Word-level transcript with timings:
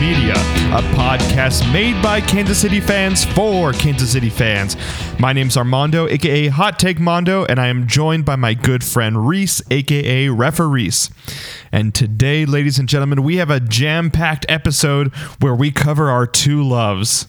Media, 0.00 0.32
a 0.32 0.82
podcast 0.94 1.70
made 1.72 2.00
by 2.02 2.20
Kansas 2.20 2.60
City 2.60 2.80
fans 2.80 3.24
for 3.24 3.72
Kansas 3.72 4.12
City 4.12 4.30
fans. 4.30 4.76
My 5.18 5.32
name's 5.32 5.56
Armando, 5.56 6.08
aka 6.08 6.48
Hot 6.48 6.78
Take 6.78 7.00
Mondo, 7.00 7.44
and 7.44 7.58
I 7.58 7.68
am 7.68 7.86
joined 7.86 8.24
by 8.24 8.36
my 8.36 8.54
good 8.54 8.84
friend 8.84 9.26
Reese, 9.26 9.62
aka 9.70 10.28
Refereese. 10.28 11.10
And 11.72 11.94
today, 11.94 12.44
ladies 12.44 12.78
and 12.78 12.88
gentlemen, 12.88 13.22
we 13.22 13.36
have 13.36 13.50
a 13.50 13.60
jam-packed 13.60 14.46
episode 14.48 15.14
where 15.40 15.54
we 15.54 15.70
cover 15.70 16.10
our 16.10 16.26
two 16.26 16.62
loves, 16.62 17.26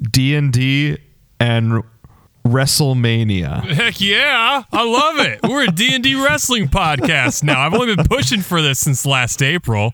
D&D 0.00 0.98
and 1.40 1.82
WrestleMania. 2.46 3.64
Heck 3.64 4.00
yeah, 4.00 4.64
I 4.72 4.84
love 4.84 5.26
it. 5.26 5.40
We're 5.42 5.64
a 5.64 5.72
D&D 5.72 6.22
wrestling 6.22 6.68
podcast 6.68 7.42
now. 7.42 7.60
I've 7.60 7.74
only 7.74 7.94
been 7.94 8.06
pushing 8.06 8.40
for 8.40 8.60
this 8.60 8.78
since 8.78 9.06
last 9.06 9.42
April. 9.42 9.92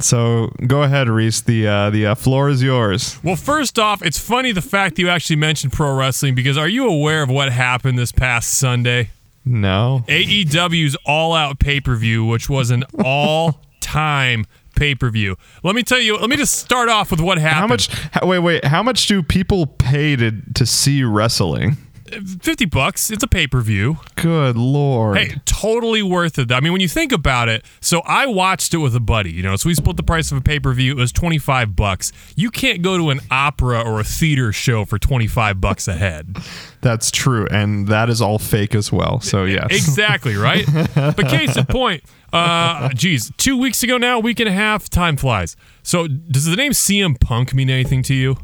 So 0.00 0.52
go 0.66 0.82
ahead, 0.82 1.08
Reese. 1.08 1.40
The 1.42 1.66
uh, 1.66 1.90
the 1.90 2.06
uh, 2.06 2.14
floor 2.14 2.48
is 2.48 2.62
yours. 2.62 3.18
Well, 3.22 3.36
first 3.36 3.78
off, 3.78 4.02
it's 4.02 4.18
funny 4.18 4.52
the 4.52 4.62
fact 4.62 4.96
that 4.96 5.02
you 5.02 5.08
actually 5.08 5.36
mentioned 5.36 5.72
pro 5.72 5.94
wrestling 5.94 6.34
because 6.34 6.56
are 6.56 6.68
you 6.68 6.88
aware 6.88 7.22
of 7.22 7.30
what 7.30 7.52
happened 7.52 7.98
this 7.98 8.12
past 8.12 8.58
Sunday? 8.58 9.10
No. 9.44 10.04
AEW's 10.08 10.96
All 11.06 11.32
Out 11.34 11.58
pay 11.58 11.80
per 11.80 11.96
view, 11.96 12.24
which 12.24 12.48
was 12.48 12.70
an 12.70 12.84
all 13.04 13.60
time 13.80 14.46
pay 14.76 14.94
per 14.94 15.10
view. 15.10 15.36
Let 15.62 15.74
me 15.74 15.82
tell 15.82 16.00
you. 16.00 16.16
Let 16.16 16.30
me 16.30 16.36
just 16.36 16.54
start 16.54 16.88
off 16.88 17.10
with 17.10 17.20
what 17.20 17.38
happened. 17.38 17.60
How 17.60 17.66
much? 17.66 17.88
How, 18.12 18.26
wait, 18.26 18.38
wait. 18.40 18.64
How 18.64 18.82
much 18.82 19.06
do 19.06 19.22
people 19.22 19.66
pay 19.66 20.16
to 20.16 20.32
to 20.54 20.66
see 20.66 21.02
wrestling? 21.04 21.76
50 22.10 22.66
bucks. 22.66 23.10
It's 23.10 23.22
a 23.22 23.28
pay 23.28 23.46
per 23.46 23.60
view. 23.60 23.98
Good 24.16 24.56
lord. 24.56 25.16
Hey, 25.16 25.34
totally 25.44 26.02
worth 26.02 26.38
it. 26.38 26.52
I 26.52 26.60
mean, 26.60 26.72
when 26.72 26.80
you 26.80 26.88
think 26.88 27.12
about 27.12 27.48
it, 27.48 27.64
so 27.80 28.00
I 28.04 28.26
watched 28.26 28.74
it 28.74 28.78
with 28.78 28.94
a 28.94 29.00
buddy, 29.00 29.32
you 29.32 29.42
know, 29.42 29.56
so 29.56 29.68
we 29.68 29.74
split 29.74 29.96
the 29.96 30.02
price 30.02 30.30
of 30.32 30.38
a 30.38 30.40
pay 30.40 30.60
per 30.60 30.72
view. 30.72 30.92
It 30.92 30.96
was 30.96 31.12
25 31.12 31.76
bucks. 31.76 32.12
You 32.36 32.50
can't 32.50 32.82
go 32.82 32.96
to 32.96 33.10
an 33.10 33.20
opera 33.30 33.80
or 33.80 34.00
a 34.00 34.04
theater 34.04 34.52
show 34.52 34.84
for 34.84 34.98
25 34.98 35.60
bucks 35.60 35.88
a 35.88 35.94
head. 35.94 36.36
That's 36.80 37.10
true. 37.10 37.46
And 37.50 37.88
that 37.88 38.08
is 38.08 38.22
all 38.22 38.38
fake 38.38 38.74
as 38.74 38.90
well. 38.90 39.20
So, 39.20 39.44
yes. 39.44 39.66
Exactly, 39.70 40.36
right? 40.36 40.64
but 40.94 41.28
case 41.28 41.56
in 41.56 41.66
point, 41.66 42.02
uh, 42.32 42.88
geez, 42.90 43.30
two 43.36 43.58
weeks 43.58 43.82
ago 43.82 43.98
now, 43.98 44.18
week 44.18 44.40
and 44.40 44.48
a 44.48 44.52
half, 44.52 44.88
time 44.88 45.16
flies. 45.16 45.56
So, 45.82 46.06
does 46.06 46.46
the 46.46 46.56
name 46.56 46.72
CM 46.72 47.20
Punk 47.20 47.52
mean 47.52 47.68
anything 47.68 48.02
to 48.04 48.14
you? 48.14 48.36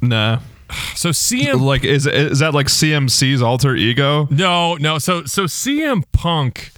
Nah. 0.00 0.40
So 0.96 1.10
CM 1.10 1.60
like 1.60 1.84
is 1.84 2.06
is 2.06 2.38
that 2.38 2.54
like 2.54 2.68
CMC's 2.68 3.42
alter 3.42 3.76
ego? 3.76 4.26
No, 4.30 4.76
no. 4.76 4.98
So 4.98 5.24
so 5.24 5.44
CM 5.44 6.04
Punk 6.12 6.72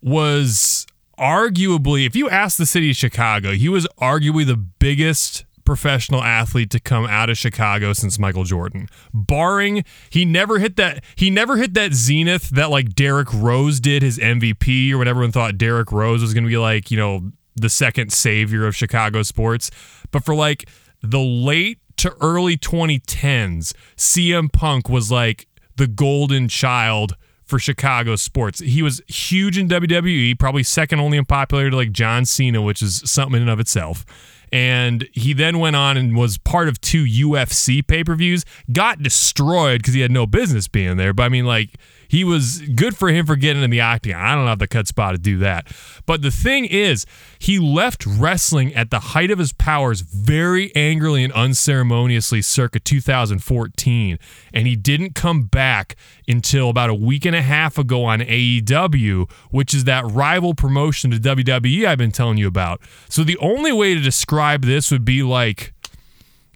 was 0.00 0.86
arguably, 1.18 2.06
if 2.06 2.14
you 2.14 2.30
ask 2.30 2.56
the 2.56 2.66
city 2.66 2.90
of 2.90 2.96
Chicago, 2.96 3.52
he 3.52 3.68
was 3.68 3.86
arguably 4.00 4.46
the 4.46 4.56
biggest 4.56 5.44
professional 5.64 6.22
athlete 6.22 6.70
to 6.70 6.80
come 6.80 7.04
out 7.06 7.28
of 7.28 7.36
Chicago 7.36 7.92
since 7.92 8.18
Michael 8.18 8.44
Jordan. 8.44 8.88
Barring 9.12 9.84
he 10.08 10.24
never 10.24 10.58
hit 10.58 10.76
that 10.76 11.04
he 11.16 11.28
never 11.28 11.56
hit 11.58 11.74
that 11.74 11.92
zenith 11.92 12.48
that 12.50 12.70
like 12.70 12.94
Derrick 12.94 13.28
Rose 13.34 13.78
did 13.80 14.02
his 14.02 14.18
MVP 14.18 14.92
or 14.92 14.98
when 14.98 15.08
everyone 15.08 15.32
thought 15.32 15.58
Derrick 15.58 15.92
Rose 15.92 16.22
was 16.22 16.32
going 16.32 16.44
to 16.44 16.48
be 16.48 16.56
like, 16.56 16.90
you 16.90 16.96
know, 16.96 17.32
the 17.54 17.68
second 17.68 18.12
savior 18.12 18.66
of 18.66 18.74
Chicago 18.74 19.22
sports. 19.22 19.70
But 20.10 20.24
for 20.24 20.34
like 20.34 20.68
the 21.02 21.20
late 21.20 21.80
to 21.98 22.14
early 22.20 22.56
2010s, 22.56 23.74
CM 23.96 24.52
Punk 24.52 24.88
was 24.88 25.10
like 25.10 25.46
the 25.76 25.86
golden 25.86 26.48
child 26.48 27.16
for 27.44 27.58
Chicago 27.58 28.16
sports. 28.16 28.60
He 28.60 28.82
was 28.82 29.00
huge 29.08 29.56
in 29.56 29.68
WWE, 29.68 30.38
probably 30.38 30.62
second 30.62 31.00
only 31.00 31.16
in 31.16 31.24
popularity 31.24 31.70
to 31.70 31.76
like 31.76 31.92
John 31.92 32.24
Cena, 32.24 32.60
which 32.60 32.82
is 32.82 33.02
something 33.10 33.40
in 33.40 33.48
of 33.48 33.58
itself. 33.58 34.04
And 34.52 35.08
he 35.12 35.32
then 35.32 35.58
went 35.58 35.76
on 35.76 35.96
and 35.96 36.16
was 36.16 36.38
part 36.38 36.68
of 36.68 36.80
two 36.80 37.04
UFC 37.04 37.86
pay 37.86 38.04
per 38.04 38.14
views, 38.14 38.44
got 38.72 39.02
destroyed 39.02 39.80
because 39.80 39.94
he 39.94 40.00
had 40.00 40.10
no 40.10 40.26
business 40.26 40.68
being 40.68 40.96
there. 40.96 41.12
But 41.12 41.24
I 41.24 41.28
mean, 41.28 41.46
like, 41.46 41.78
he 42.08 42.24
was 42.24 42.60
good 42.74 42.96
for 42.96 43.10
him 43.10 43.26
for 43.26 43.36
getting 43.36 43.62
in 43.62 43.70
the 43.70 43.82
octagon. 43.82 44.20
I 44.20 44.34
don't 44.34 44.46
have 44.46 44.58
the 44.58 44.66
cut 44.66 44.88
spot 44.88 45.12
to 45.12 45.18
do 45.18 45.38
that. 45.38 45.70
But 46.06 46.22
the 46.22 46.30
thing 46.30 46.64
is, 46.64 47.04
he 47.38 47.58
left 47.58 48.06
wrestling 48.06 48.74
at 48.74 48.90
the 48.90 48.98
height 48.98 49.30
of 49.30 49.38
his 49.38 49.52
powers 49.52 50.00
very 50.00 50.74
angrily 50.74 51.22
and 51.22 51.32
unceremoniously 51.34 52.40
circa 52.40 52.80
2014. 52.80 54.18
And 54.54 54.66
he 54.66 54.74
didn't 54.74 55.14
come 55.14 55.44
back 55.44 55.96
until 56.26 56.70
about 56.70 56.88
a 56.88 56.94
week 56.94 57.26
and 57.26 57.36
a 57.36 57.42
half 57.42 57.76
ago 57.76 58.04
on 58.04 58.20
AEW, 58.20 59.30
which 59.50 59.74
is 59.74 59.84
that 59.84 60.04
rival 60.10 60.54
promotion 60.54 61.10
to 61.10 61.18
WWE 61.18 61.86
I've 61.86 61.98
been 61.98 62.12
telling 62.12 62.38
you 62.38 62.48
about. 62.48 62.80
So 63.10 63.22
the 63.22 63.38
only 63.38 63.72
way 63.72 63.94
to 63.94 64.00
describe 64.00 64.37
this 64.62 64.90
would 64.90 65.04
be 65.04 65.22
like, 65.22 65.72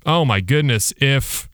oh 0.06 0.24
my 0.24 0.40
goodness, 0.40 0.92
if 0.98 1.48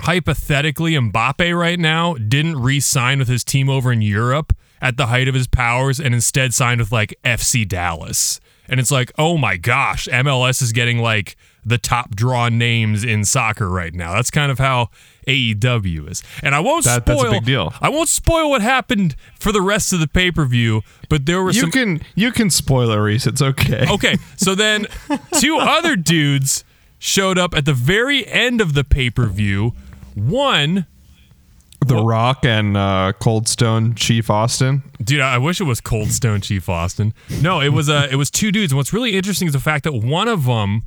hypothetically 0.00 0.92
Mbappe 0.92 1.58
right 1.58 1.78
now 1.78 2.14
didn't 2.14 2.60
re-sign 2.60 3.18
with 3.18 3.28
his 3.28 3.44
team 3.44 3.68
over 3.68 3.92
in 3.92 4.02
Europe 4.02 4.54
at 4.80 4.96
the 4.96 5.06
height 5.06 5.28
of 5.28 5.34
his 5.34 5.46
powers 5.46 6.00
and 6.00 6.14
instead 6.14 6.54
signed 6.54 6.80
with 6.80 6.90
like 6.90 7.14
FC 7.24 7.68
Dallas. 7.68 8.40
And 8.68 8.80
it's 8.80 8.90
like, 8.90 9.12
oh 9.18 9.36
my 9.36 9.56
gosh, 9.56 10.08
MLS 10.08 10.62
is 10.62 10.72
getting 10.72 10.98
like 10.98 11.36
the 11.64 11.78
top 11.78 12.14
draw 12.14 12.48
names 12.48 13.04
in 13.04 13.24
soccer 13.24 13.68
right 13.68 13.92
now. 13.92 14.14
That's 14.14 14.30
kind 14.30 14.50
of 14.50 14.58
how 14.58 14.88
AEW 15.26 16.10
is. 16.10 16.22
And 16.42 16.54
I 16.54 16.60
won't 16.60 16.84
That- 16.84 17.02
spoil 17.04 17.16
that's 17.18 17.28
a 17.28 17.30
big 17.32 17.44
deal. 17.44 17.72
I 17.80 17.88
won't 17.88 18.08
spoil 18.08 18.50
what 18.50 18.62
happened 18.62 19.16
for 19.38 19.52
the 19.52 19.60
rest 19.62 19.92
of 19.92 20.00
the 20.00 20.08
pay-per-view, 20.08 20.82
but 21.08 21.26
there 21.26 21.42
were 21.42 21.50
You 21.52 21.60
some 21.62 21.70
can 21.70 22.02
you 22.14 22.32
can 22.32 22.50
spoiler 22.50 23.02
Reese. 23.02 23.26
It's 23.26 23.42
okay. 23.42 23.86
Okay, 23.90 24.16
so 24.36 24.54
then 24.54 24.86
two 25.40 25.56
other 25.58 25.96
dudes 25.96 26.64
showed 26.98 27.38
up 27.38 27.54
at 27.54 27.64
the 27.64 27.72
very 27.74 28.26
end 28.26 28.60
of 28.60 28.74
the 28.74 28.84
pay 28.84 29.10
per 29.10 29.26
view. 29.26 29.72
One, 30.14 30.86
The 31.86 31.96
Rock 31.96 32.44
and 32.44 32.76
uh, 32.76 33.12
Cold 33.20 33.48
Stone 33.48 33.94
Chief 33.94 34.28
Austin. 34.28 34.82
dude, 35.02 35.20
I 35.20 35.38
wish 35.38 35.60
it 35.60 35.64
was 35.64 35.80
Cold 35.80 36.10
Stone 36.10 36.42
Chief 36.42 36.68
Austin. 36.68 37.14
No, 37.40 37.60
it 37.60 37.70
was 37.70 37.88
uh, 37.88 38.08
it 38.10 38.16
was 38.16 38.30
two 38.30 38.52
dudes. 38.52 38.72
And 38.72 38.76
what's 38.76 38.92
really 38.92 39.14
interesting 39.16 39.46
is 39.46 39.54
the 39.54 39.60
fact 39.60 39.84
that 39.84 39.94
one 39.94 40.28
of 40.28 40.44
them 40.44 40.82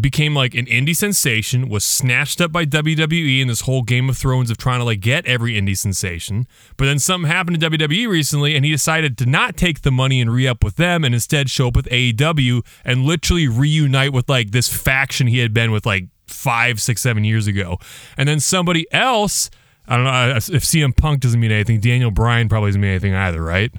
became 0.00 0.34
like 0.34 0.54
an 0.54 0.66
indie 0.66 0.96
sensation, 0.96 1.68
was 1.68 1.84
snatched 1.84 2.40
up 2.40 2.52
by 2.52 2.64
WWE 2.64 3.40
in 3.40 3.48
this 3.48 3.62
whole 3.62 3.82
Game 3.82 4.08
of 4.08 4.16
Thrones 4.16 4.50
of 4.50 4.56
trying 4.56 4.80
to 4.80 4.84
like 4.84 5.00
get 5.00 5.26
every 5.26 5.54
indie 5.54 5.76
sensation. 5.76 6.46
But 6.76 6.86
then 6.86 6.98
something 6.98 7.30
happened 7.30 7.60
to 7.60 7.70
WWE 7.70 8.08
recently, 8.08 8.54
and 8.56 8.64
he 8.64 8.70
decided 8.70 9.16
to 9.18 9.26
not 9.26 9.56
take 9.56 9.82
the 9.82 9.90
money 9.90 10.20
and 10.20 10.32
re 10.32 10.46
up 10.46 10.64
with 10.64 10.76
them, 10.76 11.04
and 11.04 11.14
instead 11.14 11.50
show 11.50 11.68
up 11.68 11.76
with 11.76 11.86
AEW 11.86 12.64
and 12.84 13.04
literally 13.04 13.48
reunite 13.48 14.12
with 14.12 14.28
like 14.28 14.50
this 14.50 14.68
faction 14.68 15.26
he 15.26 15.38
had 15.38 15.52
been 15.52 15.70
with 15.70 15.86
like 15.86 16.04
five, 16.26 16.80
six, 16.80 17.00
seven 17.00 17.24
years 17.24 17.46
ago. 17.46 17.78
And 18.16 18.28
then 18.28 18.40
somebody 18.40 18.86
else. 18.92 19.50
I 19.90 19.96
don't 19.96 20.04
know 20.04 20.36
if 20.36 20.64
CM 20.64 20.94
Punk 20.94 21.20
doesn't 21.20 21.40
mean 21.40 21.50
anything. 21.50 21.80
Daniel 21.80 22.10
Bryan 22.10 22.50
probably 22.50 22.68
doesn't 22.68 22.80
mean 22.82 22.90
anything 22.90 23.14
either, 23.14 23.42
right? 23.42 23.72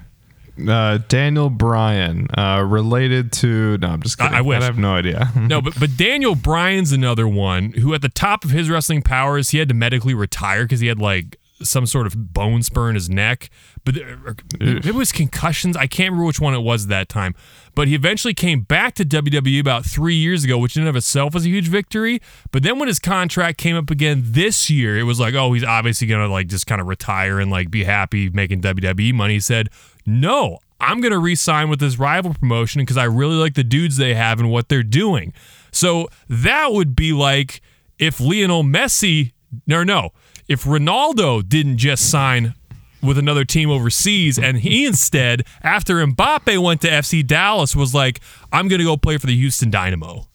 Uh, 0.68 0.98
Daniel 1.08 1.50
Bryan, 1.50 2.28
uh, 2.36 2.64
related 2.66 3.32
to 3.34 3.78
no, 3.78 3.88
I'm 3.88 4.02
just 4.02 4.18
kidding. 4.18 4.34
I- 4.34 4.38
I 4.38 4.40
wish. 4.42 4.62
have 4.62 4.78
no 4.78 4.94
idea. 4.94 5.30
No, 5.36 5.60
but 5.60 5.78
but 5.78 5.96
Daniel 5.96 6.34
Bryan's 6.34 6.92
another 6.92 7.26
one 7.28 7.72
who, 7.72 7.94
at 7.94 8.02
the 8.02 8.08
top 8.08 8.44
of 8.44 8.50
his 8.50 8.68
wrestling 8.70 9.02
powers, 9.02 9.50
he 9.50 9.58
had 9.58 9.68
to 9.68 9.74
medically 9.74 10.14
retire 10.14 10.64
because 10.64 10.80
he 10.80 10.86
had 10.88 10.98
like 11.00 11.36
some 11.62 11.84
sort 11.84 12.06
of 12.06 12.32
bone 12.32 12.62
spur 12.62 12.88
in 12.88 12.94
his 12.94 13.10
neck. 13.10 13.50
But 13.84 13.94
there- 13.94 14.36
it 14.60 14.94
was 14.94 15.12
concussions. 15.12 15.76
I 15.76 15.86
can't 15.86 16.10
remember 16.12 16.26
which 16.26 16.40
one 16.40 16.54
it 16.54 16.60
was 16.62 16.84
at 16.84 16.88
that 16.90 17.08
time. 17.08 17.34
But 17.74 17.86
he 17.88 17.94
eventually 17.94 18.34
came 18.34 18.62
back 18.62 18.94
to 18.96 19.04
WWE 19.04 19.60
about 19.60 19.84
three 19.86 20.14
years 20.16 20.42
ago, 20.44 20.58
which 20.58 20.76
in 20.76 20.82
and 20.82 20.88
of 20.88 20.96
itself 20.96 21.34
was 21.34 21.44
a 21.46 21.48
huge 21.48 21.68
victory. 21.68 22.20
But 22.50 22.62
then 22.62 22.78
when 22.78 22.88
his 22.88 22.98
contract 22.98 23.58
came 23.58 23.76
up 23.76 23.90
again 23.90 24.22
this 24.24 24.68
year, 24.70 24.98
it 24.98 25.04
was 25.04 25.20
like, 25.20 25.34
oh, 25.34 25.52
he's 25.52 25.64
obviously 25.64 26.06
gonna 26.06 26.28
like 26.28 26.48
just 26.48 26.66
kind 26.66 26.80
of 26.80 26.86
retire 26.88 27.38
and 27.40 27.50
like 27.50 27.70
be 27.70 27.84
happy 27.84 28.28
making 28.30 28.60
WWE 28.62 29.14
money. 29.14 29.34
He 29.34 29.40
said, 29.40 29.68
no, 30.06 30.58
I'm 30.80 31.00
going 31.00 31.12
to 31.12 31.18
re 31.18 31.34
sign 31.34 31.68
with 31.68 31.80
this 31.80 31.98
rival 31.98 32.34
promotion 32.34 32.82
because 32.82 32.96
I 32.96 33.04
really 33.04 33.36
like 33.36 33.54
the 33.54 33.64
dudes 33.64 33.96
they 33.96 34.14
have 34.14 34.40
and 34.40 34.50
what 34.50 34.68
they're 34.68 34.82
doing. 34.82 35.32
So 35.72 36.08
that 36.28 36.72
would 36.72 36.96
be 36.96 37.12
like 37.12 37.60
if 37.98 38.20
Lionel 38.20 38.64
Messi, 38.64 39.32
no, 39.66 39.84
no, 39.84 40.10
if 40.48 40.64
Ronaldo 40.64 41.46
didn't 41.46 41.76
just 41.76 42.10
sign 42.10 42.54
with 43.02 43.18
another 43.18 43.44
team 43.44 43.70
overseas 43.70 44.38
and 44.38 44.58
he 44.58 44.86
instead, 44.86 45.44
after 45.62 46.04
Mbappe 46.04 46.62
went 46.62 46.80
to 46.82 46.88
FC 46.88 47.26
Dallas, 47.26 47.76
was 47.76 47.94
like, 47.94 48.20
I'm 48.52 48.68
going 48.68 48.78
to 48.80 48.84
go 48.84 48.96
play 48.96 49.18
for 49.18 49.26
the 49.26 49.36
Houston 49.36 49.70
Dynamo. 49.70 50.26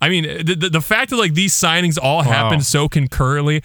I 0.00 0.08
mean, 0.08 0.24
the, 0.44 0.54
the, 0.54 0.68
the 0.68 0.80
fact 0.80 1.10
that 1.10 1.16
like 1.16 1.34
these 1.34 1.54
signings 1.54 1.98
all 2.00 2.22
happened 2.22 2.66
so 2.66 2.88
concurrently, 2.88 3.62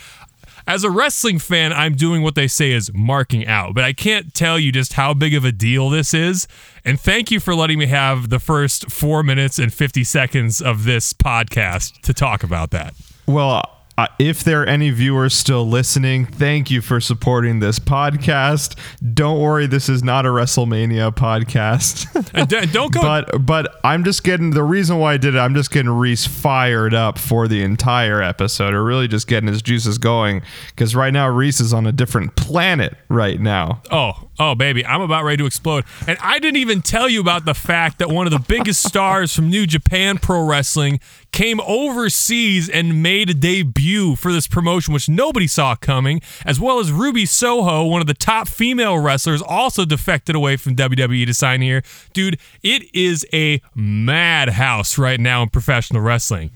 as 0.69 0.83
a 0.83 0.89
wrestling 0.91 1.39
fan, 1.39 1.73
I'm 1.73 1.95
doing 1.95 2.21
what 2.21 2.35
they 2.35 2.47
say 2.47 2.71
is 2.71 2.93
marking 2.93 3.47
out, 3.47 3.73
but 3.73 3.83
I 3.83 3.91
can't 3.91 4.35
tell 4.35 4.59
you 4.59 4.71
just 4.71 4.93
how 4.93 5.15
big 5.15 5.33
of 5.33 5.43
a 5.43 5.51
deal 5.51 5.89
this 5.89 6.13
is. 6.13 6.47
And 6.85 6.99
thank 6.99 7.31
you 7.31 7.39
for 7.39 7.55
letting 7.55 7.79
me 7.79 7.87
have 7.87 8.29
the 8.29 8.37
first 8.37 8.91
four 8.91 9.23
minutes 9.23 9.57
and 9.57 9.73
50 9.73 10.03
seconds 10.03 10.61
of 10.61 10.83
this 10.83 11.11
podcast 11.11 11.99
to 12.01 12.13
talk 12.13 12.43
about 12.43 12.69
that. 12.69 12.93
Well, 13.25 13.78
uh, 13.99 14.07
if 14.17 14.45
there 14.45 14.61
are 14.61 14.65
any 14.65 14.91
viewers 14.91 15.33
still 15.33 15.67
listening, 15.67 16.25
thank 16.25 16.71
you 16.71 16.79
for 16.79 17.01
supporting 17.01 17.59
this 17.59 17.79
podcast. 17.79 18.77
Don't 19.13 19.41
worry, 19.41 19.67
this 19.67 19.89
is 19.89 20.01
not 20.01 20.25
a 20.25 20.29
WrestleMania 20.29 21.13
podcast. 21.13 22.07
And 22.33 22.71
don't 22.71 22.93
go. 22.93 23.01
but 23.01 23.45
but 23.45 23.79
I'm 23.83 24.03
just 24.03 24.23
getting 24.23 24.51
the 24.51 24.63
reason 24.63 24.97
why 24.97 25.13
I 25.13 25.17
did 25.17 25.35
it. 25.35 25.39
I'm 25.39 25.55
just 25.55 25.71
getting 25.71 25.89
Reese 25.89 26.25
fired 26.25 26.93
up 26.93 27.17
for 27.17 27.47
the 27.47 27.63
entire 27.63 28.21
episode, 28.21 28.73
or 28.73 28.83
really 28.83 29.07
just 29.07 29.27
getting 29.27 29.47
his 29.47 29.61
juices 29.61 29.97
going. 29.97 30.41
Because 30.69 30.95
right 30.95 31.11
now 31.11 31.27
Reese 31.27 31.59
is 31.59 31.73
on 31.73 31.87
a 31.87 31.91
different 31.91 32.35
planet 32.35 32.95
right 33.09 33.39
now. 33.39 33.81
Oh, 33.91 34.29
oh, 34.39 34.55
baby, 34.55 34.85
I'm 34.85 35.01
about 35.01 35.23
ready 35.23 35.37
to 35.37 35.45
explode. 35.45 35.85
And 36.07 36.17
I 36.21 36.39
didn't 36.39 36.57
even 36.57 36.81
tell 36.81 37.09
you 37.09 37.19
about 37.19 37.45
the 37.45 37.53
fact 37.53 37.99
that 37.99 38.09
one 38.09 38.27
of 38.27 38.31
the 38.31 38.39
biggest 38.39 38.83
stars 38.87 39.35
from 39.35 39.49
New 39.49 39.65
Japan 39.65 40.17
Pro 40.17 40.45
Wrestling 40.45 40.99
came 41.31 41.59
overseas 41.61 42.69
and 42.69 43.01
made 43.03 43.29
a 43.29 43.33
debut 43.33 44.15
for 44.15 44.31
this 44.31 44.47
promotion, 44.47 44.93
which 44.93 45.09
nobody 45.09 45.47
saw 45.47 45.75
coming, 45.75 46.21
as 46.45 46.59
well 46.59 46.79
as 46.79 46.91
Ruby 46.91 47.25
Soho, 47.25 47.85
one 47.85 48.01
of 48.01 48.07
the 48.07 48.13
top 48.13 48.47
female 48.47 48.97
wrestlers, 48.99 49.41
also 49.41 49.85
defected 49.85 50.35
away 50.35 50.57
from 50.57 50.75
WWE 50.75 51.25
to 51.25 51.33
sign 51.33 51.61
here. 51.61 51.83
Dude, 52.13 52.39
it 52.63 52.83
is 52.93 53.25
a 53.33 53.61
madhouse 53.75 54.97
right 54.97 55.19
now 55.19 55.43
in 55.43 55.49
professional 55.49 56.01
wrestling. 56.01 56.51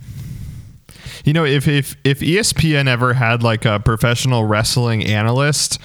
You 1.24 1.34
know, 1.34 1.46
if 1.46 1.68
if 1.68 1.96
if 2.04 2.20
ESPN 2.20 2.88
ever 2.88 3.14
had 3.14 3.44
like 3.44 3.66
a 3.66 3.80
professional 3.80 4.46
wrestling 4.46 5.06
analyst 5.06 5.80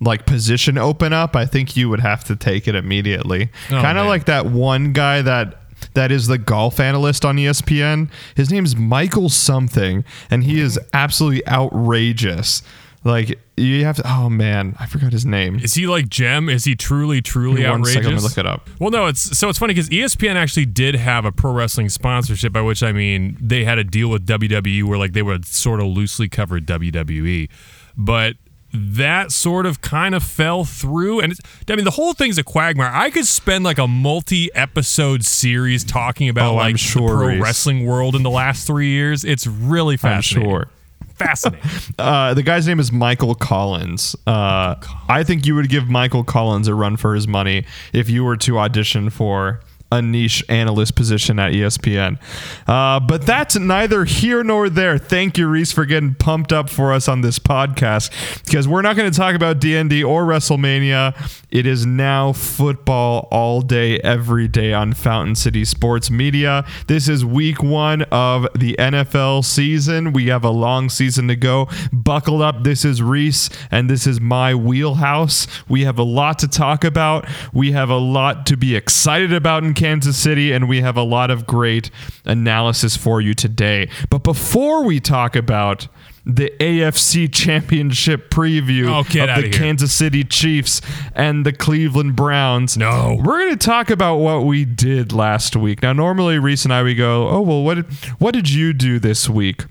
like 0.00 0.26
position 0.26 0.76
open 0.76 1.12
up, 1.12 1.36
I 1.36 1.46
think 1.46 1.76
you 1.76 1.88
would 1.88 2.00
have 2.00 2.24
to 2.24 2.36
take 2.36 2.66
it 2.66 2.74
immediately. 2.74 3.50
Oh, 3.70 3.80
kind 3.80 3.98
of 3.98 4.06
like 4.06 4.26
that 4.26 4.46
one 4.46 4.92
guy 4.92 5.22
that 5.22 5.61
that 5.94 6.10
is 6.12 6.26
the 6.26 6.38
golf 6.38 6.80
analyst 6.80 7.24
on 7.24 7.36
ESPN. 7.36 8.10
His 8.34 8.50
name's 8.50 8.76
Michael 8.76 9.28
something, 9.28 10.04
and 10.30 10.44
he 10.44 10.60
is 10.60 10.78
absolutely 10.92 11.46
outrageous. 11.48 12.62
Like 13.04 13.40
you 13.56 13.84
have 13.84 13.96
to. 13.96 14.02
Oh 14.06 14.28
man, 14.28 14.76
I 14.78 14.86
forgot 14.86 15.12
his 15.12 15.26
name. 15.26 15.58
Is 15.58 15.74
he 15.74 15.88
like 15.88 16.08
Gem? 16.08 16.48
Is 16.48 16.64
he 16.64 16.76
truly, 16.76 17.20
truly 17.20 17.64
One 17.64 17.80
outrageous? 17.80 17.94
second, 17.94 18.10
let 18.10 18.16
me 18.16 18.22
look 18.22 18.38
it 18.38 18.46
up. 18.46 18.70
Well, 18.78 18.90
no, 18.90 19.06
it's 19.06 19.36
so 19.36 19.48
it's 19.48 19.58
funny 19.58 19.74
because 19.74 19.88
ESPN 19.88 20.36
actually 20.36 20.66
did 20.66 20.94
have 20.94 21.24
a 21.24 21.32
pro 21.32 21.52
wrestling 21.52 21.88
sponsorship, 21.88 22.52
by 22.52 22.60
which 22.60 22.80
I 22.82 22.92
mean 22.92 23.36
they 23.40 23.64
had 23.64 23.78
a 23.78 23.84
deal 23.84 24.08
with 24.08 24.24
WWE 24.26 24.84
where 24.84 24.98
like 24.98 25.14
they 25.14 25.22
would 25.22 25.44
sort 25.44 25.80
of 25.80 25.86
loosely 25.86 26.28
cover 26.28 26.60
WWE, 26.60 27.48
but 27.96 28.36
that 28.74 29.32
sort 29.32 29.66
of 29.66 29.80
kind 29.80 30.14
of 30.14 30.22
fell 30.22 30.64
through. 30.64 31.20
And 31.20 31.34
I 31.68 31.76
mean, 31.76 31.84
the 31.84 31.90
whole 31.92 32.14
thing's 32.14 32.38
a 32.38 32.42
quagmire. 32.44 32.90
I 32.92 33.10
could 33.10 33.26
spend 33.26 33.64
like 33.64 33.78
a 33.78 33.86
multi-episode 33.88 35.24
series 35.24 35.84
talking 35.84 36.28
about 36.28 36.52
Oh, 36.52 36.56
like 36.56 36.78
sure, 36.78 37.00
the 37.08 37.14
pro 37.16 37.26
Reese. 37.28 37.42
wrestling 37.42 37.86
world 37.86 38.14
in 38.16 38.22
the 38.22 38.30
last 38.30 38.66
three 38.66 38.88
years. 38.88 39.24
It's 39.24 39.46
really 39.46 39.94
I'm 39.94 39.98
fascinating. 39.98 40.50
sure. 40.50 40.68
Fascinating. 41.14 41.68
Uh, 41.98 42.34
the 42.34 42.42
guy's 42.42 42.66
name 42.66 42.80
is 42.80 42.90
Michael 42.90 43.34
Collins. 43.34 44.16
Uh, 44.26 44.74
I 45.08 45.22
think 45.22 45.46
you 45.46 45.54
would 45.54 45.68
give 45.68 45.88
Michael 45.88 46.24
Collins 46.24 46.66
a 46.68 46.74
run 46.74 46.96
for 46.96 47.14
his 47.14 47.28
money 47.28 47.64
if 47.92 48.08
you 48.10 48.24
were 48.24 48.36
to 48.38 48.58
audition 48.58 49.10
for 49.10 49.60
a 49.92 50.00
niche 50.00 50.42
analyst 50.48 50.96
position 50.96 51.38
at 51.38 51.52
ESPN. 51.52 52.18
Uh, 52.66 52.98
but 52.98 53.26
that's 53.26 53.56
neither 53.56 54.06
here 54.06 54.42
nor 54.42 54.70
there. 54.70 54.96
Thank 54.96 55.36
you, 55.36 55.46
Reese, 55.46 55.70
for 55.70 55.84
getting 55.84 56.14
pumped 56.14 56.52
up 56.52 56.70
for 56.70 56.94
us 56.94 57.08
on 57.08 57.20
this 57.20 57.38
podcast 57.38 58.10
because 58.44 58.66
we're 58.66 58.80
not 58.80 58.96
going 58.96 59.10
to 59.10 59.16
talk 59.16 59.34
about 59.34 59.60
DND 59.60 60.02
or 60.08 60.24
WrestleMania. 60.24 61.14
It 61.50 61.66
is 61.66 61.84
now 61.84 62.32
football 62.32 63.28
all 63.30 63.60
day, 63.60 64.00
every 64.00 64.48
day 64.48 64.72
on 64.72 64.94
Fountain 64.94 65.34
City 65.34 65.66
Sports 65.66 66.10
Media. 66.10 66.64
This 66.86 67.06
is 67.06 67.22
week 67.22 67.62
one 67.62 68.02
of 68.04 68.48
the 68.54 68.74
NFL 68.78 69.44
season. 69.44 70.14
We 70.14 70.28
have 70.28 70.42
a 70.42 70.50
long 70.50 70.88
season 70.88 71.28
to 71.28 71.36
go. 71.36 71.68
Buckle 71.92 72.40
up. 72.40 72.64
This 72.64 72.86
is 72.86 73.02
Reese, 73.02 73.50
and 73.70 73.90
this 73.90 74.06
is 74.06 74.22
my 74.22 74.54
wheelhouse. 74.54 75.46
We 75.68 75.84
have 75.84 75.98
a 75.98 76.02
lot 76.02 76.38
to 76.38 76.48
talk 76.48 76.82
about. 76.82 77.28
We 77.52 77.72
have 77.72 77.90
a 77.90 77.98
lot 77.98 78.46
to 78.46 78.56
be 78.56 78.74
excited 78.74 79.34
about 79.34 79.64
in 79.64 79.74
Kansas 79.82 80.16
City, 80.16 80.52
and 80.52 80.68
we 80.68 80.80
have 80.80 80.96
a 80.96 81.02
lot 81.02 81.28
of 81.32 81.44
great 81.44 81.90
analysis 82.24 82.96
for 82.96 83.20
you 83.20 83.34
today. 83.34 83.88
But 84.10 84.22
before 84.22 84.84
we 84.84 85.00
talk 85.00 85.34
about 85.34 85.88
the 86.24 86.52
AFC 86.60 87.26
Championship 87.32 88.30
preview 88.30 88.86
Oh, 88.88 89.00
of 89.00 89.08
the. 89.08 89.50
Kansas 89.50 89.92
City 89.92 90.22
Chiefs 90.22 90.80
and 91.16 91.44
the 91.44 91.52
Cleveland 91.52 92.14
Browns. 92.14 92.76
No. 92.76 93.18
We're 93.24 93.38
going 93.40 93.58
to 93.58 93.66
talk 93.66 93.90
about 93.90 94.18
what 94.18 94.44
we 94.44 94.64
did 94.64 95.12
last 95.12 95.56
week. 95.56 95.82
Now, 95.82 95.92
normally 95.92 96.38
Reese 96.38 96.64
and 96.64 96.72
I 96.72 96.84
we 96.84 96.94
go, 96.94 97.28
"Oh, 97.28 97.40
well, 97.40 97.64
what 97.64 97.74
did, 97.74 97.92
what 98.20 98.34
did 98.34 98.48
you 98.50 98.72
do 98.72 99.00
this 99.00 99.28
week?" 99.28 99.64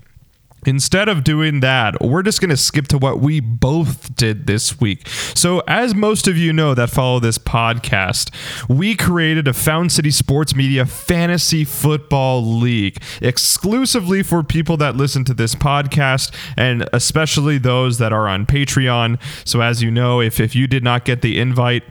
Instead 0.64 1.08
of 1.08 1.24
doing 1.24 1.60
that, 1.60 2.00
we're 2.00 2.22
just 2.22 2.40
going 2.40 2.50
to 2.50 2.56
skip 2.56 2.86
to 2.88 2.96
what 2.96 3.18
we 3.18 3.40
both 3.40 4.14
did 4.14 4.46
this 4.46 4.80
week. 4.80 5.08
So, 5.08 5.60
as 5.66 5.92
most 5.94 6.28
of 6.28 6.36
you 6.36 6.52
know 6.52 6.72
that 6.74 6.88
follow 6.88 7.18
this 7.18 7.36
podcast, 7.36 8.30
we 8.68 8.94
created 8.94 9.48
a 9.48 9.52
Fountain 9.52 9.90
City 9.90 10.12
Sports 10.12 10.54
Media 10.54 10.86
Fantasy 10.86 11.64
Football 11.64 12.44
League 12.44 13.02
exclusively 13.20 14.22
for 14.22 14.44
people 14.44 14.76
that 14.76 14.96
listen 14.96 15.24
to 15.24 15.34
this 15.34 15.56
podcast 15.56 16.32
and 16.56 16.88
especially 16.92 17.58
those 17.58 17.98
that 17.98 18.12
are 18.12 18.28
on 18.28 18.46
Patreon. 18.46 19.20
So, 19.44 19.62
as 19.62 19.82
you 19.82 19.90
know, 19.90 20.20
if, 20.20 20.38
if 20.38 20.54
you 20.54 20.68
did 20.68 20.84
not 20.84 21.04
get 21.04 21.22
the 21.22 21.40
invite, 21.40 21.82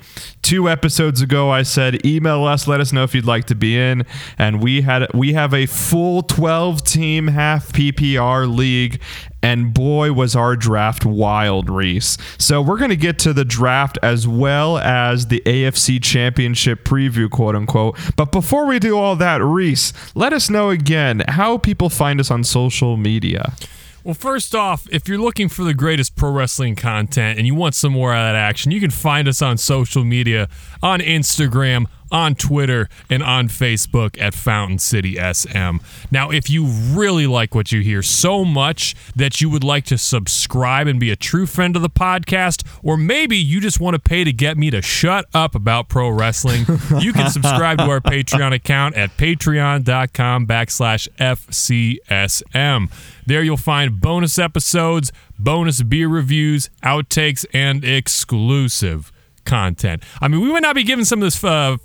two 0.42 0.70
episodes 0.70 1.22
ago 1.22 1.50
I 1.50 1.64
said 1.64 2.06
email 2.06 2.46
us, 2.46 2.68
let 2.68 2.80
us 2.80 2.92
know 2.92 3.04
if 3.04 3.16
you'd 3.16 3.26
like 3.26 3.46
to 3.46 3.56
be 3.56 3.78
in. 3.78 4.06
And 4.38 4.62
we 4.62 4.82
had 4.82 5.14
we 5.14 5.34
have 5.34 5.54
a 5.54 5.66
full 5.66 6.24
12 6.24 6.84
team 6.84 7.28
half 7.28 7.72
PPR 7.72 8.54
league. 8.54 9.02
And 9.44 9.74
boy, 9.74 10.14
was 10.14 10.36
our 10.36 10.56
draft 10.56 11.04
wild, 11.04 11.68
Reese. 11.68 12.16
So, 12.38 12.62
we're 12.62 12.78
going 12.78 12.92
to 12.92 12.96
get 12.96 13.18
to 13.20 13.34
the 13.34 13.44
draft 13.44 13.98
as 14.04 14.28
well 14.28 14.78
as 14.78 15.28
the 15.28 15.42
AFC 15.48 16.00
Championship 16.02 16.84
preview, 16.84 17.28
quote 17.28 17.56
unquote. 17.56 17.98
But 18.16 18.32
before 18.32 18.68
we 18.68 18.78
do 18.78 19.00
all 19.00 19.16
that, 19.16 19.44
Reese, 19.44 19.94
let 20.14 20.32
us 20.32 20.52
know 20.52 20.70
again 20.70 21.24
how 21.28 21.58
people 21.58 21.90
find 21.90 22.20
us 22.20 22.30
on 22.30 22.44
social 22.44 22.98
media. 22.98 23.54
Well, 24.03 24.15
first 24.15 24.56
off, 24.56 24.88
if 24.92 25.07
you're 25.07 25.19
looking 25.19 25.48
for 25.48 25.63
the 25.63 25.75
greatest 25.75 26.15
pro 26.15 26.31
wrestling 26.31 26.75
content 26.75 27.38
and 27.38 27.45
you 27.45 27.53
want 27.53 27.75
some 27.75 27.94
more 27.94 28.12
of 28.13 28.18
that 28.18 28.36
action, 28.36 28.71
you 28.71 28.80
can 28.80 28.89
find 28.89 29.27
us 29.27 29.44
on 29.44 29.57
social 29.59 30.03
media 30.03 30.50
on 30.81 31.01
Instagram, 31.01 31.86
on 32.12 32.36
Twitter, 32.36 32.90
and 33.10 33.24
on 33.24 33.48
Facebook 33.48 34.19
at 34.22 34.34
Fountain 34.34 34.80
City 34.80 35.16
SM. 35.16 35.78
Now, 36.12 36.30
if 36.30 36.50
you 36.50 36.66
really 36.66 37.28
like 37.28 37.56
what 37.56 37.72
you 37.72 37.81
hear 37.81 38.02
so 38.02 38.44
much 38.44 38.96
that 39.16 39.42
you 39.42 39.50
would 39.50 39.63
like 39.63 39.86
to 39.86 39.98
subscribe 39.98 40.88
and 40.88 41.00
be 41.00 41.12
a 41.12 41.15
true 41.15 41.46
friend 41.46 41.75
of 41.75 41.82
the 41.82 41.89
podcast, 41.89 42.68
or 42.84 42.98
maybe 42.98 43.38
you 43.38 43.60
just 43.62 43.80
want 43.80 43.96
to 43.96 44.00
pay 44.00 44.24
to 44.24 44.34
get 44.34 44.58
me 44.58 44.70
to 44.70 44.82
shut 44.82 45.25
up 45.34 45.56
about 45.56 45.89
pro 45.89 46.10
wrestling, 46.10 46.65
you 47.00 47.13
can 47.13 47.30
subscribe 47.30 47.77
to 47.77 47.86
our 47.86 48.01
Patreon 48.01 48.53
account 48.53 48.96
at 48.96 49.15
patreon.com 49.18 50.48
backslash 50.48 51.08
FCSM. 51.18 52.91
There 53.25 53.44
you'll 53.44 53.58
find 53.58 54.01
bonus 54.01 54.38
episodes, 54.39 55.12
bonus 55.39 55.82
beer 55.84 56.08
reviews, 56.08 56.70
outtakes, 56.84 57.46
and 57.53 57.84
exclusive 57.84 59.12
content. 59.46 60.03
I 60.22 60.27
mean, 60.27 60.41
we 60.41 60.51
might 60.51 60.62
not 60.62 60.75
be 60.75 60.84
giving 60.84 61.06
some 61.06 61.20
of 61.20 61.25
this 61.25 61.44
uh, 61.44 61.77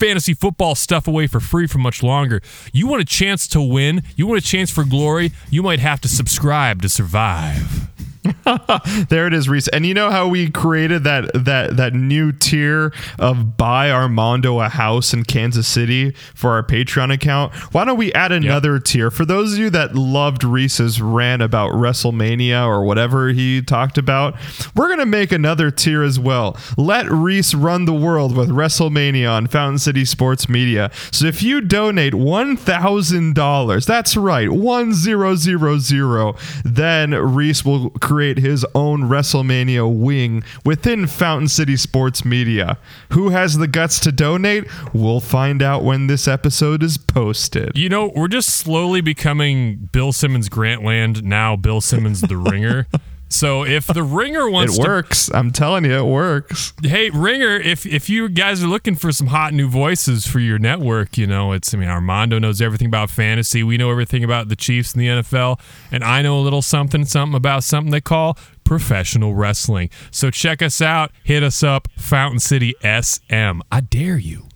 fantasy 0.00 0.32
football 0.32 0.74
stuff 0.74 1.06
away 1.06 1.26
for 1.26 1.40
free 1.40 1.66
for 1.66 1.76
much 1.76 2.02
longer. 2.02 2.40
You 2.72 2.86
want 2.86 3.02
a 3.02 3.04
chance 3.04 3.46
to 3.48 3.60
win? 3.60 4.02
You 4.16 4.26
want 4.26 4.42
a 4.42 4.46
chance 4.46 4.70
for 4.70 4.82
glory? 4.84 5.32
You 5.50 5.62
might 5.62 5.80
have 5.80 6.00
to 6.00 6.08
subscribe 6.08 6.80
to 6.82 6.88
survive. 6.88 7.89
There 9.08 9.26
it 9.26 9.34
is, 9.34 9.48
Reese. 9.48 9.68
And 9.68 9.86
you 9.86 9.94
know 9.94 10.10
how 10.10 10.28
we 10.28 10.50
created 10.50 11.04
that 11.04 11.30
that 11.34 11.76
that 11.76 11.94
new 11.94 12.32
tier 12.32 12.92
of 13.18 13.56
buy 13.56 13.90
Armando 13.90 14.60
a 14.60 14.68
house 14.68 15.12
in 15.12 15.24
Kansas 15.24 15.66
City 15.66 16.12
for 16.34 16.50
our 16.50 16.62
Patreon 16.62 17.12
account? 17.12 17.52
Why 17.72 17.84
don't 17.84 17.96
we 17.96 18.12
add 18.12 18.32
another 18.32 18.78
tier 18.78 19.10
for 19.10 19.24
those 19.24 19.54
of 19.54 19.58
you 19.58 19.70
that 19.70 19.94
loved 19.94 20.44
Reese's 20.44 21.00
rant 21.00 21.42
about 21.42 21.72
WrestleMania 21.72 22.66
or 22.66 22.84
whatever 22.84 23.28
he 23.28 23.62
talked 23.62 23.98
about? 23.98 24.36
We're 24.74 24.88
gonna 24.88 25.06
make 25.06 25.32
another 25.32 25.70
tier 25.70 26.02
as 26.02 26.18
well. 26.18 26.56
Let 26.76 27.10
Reese 27.10 27.54
run 27.54 27.84
the 27.84 27.94
world 27.94 28.36
with 28.36 28.50
WrestleMania 28.50 29.30
on 29.30 29.46
Fountain 29.46 29.78
City 29.78 30.04
Sports 30.04 30.48
Media. 30.48 30.90
So 31.10 31.26
if 31.26 31.42
you 31.42 31.60
donate 31.60 32.14
one 32.14 32.56
thousand 32.56 33.34
dollars, 33.34 33.86
that's 33.86 34.16
right, 34.16 34.50
one 34.50 34.92
zero 34.92 35.36
zero 35.36 35.78
zero, 35.78 36.36
then 36.64 37.12
Reese 37.12 37.64
will 37.64 37.90
create 38.10 38.38
his 38.38 38.66
own 38.74 39.02
WrestleMania 39.02 39.88
wing 39.88 40.42
within 40.64 41.06
Fountain 41.06 41.46
City 41.46 41.76
Sports 41.76 42.24
Media. 42.24 42.76
Who 43.12 43.28
has 43.28 43.56
the 43.56 43.68
guts 43.68 44.00
to 44.00 44.10
donate? 44.10 44.64
We'll 44.92 45.20
find 45.20 45.62
out 45.62 45.84
when 45.84 46.08
this 46.08 46.26
episode 46.26 46.82
is 46.82 46.98
posted. 46.98 47.70
You 47.76 47.88
know, 47.88 48.10
we're 48.16 48.26
just 48.26 48.48
slowly 48.48 49.00
becoming 49.00 49.88
Bill 49.92 50.10
Simmons 50.12 50.48
Grantland, 50.48 51.22
now 51.22 51.54
Bill 51.54 51.80
Simmons 51.80 52.20
the 52.22 52.36
Ringer. 52.36 52.88
So 53.30 53.64
if 53.64 53.86
the 53.86 54.02
ringer 54.02 54.50
wants 54.50 54.76
to 54.76 54.82
it 54.82 54.86
works. 54.86 55.30
I'm 55.32 55.52
telling 55.52 55.84
you, 55.84 55.92
it 55.92 56.04
works. 56.04 56.72
Hey, 56.82 57.10
Ringer, 57.10 57.56
if 57.56 57.86
if 57.86 58.10
you 58.10 58.28
guys 58.28 58.62
are 58.62 58.66
looking 58.66 58.96
for 58.96 59.12
some 59.12 59.28
hot 59.28 59.54
new 59.54 59.68
voices 59.68 60.26
for 60.26 60.40
your 60.40 60.58
network, 60.58 61.16
you 61.16 61.26
know, 61.26 61.52
it's 61.52 61.72
I 61.72 61.78
mean 61.78 61.88
Armando 61.88 62.38
knows 62.38 62.60
everything 62.60 62.88
about 62.88 63.08
fantasy. 63.08 63.62
We 63.62 63.76
know 63.76 63.90
everything 63.90 64.24
about 64.24 64.48
the 64.48 64.56
Chiefs 64.56 64.92
and 64.92 65.00
the 65.00 65.06
NFL, 65.06 65.60
and 65.90 66.04
I 66.04 66.22
know 66.22 66.38
a 66.38 66.42
little 66.42 66.62
something 66.62 67.04
something 67.04 67.36
about 67.36 67.64
something 67.64 67.90
they 67.90 68.00
call 68.00 68.36
professional 68.64 69.34
wrestling. 69.34 69.90
So 70.10 70.30
check 70.30 70.60
us 70.60 70.80
out, 70.80 71.12
hit 71.24 71.42
us 71.42 71.62
up, 71.62 71.88
Fountain 71.96 72.40
City 72.40 72.74
SM. 72.82 73.62
I 73.70 73.80
dare 73.80 74.18
you. 74.18 74.49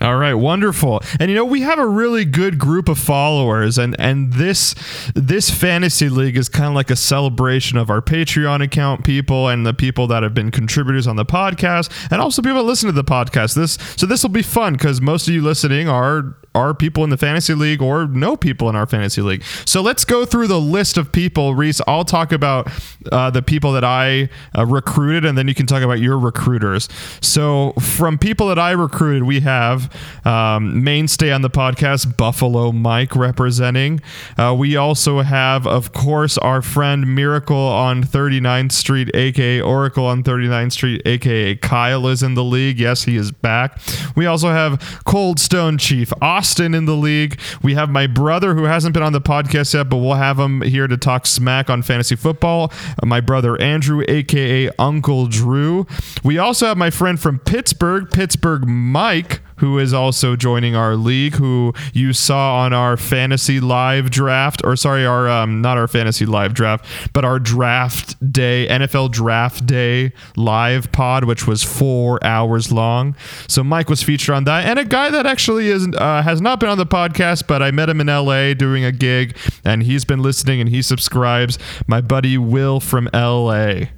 All 0.00 0.16
right, 0.16 0.32
wonderful. 0.32 1.02
And 1.18 1.30
you 1.30 1.36
know, 1.36 1.44
we 1.44 1.60
have 1.60 1.78
a 1.78 1.86
really 1.86 2.24
good 2.24 2.58
group 2.58 2.88
of 2.88 2.98
followers 2.98 3.76
and 3.76 3.94
and 3.98 4.32
this 4.32 4.74
this 5.14 5.50
fantasy 5.50 6.08
league 6.08 6.38
is 6.38 6.48
kind 6.48 6.68
of 6.68 6.74
like 6.74 6.90
a 6.90 6.96
celebration 6.96 7.76
of 7.76 7.90
our 7.90 8.00
Patreon 8.00 8.62
account 8.62 9.04
people 9.04 9.48
and 9.48 9.66
the 9.66 9.74
people 9.74 10.06
that 10.06 10.22
have 10.22 10.32
been 10.32 10.50
contributors 10.50 11.06
on 11.06 11.16
the 11.16 11.26
podcast 11.26 11.90
and 12.10 12.22
also 12.22 12.40
people 12.40 12.58
that 12.58 12.64
listen 12.64 12.86
to 12.86 12.92
the 12.92 13.04
podcast. 13.04 13.54
This 13.54 13.78
so 13.96 14.06
this 14.06 14.22
will 14.22 14.30
be 14.30 14.42
fun 14.42 14.76
cuz 14.76 15.02
most 15.02 15.28
of 15.28 15.34
you 15.34 15.42
listening 15.42 15.88
are 15.88 16.34
are 16.54 16.74
people 16.74 17.04
in 17.04 17.10
the 17.10 17.16
fantasy 17.16 17.54
league 17.54 17.80
or 17.80 18.06
know 18.06 18.36
people 18.36 18.68
in 18.68 18.74
our 18.74 18.86
fantasy 18.86 19.22
league. 19.22 19.44
So 19.64 19.80
let's 19.80 20.04
go 20.04 20.24
through 20.24 20.48
the 20.48 20.60
list 20.60 20.98
of 20.98 21.12
people. 21.12 21.54
Reese, 21.54 21.80
I'll 21.86 22.04
talk 22.04 22.32
about 22.32 22.68
uh, 23.12 23.30
the 23.30 23.42
people 23.42 23.72
that 23.72 23.84
I 23.84 24.28
uh, 24.56 24.66
recruited, 24.66 25.24
and 25.24 25.38
then 25.38 25.46
you 25.46 25.54
can 25.54 25.66
talk 25.66 25.82
about 25.82 26.00
your 26.00 26.18
recruiters. 26.18 26.88
So 27.20 27.72
from 27.74 28.18
people 28.18 28.48
that 28.48 28.58
I 28.58 28.72
recruited, 28.72 29.22
we 29.22 29.40
have 29.40 29.94
um, 30.26 30.82
mainstay 30.82 31.30
on 31.30 31.42
the 31.42 31.50
podcast, 31.50 32.16
Buffalo 32.16 32.72
Mike 32.72 33.14
representing. 33.14 34.00
Uh, 34.36 34.54
we 34.58 34.74
also 34.76 35.20
have, 35.20 35.68
of 35.68 35.92
course, 35.92 36.36
our 36.38 36.62
friend 36.62 37.14
Miracle 37.14 37.56
on 37.56 38.02
39th 38.02 38.72
Street, 38.72 39.10
aka 39.14 39.60
Oracle 39.60 40.06
on 40.06 40.24
39th 40.24 40.72
Street, 40.72 41.02
aka 41.04 41.54
Kyle 41.54 42.08
is 42.08 42.24
in 42.24 42.34
the 42.34 42.44
league. 42.44 42.80
Yes, 42.80 43.04
he 43.04 43.16
is 43.16 43.30
back. 43.30 43.78
We 44.16 44.26
also 44.26 44.48
have 44.48 45.00
Cold 45.04 45.38
Stone 45.38 45.78
Chief. 45.78 46.12
Austin 46.20 46.39
in 46.74 46.84
the 46.84 46.96
league. 46.96 47.38
We 47.62 47.74
have 47.74 47.90
my 47.90 48.06
brother 48.06 48.54
who 48.54 48.64
hasn't 48.64 48.94
been 48.94 49.02
on 49.02 49.12
the 49.12 49.20
podcast 49.20 49.74
yet, 49.74 49.88
but 49.88 49.98
we'll 49.98 50.14
have 50.14 50.38
him 50.38 50.62
here 50.62 50.86
to 50.86 50.96
talk 50.96 51.26
smack 51.26 51.68
on 51.68 51.82
fantasy 51.82 52.16
football. 52.16 52.72
Uh, 53.02 53.06
my 53.06 53.20
brother 53.20 53.60
Andrew, 53.60 54.02
aka 54.08 54.70
Uncle 54.78 55.26
Drew. 55.26 55.86
We 56.24 56.38
also 56.38 56.66
have 56.66 56.76
my 56.76 56.90
friend 56.90 57.20
from 57.20 57.38
Pittsburgh, 57.38 58.10
Pittsburgh 58.10 58.66
Mike 58.66 59.40
who 59.60 59.78
is 59.78 59.92
also 59.92 60.36
joining 60.36 60.74
our 60.74 60.96
league, 60.96 61.34
who 61.34 61.72
you 61.92 62.12
saw 62.14 62.60
on 62.60 62.72
our 62.72 62.96
fantasy 62.96 63.60
live 63.60 64.10
draft, 64.10 64.62
or 64.64 64.74
sorry, 64.74 65.04
our 65.04 65.28
um, 65.28 65.60
not 65.60 65.76
our 65.76 65.86
fantasy 65.86 66.24
live 66.24 66.54
draft, 66.54 66.86
but 67.12 67.24
our 67.24 67.38
draft 67.38 68.16
day, 68.32 68.66
NFL 68.68 69.12
draft 69.12 69.66
day 69.66 70.12
live 70.34 70.90
pod, 70.92 71.24
which 71.24 71.46
was 71.46 71.62
four 71.62 72.22
hours 72.24 72.72
long. 72.72 73.14
So 73.48 73.62
Mike 73.62 73.90
was 73.90 74.02
featured 74.02 74.34
on 74.34 74.44
that, 74.44 74.64
and 74.66 74.78
a 74.78 74.84
guy 74.84 75.10
that 75.10 75.26
actually 75.26 75.68
is 75.68 75.86
uh, 75.94 76.22
has 76.22 76.40
not 76.40 76.58
been 76.58 76.70
on 76.70 76.78
the 76.78 76.86
podcast, 76.86 77.46
but 77.46 77.62
I 77.62 77.70
met 77.70 77.90
him 77.90 78.00
in 78.00 78.06
LA 78.06 78.54
doing 78.54 78.84
a 78.84 78.92
gig, 78.92 79.36
and 79.62 79.82
he's 79.82 80.06
been 80.06 80.22
listening 80.22 80.60
and 80.60 80.70
he 80.70 80.80
subscribes. 80.80 81.58
My 81.86 82.00
buddy 82.00 82.38
Will 82.38 82.80
from 82.80 83.10
LA. 83.12 83.88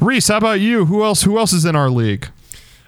Reese, 0.00 0.28
how 0.28 0.38
about 0.38 0.60
you? 0.60 0.86
Who 0.86 1.04
else? 1.04 1.22
Who 1.22 1.38
else 1.38 1.52
is 1.52 1.66
in 1.66 1.76
our 1.76 1.90
league? 1.90 2.28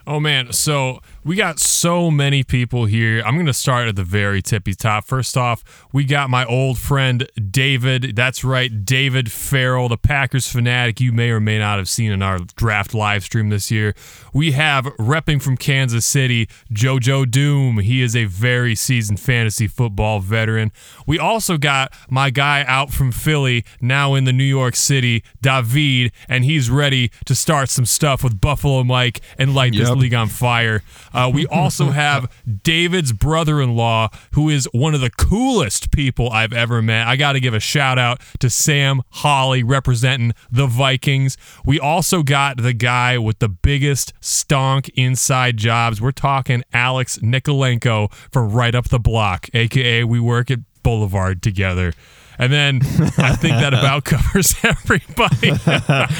Oh 0.06 0.18
man, 0.18 0.52
so 0.52 1.00
we 1.24 1.36
got 1.36 1.60
so 1.60 2.10
many 2.10 2.42
people 2.42 2.86
here. 2.86 3.22
I'm 3.24 3.34
going 3.34 3.46
to 3.46 3.52
start 3.52 3.86
at 3.86 3.94
the 3.94 4.02
very 4.02 4.42
tippy 4.42 4.74
top. 4.74 5.04
First 5.04 5.36
off, 5.36 5.86
we 5.92 6.04
got 6.04 6.30
my 6.30 6.44
old 6.44 6.78
friend 6.78 7.28
David. 7.50 8.16
That's 8.16 8.42
right, 8.42 8.84
David 8.84 9.30
Farrell, 9.30 9.88
the 9.88 9.96
Packers 9.96 10.48
fanatic 10.48 11.00
you 11.00 11.12
may 11.12 11.30
or 11.30 11.38
may 11.38 11.60
not 11.60 11.78
have 11.78 11.88
seen 11.88 12.10
in 12.10 12.22
our 12.22 12.40
draft 12.56 12.92
live 12.92 13.22
stream 13.22 13.50
this 13.50 13.70
year. 13.70 13.94
We 14.32 14.52
have 14.52 14.86
repping 14.98 15.40
from 15.40 15.56
Kansas 15.56 16.04
City, 16.04 16.48
JoJo 16.72 17.30
Doom. 17.30 17.78
He 17.78 18.02
is 18.02 18.16
a 18.16 18.24
very 18.24 18.74
seasoned 18.74 19.20
fantasy 19.20 19.68
football 19.68 20.18
veteran. 20.18 20.72
We 21.06 21.20
also 21.20 21.56
got 21.56 21.92
my 22.10 22.30
guy 22.30 22.64
out 22.66 22.90
from 22.92 23.12
Philly, 23.12 23.64
now 23.80 24.14
in 24.14 24.24
the 24.24 24.32
New 24.32 24.42
York 24.42 24.74
City, 24.74 25.22
David, 25.40 26.10
and 26.28 26.44
he's 26.44 26.68
ready 26.68 27.12
to 27.26 27.34
start 27.34 27.68
some 27.68 27.86
stuff 27.86 28.24
with 28.24 28.40
Buffalo 28.40 28.82
Mike 28.82 29.20
and 29.38 29.54
light 29.54 29.72
this 29.74 29.90
league 29.90 30.14
on 30.14 30.28
fire. 30.28 30.82
Uh, 31.12 31.30
we 31.32 31.46
also 31.46 31.86
have 31.90 32.32
David's 32.62 33.12
brother 33.12 33.60
in 33.60 33.74
law, 33.74 34.08
who 34.34 34.48
is 34.48 34.68
one 34.72 34.94
of 34.94 35.00
the 35.00 35.10
coolest 35.10 35.90
people 35.90 36.30
I've 36.30 36.52
ever 36.52 36.82
met. 36.82 37.06
I 37.06 37.16
got 37.16 37.32
to 37.32 37.40
give 37.40 37.54
a 37.54 37.60
shout 37.60 37.98
out 37.98 38.20
to 38.40 38.50
Sam 38.50 39.02
Holly 39.10 39.62
representing 39.62 40.32
the 40.50 40.66
Vikings. 40.66 41.36
We 41.64 41.78
also 41.78 42.22
got 42.22 42.58
the 42.58 42.72
guy 42.72 43.18
with 43.18 43.38
the 43.38 43.48
biggest 43.48 44.12
stonk 44.20 44.90
inside 44.94 45.56
jobs. 45.56 46.00
We're 46.00 46.12
talking 46.12 46.62
Alex 46.72 47.18
Nikolenko 47.18 48.12
from 48.30 48.52
right 48.52 48.74
up 48.74 48.88
the 48.88 49.00
block, 49.00 49.48
aka 49.54 50.04
we 50.04 50.20
work 50.20 50.50
at 50.50 50.60
Boulevard 50.82 51.42
together. 51.42 51.92
And 52.38 52.52
then 52.52 52.80
I 53.18 53.36
think 53.36 53.54
that 53.56 53.74
about 53.74 54.04
covers 54.06 54.54
everybody. 54.62 55.50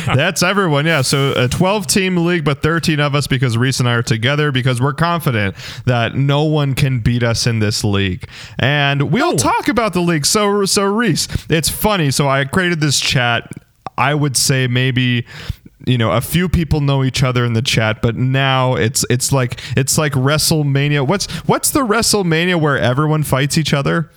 That's 0.07 0.43
everyone, 0.43 0.87
yeah. 0.87 1.03
So 1.03 1.33
a 1.37 1.49
12 1.49 1.87
team 1.87 2.17
league, 2.19 2.45
but 2.45 2.63
13 2.63 3.01
of 3.01 3.15
us 3.15 3.27
because 3.27 3.57
Reese 3.59 3.81
and 3.81 3.89
I 3.89 3.95
are 3.95 4.03
together 4.03 4.53
because 4.53 4.81
we're 4.81 4.93
confident 4.95 5.57
that 5.87 6.15
no 6.15 6.45
one 6.45 6.75
can 6.75 7.01
beat 7.01 7.23
us 7.23 7.47
in 7.47 7.59
this 7.59 7.83
league. 7.85 8.29
And 8.59 9.11
we'll 9.13 9.33
No. 9.33 9.37
talk 9.39 9.69
about 9.69 9.93
the 9.95 10.01
league. 10.01 10.27
So, 10.27 10.65
so 10.65 10.85
Reese, 10.85 11.29
it's 11.49 11.69
funny. 11.69 12.11
So 12.11 12.29
I 12.29 12.45
created 12.45 12.81
this 12.81 13.01
chat. 13.01 13.51
I 13.99 14.15
would 14.15 14.37
say 14.37 14.67
maybe 14.69 15.27
you 15.87 15.99
know 15.99 16.13
a 16.13 16.21
few 16.21 16.49
people 16.49 16.81
know 16.81 17.03
each 17.03 17.25
other 17.25 17.45
in 17.45 17.55
the 17.55 17.61
chat 17.63 18.01
but 18.03 18.15
now 18.15 18.77
it's 18.77 19.05
it's 19.11 19.33
like 19.33 19.61
it's 19.77 19.99
like 19.99 20.13
WrestleMania 20.13 21.05
what's 21.07 21.27
what's 21.49 21.71
the 21.73 21.81
WrestleMania 21.81 22.61
where 22.61 22.79
everyone 22.79 23.25
fights 23.25 23.59
each 23.59 23.75
other 23.75 24.09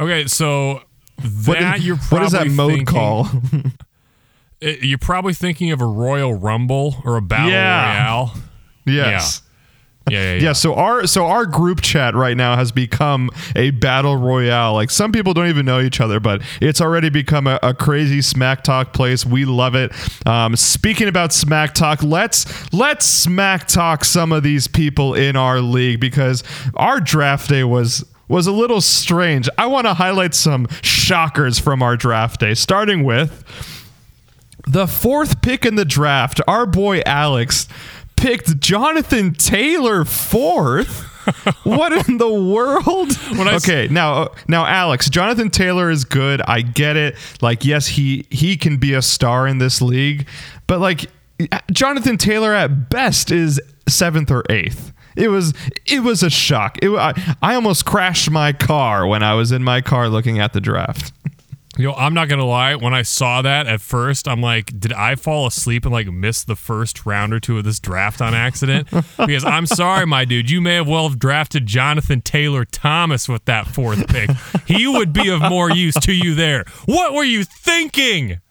okay, 0.00 0.26
so 0.26 0.82
that 1.18 1.78
is, 1.78 1.86
you're 1.86 1.96
what 1.96 2.22
is 2.22 2.32
that 2.32 2.46
mode 2.48 2.72
thinking- 2.72 2.86
call 2.86 3.28
Uh, 4.64 4.68
You're 4.80 4.96
probably 4.98 5.34
thinking 5.34 5.72
of 5.72 5.80
a 5.80 5.86
Royal 5.86 6.34
Rumble 6.34 6.94
or 7.04 7.16
a 7.16 7.20
Battle 7.22 7.50
Yeah. 7.50 7.94
Royale. 8.04 8.34
yes 8.86 9.42
Yeah, 10.08 10.18
yeah, 10.18 10.34
yeah. 10.34 10.40
Yeah, 10.42 10.52
so 10.52 10.74
our 10.74 11.06
so 11.08 11.26
our 11.26 11.46
group 11.46 11.80
chat 11.80 12.14
right 12.14 12.36
now 12.36 12.54
has 12.56 12.70
become 12.72 13.30
a 13.56 13.70
battle 13.70 14.16
royale. 14.16 14.74
Like 14.74 14.90
some 14.90 15.10
people 15.12 15.32
don't 15.34 15.48
even 15.48 15.64
know 15.66 15.80
each 15.80 16.00
other, 16.00 16.18
but 16.20 16.42
it's 16.60 16.80
already 16.80 17.08
become 17.08 17.46
a, 17.48 17.58
a 17.62 17.72
crazy 17.74 18.20
smack 18.22 18.62
talk 18.64 18.92
place. 18.92 19.24
We 19.26 19.44
love 19.44 19.74
it. 19.76 19.92
Um, 20.26 20.54
speaking 20.56 21.08
about 21.08 21.32
smack 21.32 21.74
talk, 21.74 22.02
let's 22.02 22.72
let's 22.72 23.04
smack 23.06 23.66
talk 23.68 24.04
some 24.04 24.30
of 24.32 24.42
these 24.44 24.66
people 24.68 25.14
in 25.14 25.34
our 25.36 25.60
league 25.60 25.98
because 26.00 26.42
our 26.74 27.00
draft 27.00 27.48
day 27.48 27.62
was 27.64 28.04
was 28.32 28.46
a 28.46 28.52
little 28.52 28.80
strange. 28.80 29.46
I 29.58 29.66
want 29.66 29.86
to 29.86 29.94
highlight 29.94 30.34
some 30.34 30.66
shockers 30.82 31.58
from 31.58 31.82
our 31.82 31.96
draft 31.98 32.40
day, 32.40 32.54
starting 32.54 33.04
with 33.04 33.44
the 34.66 34.86
fourth 34.86 35.42
pick 35.42 35.66
in 35.66 35.74
the 35.74 35.84
draft, 35.84 36.40
our 36.48 36.64
boy 36.64 37.02
Alex 37.04 37.68
picked 38.16 38.58
Jonathan 38.58 39.34
Taylor 39.34 40.04
fourth. 40.04 41.08
what 41.64 42.08
in 42.08 42.16
the 42.16 42.32
world? 42.32 43.10
I 43.20 43.54
s- 43.54 43.68
okay, 43.68 43.86
now 43.92 44.14
uh, 44.14 44.34
now 44.48 44.64
Alex, 44.64 45.10
Jonathan 45.10 45.50
Taylor 45.50 45.90
is 45.90 46.04
good. 46.04 46.40
I 46.42 46.62
get 46.62 46.96
it. 46.96 47.16
Like 47.42 47.64
yes, 47.64 47.86
he 47.86 48.26
he 48.30 48.56
can 48.56 48.78
be 48.78 48.94
a 48.94 49.02
star 49.02 49.46
in 49.46 49.58
this 49.58 49.82
league, 49.82 50.26
but 50.66 50.80
like 50.80 51.04
uh, 51.52 51.60
Jonathan 51.70 52.16
Taylor 52.16 52.54
at 52.54 52.88
best 52.88 53.30
is 53.30 53.60
7th 53.88 54.30
or 54.30 54.42
8th. 54.44 54.92
It 55.16 55.28
was 55.28 55.54
it 55.86 56.02
was 56.02 56.22
a 56.22 56.30
shock. 56.30 56.78
It, 56.82 56.90
I, 56.90 57.36
I 57.42 57.54
almost 57.54 57.84
crashed 57.84 58.30
my 58.30 58.52
car 58.52 59.06
when 59.06 59.22
I 59.22 59.34
was 59.34 59.52
in 59.52 59.62
my 59.62 59.80
car 59.80 60.08
looking 60.08 60.38
at 60.38 60.52
the 60.52 60.60
draft. 60.60 61.12
Yo, 61.78 61.94
I'm 61.94 62.12
not 62.12 62.28
gonna 62.28 62.44
lie. 62.44 62.74
When 62.74 62.92
I 62.92 63.00
saw 63.00 63.40
that 63.40 63.66
at 63.66 63.80
first, 63.80 64.28
I'm 64.28 64.42
like, 64.42 64.78
did 64.78 64.92
I 64.92 65.14
fall 65.14 65.46
asleep 65.46 65.86
and 65.86 65.92
like 65.92 66.06
miss 66.06 66.44
the 66.44 66.54
first 66.54 67.06
round 67.06 67.32
or 67.32 67.40
two 67.40 67.56
of 67.56 67.64
this 67.64 67.80
draft 67.80 68.20
on 68.20 68.34
accident? 68.34 68.88
because 69.16 69.42
I'm 69.42 69.64
sorry, 69.64 70.06
my 70.06 70.26
dude, 70.26 70.50
you 70.50 70.60
may 70.60 70.74
have 70.74 70.86
well 70.86 71.08
have 71.08 71.18
drafted 71.18 71.64
Jonathan 71.64 72.20
Taylor 72.20 72.66
Thomas 72.66 73.26
with 73.26 73.46
that 73.46 73.68
fourth 73.68 74.06
pick. 74.08 74.28
He 74.66 74.86
would 74.86 75.14
be 75.14 75.30
of 75.30 75.40
more 75.40 75.70
use 75.70 75.94
to 76.02 76.12
you 76.12 76.34
there. 76.34 76.66
What 76.84 77.14
were 77.14 77.24
you 77.24 77.42
thinking? 77.42 78.41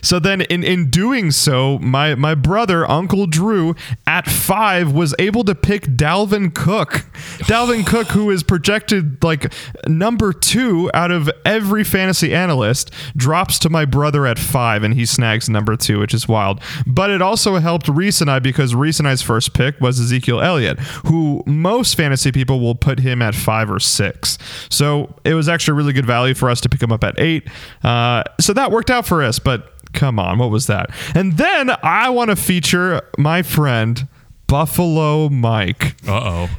So 0.00 0.18
then, 0.18 0.42
in, 0.42 0.62
in 0.64 0.90
doing 0.90 1.30
so, 1.30 1.78
my, 1.78 2.14
my 2.14 2.34
brother, 2.34 2.88
Uncle 2.90 3.26
Drew, 3.26 3.74
at 4.06 4.28
five, 4.28 4.92
was 4.92 5.14
able 5.18 5.44
to 5.44 5.54
pick 5.54 5.84
Dalvin 5.84 6.54
Cook. 6.54 7.04
Dalvin 7.44 7.86
Cook, 7.86 8.08
who 8.08 8.30
is 8.30 8.42
projected 8.42 9.22
like 9.22 9.52
number 9.86 10.32
two 10.32 10.90
out 10.94 11.10
of 11.10 11.30
every 11.44 11.84
fantasy 11.84 12.34
analyst, 12.34 12.92
drops 13.16 13.58
to 13.60 13.68
my 13.68 13.84
brother 13.84 14.26
at 14.26 14.38
five, 14.38 14.82
and 14.82 14.94
he 14.94 15.04
snags 15.06 15.48
number 15.48 15.76
two, 15.76 15.98
which 15.98 16.14
is 16.14 16.28
wild. 16.28 16.60
But 16.86 17.10
it 17.10 17.22
also 17.22 17.56
helped 17.56 17.88
Reese 17.88 18.20
and 18.20 18.30
I 18.30 18.38
because 18.38 18.74
Reese 18.74 18.98
and 18.98 19.08
I's 19.08 19.22
first 19.22 19.54
pick 19.54 19.80
was 19.80 20.00
Ezekiel 20.00 20.40
Elliott, 20.40 20.78
who 21.06 21.42
most 21.46 21.96
fantasy 21.96 22.32
people 22.32 22.60
will 22.60 22.74
put 22.74 23.00
him 23.00 23.22
at 23.22 23.34
five 23.34 23.70
or 23.70 23.80
six. 23.80 24.38
So 24.68 25.14
it 25.24 25.34
was 25.34 25.48
actually 25.48 25.76
really 25.76 25.92
good 25.92 26.06
value 26.06 26.34
for 26.34 26.50
us 26.50 26.60
to 26.62 26.68
pick 26.68 26.82
him 26.82 26.92
up 26.92 27.04
at 27.04 27.18
eight. 27.18 27.48
Uh, 27.82 28.22
so 28.40 28.52
that 28.52 28.70
worked 28.70 28.90
out 28.90 29.06
for 29.06 29.22
us, 29.22 29.38
but 29.38 29.72
Come 29.92 30.18
on, 30.18 30.38
what 30.38 30.50
was 30.50 30.66
that? 30.68 30.90
And 31.14 31.36
then 31.36 31.70
I 31.82 32.08
want 32.10 32.30
to 32.30 32.36
feature 32.36 33.02
my 33.18 33.42
friend 33.42 34.06
Buffalo 34.46 35.28
Mike. 35.28 35.96
Uh 36.06 36.12
oh. 36.46 36.50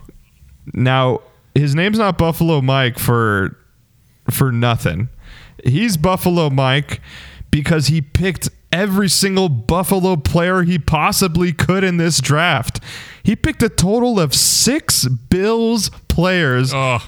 Now, 0.74 1.22
his 1.56 1.76
name's 1.76 1.98
not 1.98 2.18
Buffalo 2.18 2.62
Mike 2.62 2.98
for 3.00 3.58
for 4.30 4.52
nothing. 4.52 5.10
He's 5.66 5.98
Buffalo 5.98 6.50
Mike 6.50 7.02
because 7.52 7.88
he 7.88 8.02
picked 8.02 8.50
every 8.72 9.08
single 9.10 9.50
Buffalo 9.50 10.16
player 10.16 10.64
he 10.64 10.80
possibly 10.80 11.54
could 11.54 11.84
in 11.84 11.98
this 11.98 12.20
draft. 12.20 12.80
He 13.22 13.36
picked 13.36 13.62
a 13.62 13.70
total 13.70 14.20
of 14.20 14.34
6 14.34 15.08
Bills 15.30 15.90
players 16.08 16.74
Oh. 16.74 17.00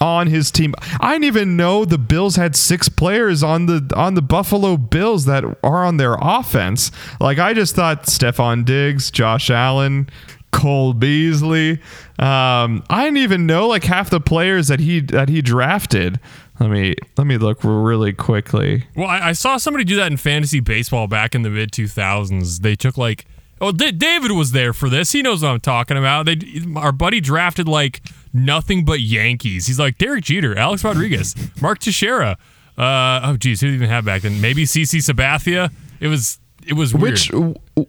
On 0.00 0.28
his 0.28 0.50
team. 0.50 0.74
I 0.98 1.12
didn't 1.12 1.24
even 1.24 1.56
know 1.58 1.84
the 1.84 1.98
Bills 1.98 2.36
had 2.36 2.56
six 2.56 2.88
players 2.88 3.42
on 3.42 3.66
the 3.66 3.92
on 3.94 4.14
the 4.14 4.22
Buffalo 4.22 4.78
Bills 4.78 5.26
that 5.26 5.44
are 5.62 5.84
on 5.84 5.98
their 5.98 6.16
offense. 6.18 6.90
Like 7.20 7.38
I 7.38 7.52
just 7.52 7.76
thought 7.76 8.04
Stefon 8.04 8.64
Diggs, 8.64 9.10
Josh 9.10 9.50
Allen, 9.50 10.08
Cole 10.52 10.94
Beasley. 10.94 11.72
Um, 12.18 12.82
I 12.88 13.04
didn't 13.04 13.18
even 13.18 13.46
know 13.46 13.68
like 13.68 13.84
half 13.84 14.08
the 14.08 14.20
players 14.20 14.68
that 14.68 14.80
he 14.80 15.00
that 15.00 15.28
he 15.28 15.42
drafted. 15.42 16.18
Let 16.58 16.70
me 16.70 16.94
let 17.16 17.26
me 17.26 17.38
look 17.38 17.58
really 17.62 18.12
quickly. 18.12 18.86
Well, 18.94 19.08
I, 19.08 19.28
I 19.28 19.32
saw 19.32 19.56
somebody 19.56 19.84
do 19.84 19.96
that 19.96 20.10
in 20.10 20.18
fantasy 20.18 20.60
baseball 20.60 21.06
back 21.06 21.34
in 21.34 21.42
the 21.42 21.50
mid 21.50 21.72
2000s. 21.72 22.60
They 22.60 22.76
took 22.76 22.98
like, 22.98 23.24
oh, 23.60 23.72
D- 23.72 23.92
David 23.92 24.32
was 24.32 24.52
there 24.52 24.72
for 24.74 24.90
this. 24.90 25.12
He 25.12 25.22
knows 25.22 25.42
what 25.42 25.50
I'm 25.50 25.60
talking 25.60 25.96
about. 25.96 26.26
They, 26.26 26.38
our 26.76 26.92
buddy 26.92 27.20
drafted 27.20 27.66
like 27.66 28.02
nothing 28.32 28.84
but 28.84 29.00
Yankees. 29.00 29.66
He's 29.66 29.78
like 29.78 29.98
Derek 29.98 30.24
Jeter, 30.24 30.56
Alex 30.56 30.84
Rodriguez, 30.84 31.34
Mark 31.60 31.78
Teixeira. 31.78 32.36
Uh, 32.78 33.20
oh, 33.24 33.36
geez, 33.36 33.60
who 33.60 33.66
did 33.66 33.72
he 33.72 33.76
even 33.76 33.88
have 33.88 34.04
back 34.04 34.22
then? 34.22 34.40
Maybe 34.40 34.64
CC 34.64 34.98
Sabathia. 34.98 35.70
It 36.00 36.08
was 36.08 36.38
it 36.66 36.74
was 36.74 36.94
weird. 36.94 37.18
Which 37.18 37.30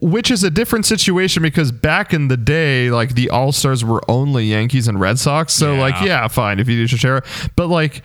which 0.02 0.32
is 0.32 0.44
a 0.44 0.50
different 0.50 0.86
situation 0.86 1.44
because 1.44 1.72
back 1.72 2.14
in 2.14 2.28
the 2.30 2.38
day, 2.38 2.90
like 2.90 3.16
the 3.16 3.30
All 3.30 3.52
Stars 3.52 3.84
were 3.86 4.02
only 4.10 4.46
Yankees 4.46 4.88
and 4.88 5.00
Red 5.00 5.20
Sox. 5.20 5.54
So 5.54 5.74
Yeah. 5.76 5.80
like, 5.82 6.02
yeah, 6.02 6.28
fine 6.28 6.60
if 6.60 6.68
you 6.68 6.76
do 6.78 6.88
Teixeira. 6.88 7.24
But 7.56 7.68
like 7.68 8.02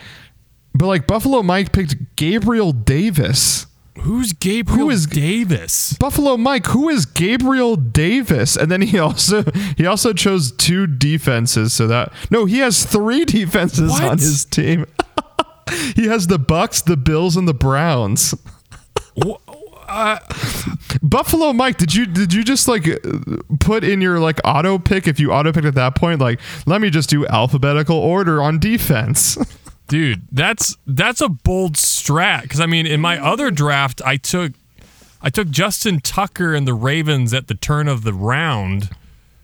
but 0.74 0.86
like 0.86 1.06
Buffalo 1.06 1.42
Mike 1.42 1.72
picked 1.72 2.16
Gabriel 2.16 2.72
Davis. 2.72 3.66
Who's 4.00 4.32
Gabriel 4.32 4.86
Who 4.86 4.90
is- 4.90 5.06
Davis? 5.06 5.94
Buffalo 5.94 6.36
Mike, 6.36 6.66
who 6.66 6.88
is 6.88 7.06
Gabriel 7.06 7.76
Davis? 7.76 8.56
And 8.56 8.70
then 8.70 8.82
he 8.82 8.98
also 8.98 9.42
he 9.76 9.86
also 9.86 10.12
chose 10.12 10.52
two 10.52 10.86
defenses. 10.86 11.72
So 11.72 11.86
that 11.88 12.12
no, 12.30 12.44
he 12.44 12.58
has 12.58 12.84
three 12.84 13.24
defenses 13.24 13.90
What? 13.90 14.04
on 14.04 14.18
his 14.18 14.44
team. 14.44 14.86
he 15.96 16.06
has 16.08 16.26
the 16.26 16.38
Bucs, 16.38 16.84
the 16.84 16.96
Bills, 16.96 17.36
and 17.36 17.48
the 17.48 17.54
Browns. 17.54 18.34
Uh, 19.88 20.18
Buffalo 21.02 21.52
Mike, 21.52 21.78
did 21.78 21.94
you 21.94 22.06
did 22.06 22.32
you 22.32 22.42
just 22.44 22.66
like 22.68 22.84
put 23.60 23.84
in 23.84 24.00
your 24.00 24.18
like 24.18 24.40
auto 24.44 24.78
pick 24.78 25.06
if 25.06 25.18
you 25.20 25.32
auto 25.32 25.52
picked 25.52 25.66
at 25.66 25.74
that 25.76 25.94
point 25.94 26.20
like 26.20 26.40
let 26.66 26.80
me 26.80 26.90
just 26.90 27.08
do 27.08 27.26
alphabetical 27.26 27.96
order 27.96 28.42
on 28.42 28.58
defense. 28.58 29.38
dude 29.88 30.22
that's 30.32 30.76
that's 30.86 31.20
a 31.20 31.28
bold 31.28 31.74
strat 31.74 32.42
because 32.42 32.60
i 32.60 32.66
mean 32.66 32.86
in 32.86 33.00
my 33.00 33.18
other 33.18 33.50
draft 33.50 34.02
i 34.04 34.16
took 34.16 34.52
i 35.22 35.30
took 35.30 35.48
justin 35.48 36.00
tucker 36.00 36.54
and 36.54 36.66
the 36.66 36.74
ravens 36.74 37.32
at 37.32 37.46
the 37.46 37.54
turn 37.54 37.88
of 37.88 38.02
the 38.02 38.12
round 38.12 38.90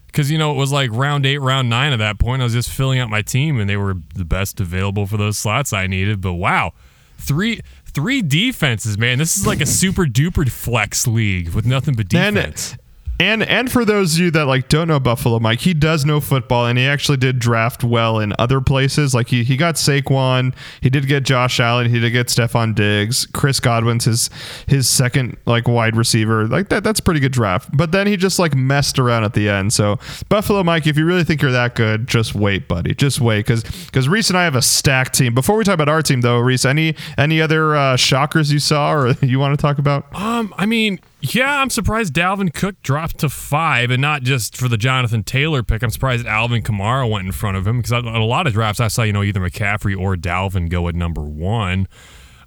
because 0.07 0.31
you 0.31 0.39
know 0.39 0.53
it 0.53 0.57
was 0.57 0.73
like 0.73 0.91
round 0.93 1.25
eight 1.25 1.39
round 1.39 1.71
nine 1.71 1.93
at 1.93 1.99
that 1.99 2.19
point 2.19 2.43
i 2.43 2.45
was 2.45 2.53
just 2.53 2.69
filling 2.69 2.99
out 2.99 3.09
my 3.09 3.23
team 3.23 3.61
and 3.61 3.71
they 3.71 3.77
were 3.77 3.95
the 4.15 4.25
best 4.25 4.61
available 4.61 5.07
for 5.07 5.17
those 5.17 5.39
slots 5.39 5.73
i 5.73 5.87
needed 5.87 6.21
but 6.21 6.35
wow. 6.35 6.73
Three 7.19 7.61
three 7.87 8.21
defenses 8.21 8.99
man. 8.99 9.19
This 9.19 9.37
is 9.37 9.47
like 9.47 9.61
a 9.61 9.67
super 9.67 10.07
duper 10.07 10.51
flex 10.51 11.07
league 11.07 11.51
with 11.51 11.65
nothing 11.65 11.95
but 11.95 12.09
defense 12.09 12.77
and 13.23 13.45
and 13.45 13.71
for 13.71 13.85
those 13.85 14.15
of 14.15 14.21
you 14.21 14.31
that 14.33 14.47
like 14.47 14.69
don't 14.69 14.89
know 14.89 14.99
Buffalo 14.99 15.39
Mike, 15.39 15.61
he 15.61 15.75
does 15.75 16.05
know 16.05 16.21
football 16.21 16.67
and 16.67 16.77
he 16.77 16.85
actually 16.85 17.19
did 17.19 17.39
draft 17.39 17.85
well 17.85 18.19
in 18.19 18.35
other 18.37 18.61
places. 18.61 19.15
Like 19.15 19.29
he, 19.29 19.45
he 19.45 19.57
got 19.57 19.77
Saquon, 19.77 20.53
he 20.81 20.91
did 20.91 21.07
get 21.07 21.23
Josh 21.23 21.61
Allen, 21.61 21.89
he 21.89 22.01
did 22.01 22.11
get 22.11 22.27
Stefon 22.27 22.75
Diggs, 22.75 23.27
Chris 23.27 23.61
Godwin's 23.61 24.07
his 24.07 24.29
his 24.67 24.89
second 24.89 25.37
like 25.47 25.69
wide 25.69 25.95
receiver. 25.95 26.49
Like 26.49 26.69
that 26.71 26.83
that's 26.83 26.99
a 26.99 27.03
pretty 27.03 27.21
good 27.21 27.31
draft. 27.31 27.71
But 27.77 27.93
then 27.93 28.09
he 28.09 28.17
just 28.17 28.41
like 28.41 28.57
messed 28.57 28.99
around 28.99 29.23
at 29.23 29.35
the 29.35 29.49
end. 29.49 29.73
So 29.73 30.01
Buffalo 30.29 30.65
Mike, 30.65 30.89
if 30.89 30.97
you 30.97 31.05
really 31.05 31.25
think 31.25 31.43
you're 31.43 31.53
that 31.53 31.77
good, 31.77 32.09
just 32.09 32.35
wait, 32.35 32.67
buddy. 32.67 32.93
Just 32.93 33.21
wait 33.21 33.47
cuz 33.47 33.63
cuz 33.93 34.09
Reese 34.09 34.31
and 34.31 34.39
I 34.39 34.43
have 34.43 34.57
a 34.57 34.63
stacked 34.63 35.15
team. 35.15 35.33
Before 35.33 35.57
we 35.57 35.63
talk 35.63 35.75
about 35.75 35.89
our 35.89 36.03
team 36.03 36.23
though, 36.23 36.41
Reese, 36.41 36.65
any 36.65 36.97
any 37.17 37.41
other 37.41 37.77
uh, 37.77 37.97
shockers 37.97 38.53
you 38.53 38.59
saw 38.59 38.93
or 38.93 39.11
you 39.23 39.39
want 39.39 39.57
to 39.57 39.63
talk 39.63 39.79
about? 39.79 40.07
Um, 40.13 40.53
I 40.59 40.67
mean, 40.67 40.99
yeah, 41.23 41.61
I'm 41.61 41.71
surprised 41.71 42.13
Dalvin 42.13 42.53
Cook 42.53 42.83
dropped 42.83 43.19
to 43.19 43.29
five, 43.29 43.91
and 43.91 44.03
not 44.03 44.23
just 44.23 44.57
for 44.57 44.69
the 44.69 44.77
Jonathan 44.77 45.23
Taylor 45.23 45.63
pick. 45.63 45.83
I'm 45.83 45.91
surprised 45.91 46.27
Alvin 46.27 46.63
Kamara 46.63 47.09
went 47.09 47.27
in 47.27 47.33
front 47.33 47.57
of 47.57 47.67
him 47.67 47.79
because 47.81 47.93
a 47.93 48.01
lot 48.01 48.47
of 48.47 48.53
drafts 48.53 48.81
I 48.81 48.89
saw, 48.89 49.03
you 49.03 49.13
know, 49.13 49.23
either 49.23 49.41
McCaffrey 49.41 49.97
or 49.99 50.17
Dalvin 50.17 50.69
go 50.69 50.89
at 50.89 50.95
number 50.97 51.23
one. 51.23 51.87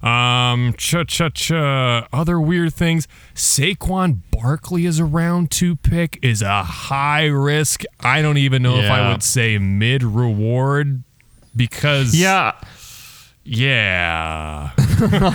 Um, 0.02 0.74
cha 0.76 1.04
cha 1.04 1.30
cha. 1.30 2.06
Other 2.12 2.38
weird 2.38 2.74
things. 2.74 3.08
Saquon 3.34 4.20
Barkley 4.30 4.84
is 4.84 4.98
a 4.98 5.04
round 5.06 5.50
two 5.50 5.74
pick. 5.74 6.18
Is 6.22 6.42
a 6.42 6.62
high 6.62 7.24
risk. 7.24 7.82
I 8.00 8.20
don't 8.20 8.36
even 8.36 8.62
know 8.62 8.76
if 8.76 8.90
I 8.90 9.10
would 9.10 9.22
say 9.22 9.56
mid 9.58 10.02
reward 10.04 11.02
because 11.56 12.14
Yeah. 12.14 12.52
yeah. 13.42 14.70
Well, 15.00 15.32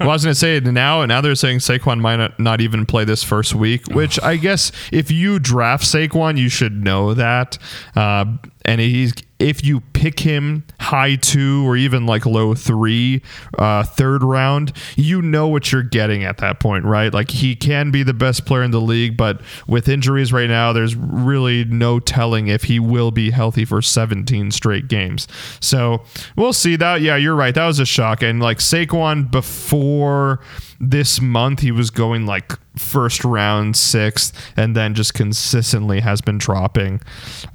I 0.00 0.06
was 0.06 0.24
going 0.24 0.32
to 0.32 0.34
say 0.34 0.60
now, 0.60 1.02
and 1.02 1.08
now 1.08 1.20
they're 1.20 1.34
saying 1.34 1.58
Saquon 1.58 2.00
might 2.00 2.16
not, 2.16 2.38
not 2.38 2.60
even 2.60 2.86
play 2.86 3.04
this 3.04 3.22
first 3.22 3.54
week, 3.54 3.86
which 3.88 4.20
I 4.22 4.36
guess 4.36 4.72
if 4.92 5.10
you 5.10 5.38
draft 5.38 5.84
Saquon, 5.84 6.38
you 6.38 6.48
should 6.48 6.82
know 6.82 7.14
that. 7.14 7.58
Uh, 7.96 8.24
and 8.64 8.80
he's 8.80 9.12
if 9.38 9.64
you 9.64 9.80
pick 9.80 10.20
him 10.20 10.64
high 10.80 11.16
two 11.16 11.68
or 11.68 11.76
even 11.76 12.06
like 12.06 12.24
low 12.24 12.54
three, 12.54 13.20
uh, 13.58 13.82
third 13.82 14.22
round, 14.22 14.72
you 14.96 15.20
know 15.20 15.48
what 15.48 15.72
you're 15.72 15.82
getting 15.82 16.24
at 16.24 16.38
that 16.38 16.60
point, 16.60 16.84
right? 16.84 17.12
Like 17.12 17.30
he 17.30 17.56
can 17.56 17.90
be 17.90 18.02
the 18.02 18.14
best 18.14 18.46
player 18.46 18.62
in 18.62 18.70
the 18.70 18.80
league, 18.80 19.16
but 19.16 19.40
with 19.66 19.88
injuries 19.88 20.32
right 20.32 20.48
now, 20.48 20.72
there's 20.72 20.94
really 20.94 21.64
no 21.64 21.98
telling 21.98 22.46
if 22.46 22.64
he 22.64 22.78
will 22.78 23.10
be 23.10 23.30
healthy 23.30 23.64
for 23.64 23.82
17 23.82 24.50
straight 24.50 24.88
games. 24.88 25.26
So 25.60 26.02
we'll 26.36 26.52
see 26.52 26.76
that. 26.76 27.00
Yeah, 27.00 27.16
you're 27.16 27.36
right. 27.36 27.54
That 27.54 27.66
was 27.66 27.80
a 27.80 27.86
shock. 27.86 28.22
And 28.22 28.40
like 28.40 28.58
Saquon 28.58 29.30
before 29.30 30.40
this 30.80 31.20
month, 31.20 31.60
he 31.60 31.70
was 31.70 31.90
going 31.90 32.26
like 32.26 32.52
first 32.76 33.24
round, 33.24 33.76
sixth, 33.76 34.32
and 34.56 34.74
then 34.76 34.94
just 34.94 35.14
consistently 35.14 36.00
has 36.00 36.20
been 36.20 36.38
dropping. 36.38 37.00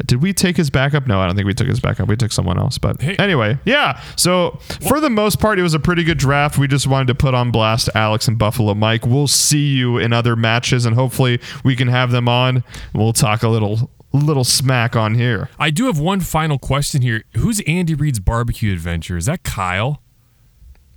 Did 0.06 0.22
we 0.22 0.34
take 0.34 0.56
his 0.58 0.70
backup? 0.70 1.08
No, 1.08 1.20
I 1.20 1.26
don't 1.28 1.36
think 1.36 1.46
we 1.46 1.54
took 1.54 1.68
his 1.68 1.80
backup. 1.80 2.08
We 2.08 2.16
took 2.16 2.32
someone 2.32 2.58
else. 2.58 2.78
But 2.78 3.02
Hey. 3.02 3.16
anyway, 3.18 3.60
yeah. 3.66 4.02
So 4.16 4.60
for 4.88 5.00
the 5.00 5.10
most 5.10 5.40
part, 5.40 5.60
it 5.60 5.64
was 5.64 5.74
a 5.74 5.80
pretty 5.80 6.04
good 6.04 6.18
draft. 6.18 6.58
We 6.58 6.68
just 6.68 6.88
wanted 6.88 7.08
to 7.08 7.16
put 7.16 7.34
on 7.34 7.52
blast 7.52 7.90
Alex 7.96 8.28
and 8.28 8.38
Buffalo 8.38 8.74
Mike. 8.74 9.06
We'll 9.06 9.28
see 9.28 9.76
you 9.76 9.98
in 9.98 10.14
other 10.14 10.36
matches, 10.36 10.86
and 10.86 10.96
hopefully 10.96 11.40
we 11.64 11.76
can 11.76 11.90
have 11.90 12.12
them 12.12 12.30
on. 12.30 12.64
We'll 12.94 13.14
talk 13.14 13.44
a 13.44 13.50
little 13.50 13.92
little 14.12 14.44
smack 14.44 14.96
on 14.96 15.14
here. 15.14 15.50
I 15.60 15.70
do 15.70 15.86
have 15.86 16.00
one 16.00 16.20
final 16.22 16.58
question 16.58 17.04
here. 17.04 17.24
Who's 17.38 17.60
Andy 17.68 17.94
Reid's 17.94 18.20
barbecue 18.20 18.74
adventure? 18.74 19.18
Is 19.18 19.26
that 19.28 19.44
Kyle? 19.44 20.02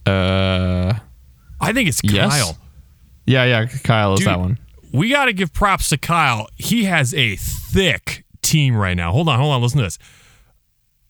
Uh, 0.06 0.94
I 1.62 1.72
think 1.72 1.88
it's 1.88 2.00
Yes. 2.04 2.30
Kyle. 2.30 2.58
yeah, 3.26 3.44
yeah. 3.44 3.66
Kyle 3.84 4.14
is 4.14 4.20
Dude, 4.20 4.28
that 4.28 4.38
one. 4.40 4.58
We 4.92 5.08
got 5.10 5.26
to 5.26 5.32
give 5.32 5.52
props 5.52 5.88
to 5.90 5.96
Kyle. 5.98 6.48
He 6.56 6.84
has 6.84 7.14
a 7.14 7.36
thick 7.36 8.24
team 8.42 8.76
right 8.76 8.96
now. 8.96 9.12
Hold 9.12 9.28
on, 9.28 9.38
hold 9.38 9.52
on. 9.54 9.62
Listen 9.62 9.78
to 9.78 9.84
this. 9.84 9.98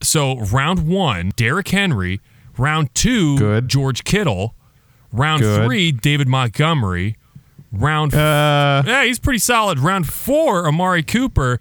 So, 0.02 0.38
round 0.40 0.86
one, 0.88 1.32
Derrick 1.36 1.68
Henry. 1.68 2.20
Round 2.58 2.94
two, 2.94 3.38
Good. 3.38 3.68
George 3.68 4.04
Kittle. 4.04 4.54
Round 5.12 5.42
Good. 5.42 5.64
three, 5.64 5.90
David 5.92 6.28
Montgomery. 6.28 7.16
Round 7.72 8.14
Uh, 8.14 8.82
yeah, 8.86 9.04
he's 9.04 9.18
pretty 9.18 9.38
solid. 9.38 9.78
Round 9.78 10.06
four, 10.06 10.66
Amari 10.68 11.02
Cooper. 11.02 11.60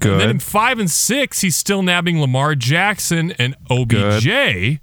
And 0.00 0.20
then 0.20 0.30
in 0.30 0.38
five 0.40 0.78
and 0.78 0.90
six, 0.90 1.40
he's 1.42 1.54
still 1.54 1.82
nabbing 1.82 2.20
Lamar 2.20 2.54
Jackson 2.56 3.32
and 3.32 3.54
OBJ. 3.70 4.80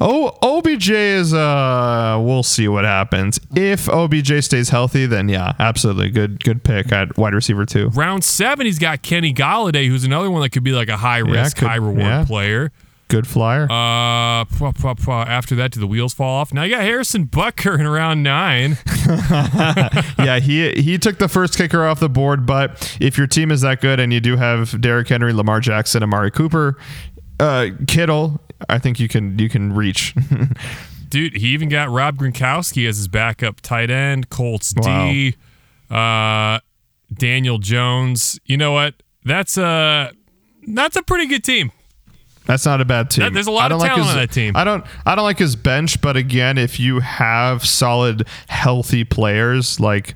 Oh, 0.00 0.36
OBJ 0.42 0.90
is 0.90 1.34
uh 1.34 2.20
we'll 2.22 2.42
see 2.42 2.68
what 2.68 2.84
happens. 2.84 3.40
If 3.54 3.88
OBJ 3.88 4.44
stays 4.44 4.68
healthy, 4.68 5.06
then 5.06 5.28
yeah, 5.28 5.52
absolutely. 5.58 6.10
Good 6.10 6.42
good 6.42 6.64
pick 6.64 6.92
at 6.92 7.16
wide 7.16 7.34
receiver 7.34 7.66
too. 7.66 7.88
Round 7.88 8.24
seven, 8.24 8.66
he's 8.66 8.78
got 8.78 9.02
Kenny 9.02 9.32
Golladay, 9.32 9.88
who's 9.88 10.04
another 10.04 10.30
one 10.30 10.42
that 10.42 10.50
could 10.50 10.64
be 10.64 10.72
like 10.72 10.88
a 10.88 10.96
high 10.96 11.18
risk, 11.18 11.58
could- 11.58 11.68
high 11.68 11.76
reward 11.76 11.98
yeah. 11.98 12.24
player. 12.24 12.72
Good 13.12 13.26
flyer. 13.26 13.64
Uh, 13.70 14.46
after 14.46 15.54
that, 15.56 15.72
do 15.72 15.80
the 15.80 15.86
wheels 15.86 16.14
fall 16.14 16.40
off? 16.40 16.54
Now 16.54 16.62
you 16.62 16.74
got 16.74 16.80
Harrison 16.80 17.26
Butker 17.26 17.78
in 17.78 17.86
round 17.86 18.22
nine. 18.22 18.78
yeah, 20.18 20.38
he 20.38 20.72
he 20.80 20.96
took 20.96 21.18
the 21.18 21.28
first 21.28 21.58
kicker 21.58 21.84
off 21.84 22.00
the 22.00 22.08
board, 22.08 22.46
but 22.46 22.96
if 23.02 23.18
your 23.18 23.26
team 23.26 23.50
is 23.50 23.60
that 23.60 23.82
good 23.82 24.00
and 24.00 24.14
you 24.14 24.20
do 24.20 24.36
have 24.36 24.80
Derrick 24.80 25.08
Henry, 25.08 25.34
Lamar 25.34 25.60
Jackson, 25.60 26.02
Amari 26.02 26.30
Cooper, 26.30 26.78
uh, 27.38 27.66
Kittle, 27.86 28.40
I 28.68 28.78
think 28.78 29.00
you 29.00 29.08
can 29.08 29.38
you 29.38 29.48
can 29.48 29.72
reach. 29.72 30.14
Dude, 31.08 31.36
he 31.36 31.48
even 31.48 31.68
got 31.68 31.90
Rob 31.90 32.16
Gronkowski 32.16 32.88
as 32.88 32.96
his 32.96 33.08
backup 33.08 33.60
tight 33.60 33.90
end. 33.90 34.30
Colts 34.30 34.72
D, 34.72 35.36
uh, 35.90 36.60
Daniel 37.12 37.58
Jones. 37.58 38.40
You 38.46 38.56
know 38.56 38.72
what? 38.72 38.94
That's 39.24 39.58
a 39.58 40.12
that's 40.66 40.96
a 40.96 41.02
pretty 41.02 41.26
good 41.26 41.44
team. 41.44 41.70
That's 42.44 42.66
not 42.66 42.80
a 42.80 42.84
bad 42.84 43.10
team. 43.10 43.24
That- 43.24 43.34
there's 43.34 43.46
a 43.46 43.52
lot 43.52 43.70
of 43.70 43.80
talent 43.80 44.02
his, 44.02 44.10
on 44.10 44.16
that 44.16 44.32
team. 44.32 44.56
I 44.56 44.64
don't. 44.64 44.84
I 45.06 45.14
don't 45.14 45.24
like 45.24 45.38
his 45.38 45.54
bench, 45.54 46.00
but 46.00 46.16
again, 46.16 46.58
if 46.58 46.80
you 46.80 47.00
have 47.00 47.64
solid, 47.64 48.26
healthy 48.48 49.04
players 49.04 49.78
like 49.78 50.14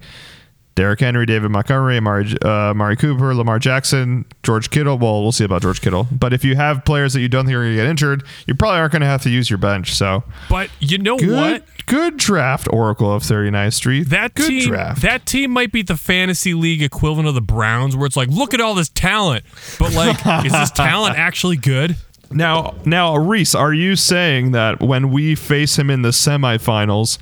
Derrick 0.76 1.00
Henry, 1.00 1.26
David 1.26 1.50
Montgomery, 1.50 1.96
Amari, 1.96 2.36
uh, 2.44 2.48
Amari 2.70 2.96
Cooper, 2.96 3.34
Lamar 3.34 3.58
Jackson, 3.58 4.24
George 4.44 4.70
Kittle. 4.70 4.98
Well, 4.98 5.22
we'll 5.22 5.32
see 5.32 5.44
about 5.44 5.62
George 5.62 5.80
Kittle. 5.80 6.06
But 6.12 6.32
if 6.32 6.44
you 6.44 6.54
have 6.54 6.84
players 6.84 7.14
that 7.14 7.20
you 7.20 7.28
don't 7.28 7.46
think 7.46 7.56
are 7.56 7.62
going 7.62 7.72
to 7.72 7.76
get 7.82 7.86
injured, 7.86 8.22
you 8.46 8.54
probably 8.54 8.78
aren't 8.78 8.92
going 8.92 9.00
to 9.00 9.06
have 9.08 9.22
to 9.22 9.30
use 9.30 9.48
your 9.50 9.58
bench. 9.58 9.94
So 9.94 10.22
But 10.48 10.70
you 10.78 10.98
know 10.98 11.16
good, 11.16 11.30
what? 11.62 11.86
good 11.86 12.16
draft, 12.18 12.68
Oracle 12.70 13.12
of 13.12 13.22
39th 13.22 13.72
Street. 13.72 14.02
That 14.10 14.34
good 14.34 14.48
team, 14.48 14.68
draft. 14.68 15.00
that 15.02 15.24
team 15.26 15.50
might 15.50 15.72
be 15.72 15.80
the 15.82 15.96
fantasy 15.96 16.52
league 16.52 16.82
equivalent 16.82 17.26
of 17.26 17.34
the 17.34 17.40
Browns, 17.40 17.96
where 17.96 18.06
it's 18.06 18.16
like, 18.16 18.28
look 18.28 18.52
at 18.52 18.60
all 18.60 18.74
this 18.74 18.90
talent, 18.90 19.44
but 19.78 19.94
like, 19.94 20.44
is 20.44 20.52
this 20.52 20.70
talent 20.70 21.16
actually 21.18 21.56
good? 21.56 21.96
Now, 22.30 22.74
now, 22.84 23.16
Reese, 23.16 23.54
are 23.54 23.72
you 23.72 23.96
saying 23.96 24.50
that 24.50 24.80
when 24.80 25.10
we 25.10 25.34
face 25.36 25.78
him 25.78 25.88
in 25.90 26.02
the 26.02 26.08
semifinals, 26.10 27.18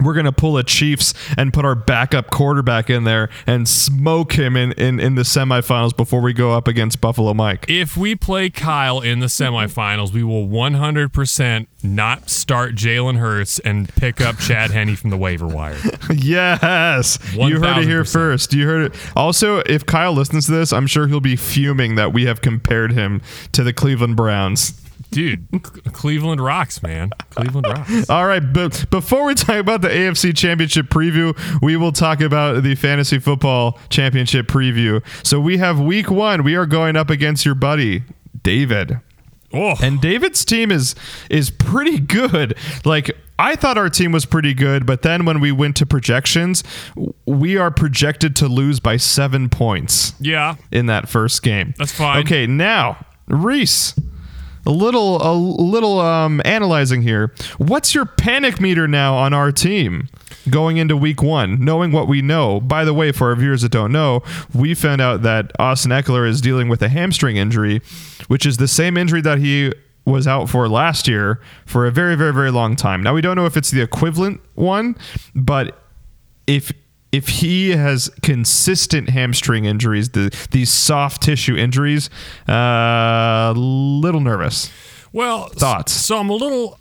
we're 0.00 0.14
gonna 0.14 0.32
pull 0.32 0.58
a 0.58 0.64
Chiefs 0.64 1.14
and 1.36 1.52
put 1.52 1.64
our 1.64 1.74
backup 1.74 2.30
quarterback 2.30 2.90
in 2.90 3.04
there 3.04 3.28
and 3.46 3.68
smoke 3.68 4.32
him 4.32 4.56
in, 4.56 4.72
in, 4.72 4.98
in 4.98 5.14
the 5.14 5.22
semifinals 5.22 5.96
before 5.96 6.20
we 6.20 6.32
go 6.32 6.52
up 6.52 6.68
against 6.68 7.00
Buffalo 7.00 7.34
Mike? 7.34 7.66
If 7.68 7.96
we 7.96 8.14
play 8.14 8.50
Kyle 8.50 9.00
in 9.00 9.20
the 9.20 9.26
semifinals, 9.26 10.12
we 10.12 10.22
will 10.22 10.46
100% 10.48 11.66
not 11.82 12.30
start 12.30 12.74
Jalen 12.74 13.18
Hurts 13.18 13.58
and 13.60 13.88
pick 13.90 14.20
up 14.20 14.38
Chad 14.38 14.70
Henne 14.70 14.96
from 14.96 15.10
the 15.10 15.16
waiver 15.16 15.46
wire. 15.46 15.78
Yes, 16.14 17.18
you 17.34 17.60
heard 17.60 17.78
it 17.78 17.84
here 17.84 18.04
first. 18.04 18.52
You 18.52 18.66
heard 18.66 18.86
it. 18.86 19.12
Also, 19.16 19.58
if 19.60 19.84
Kyle 19.84 20.12
listens 20.12 20.46
to 20.46 20.52
this, 20.52 20.72
I'm 20.72 20.86
sure 20.86 21.06
he'll 21.06 21.20
be 21.20 21.36
fuming 21.36 21.96
that 21.96 22.12
we 22.12 22.26
have 22.26 22.40
compared 22.40 22.92
him 22.92 23.20
to 23.52 23.62
the 23.62 23.72
Cleveland 23.72 24.16
Browns. 24.16 24.80
Dude, 25.10 25.46
Cleveland 25.92 26.40
rocks, 26.40 26.82
man. 26.82 27.10
Cleveland 27.30 27.66
rocks. 27.66 28.10
All 28.10 28.26
right, 28.26 28.40
but 28.40 28.84
before 28.90 29.24
we 29.26 29.34
talk 29.34 29.56
about 29.56 29.82
the 29.82 29.88
AFC 29.88 30.36
Championship 30.36 30.86
preview, 30.86 31.36
we 31.62 31.76
will 31.76 31.92
talk 31.92 32.20
about 32.20 32.62
the 32.62 32.74
Fantasy 32.74 33.18
Football 33.18 33.78
Championship 33.90 34.46
preview. 34.46 35.04
So 35.24 35.40
we 35.40 35.58
have 35.58 35.80
week 35.80 36.10
one. 36.10 36.42
We 36.42 36.56
are 36.56 36.66
going 36.66 36.96
up 36.96 37.10
against 37.10 37.44
your 37.44 37.54
buddy, 37.54 38.02
David. 38.42 39.00
Oh, 39.54 39.76
And 39.80 40.00
David's 40.00 40.44
team 40.44 40.72
is 40.72 40.94
is 41.30 41.50
pretty 41.50 42.00
good. 42.00 42.56
Like 42.84 43.16
I 43.38 43.56
thought 43.56 43.78
our 43.78 43.88
team 43.88 44.12
was 44.12 44.26
pretty 44.26 44.54
good, 44.54 44.84
but 44.86 45.02
then 45.02 45.24
when 45.24 45.40
we 45.40 45.52
went 45.52 45.76
to 45.76 45.86
projections, 45.86 46.62
we 47.26 47.56
are 47.56 47.70
projected 47.70 48.36
to 48.36 48.48
lose 48.48 48.78
by 48.78 48.96
7 48.96 49.48
points 49.48 50.14
yeah. 50.20 50.54
in 50.70 50.86
that 50.86 51.08
first 51.08 51.42
game. 51.42 51.74
That's 51.76 51.92
fine. 51.92 52.20
Okay, 52.20 52.46
now, 52.46 53.04
Reese, 53.26 53.94
a 54.66 54.70
little 54.70 55.20
a 55.22 55.32
little 55.34 56.00
um 56.00 56.40
analyzing 56.44 57.02
here. 57.02 57.32
What's 57.58 57.94
your 57.94 58.06
panic 58.06 58.60
meter 58.60 58.88
now 58.88 59.14
on 59.16 59.32
our 59.32 59.52
team 59.52 60.08
going 60.50 60.76
into 60.76 60.96
week 60.96 61.22
1, 61.22 61.64
knowing 61.64 61.92
what 61.92 62.08
we 62.08 62.22
know? 62.22 62.60
By 62.60 62.84
the 62.84 62.94
way, 62.94 63.12
for 63.12 63.30
our 63.30 63.36
viewers 63.36 63.62
that 63.62 63.72
don't 63.72 63.92
know, 63.92 64.22
we 64.54 64.74
found 64.74 65.00
out 65.00 65.22
that 65.22 65.52
Austin 65.58 65.90
Ekeler 65.90 66.28
is 66.28 66.40
dealing 66.40 66.68
with 66.68 66.82
a 66.82 66.88
hamstring 66.88 67.36
injury, 67.36 67.80
which 68.28 68.44
is 68.46 68.56
the 68.56 68.68
same 68.68 68.96
injury 68.96 69.20
that 69.22 69.38
he 69.38 69.72
was 70.06 70.26
out 70.26 70.50
for 70.50 70.68
last 70.68 71.08
year 71.08 71.40
for 71.64 71.86
a 71.86 71.90
very 71.90 72.14
very 72.14 72.32
very 72.32 72.50
long 72.50 72.76
time. 72.76 73.02
Now 73.02 73.14
we 73.14 73.20
don't 73.20 73.36
know 73.36 73.46
if 73.46 73.56
it's 73.56 73.70
the 73.70 73.80
equivalent 73.80 74.40
one, 74.54 74.96
but 75.34 75.78
if 76.46 76.72
if 77.14 77.28
he 77.28 77.70
has 77.70 78.10
consistent 78.22 79.08
hamstring 79.10 79.66
injuries, 79.66 80.10
the 80.10 80.36
these 80.50 80.70
soft 80.70 81.22
tissue 81.22 81.56
injuries, 81.56 82.10
uh, 82.48 83.52
little 83.56 84.20
nervous. 84.20 84.70
Well, 85.12 85.46
Thoughts? 85.46 85.92
So 85.92 86.18
I'm 86.18 86.28
a 86.28 86.34
little. 86.34 86.78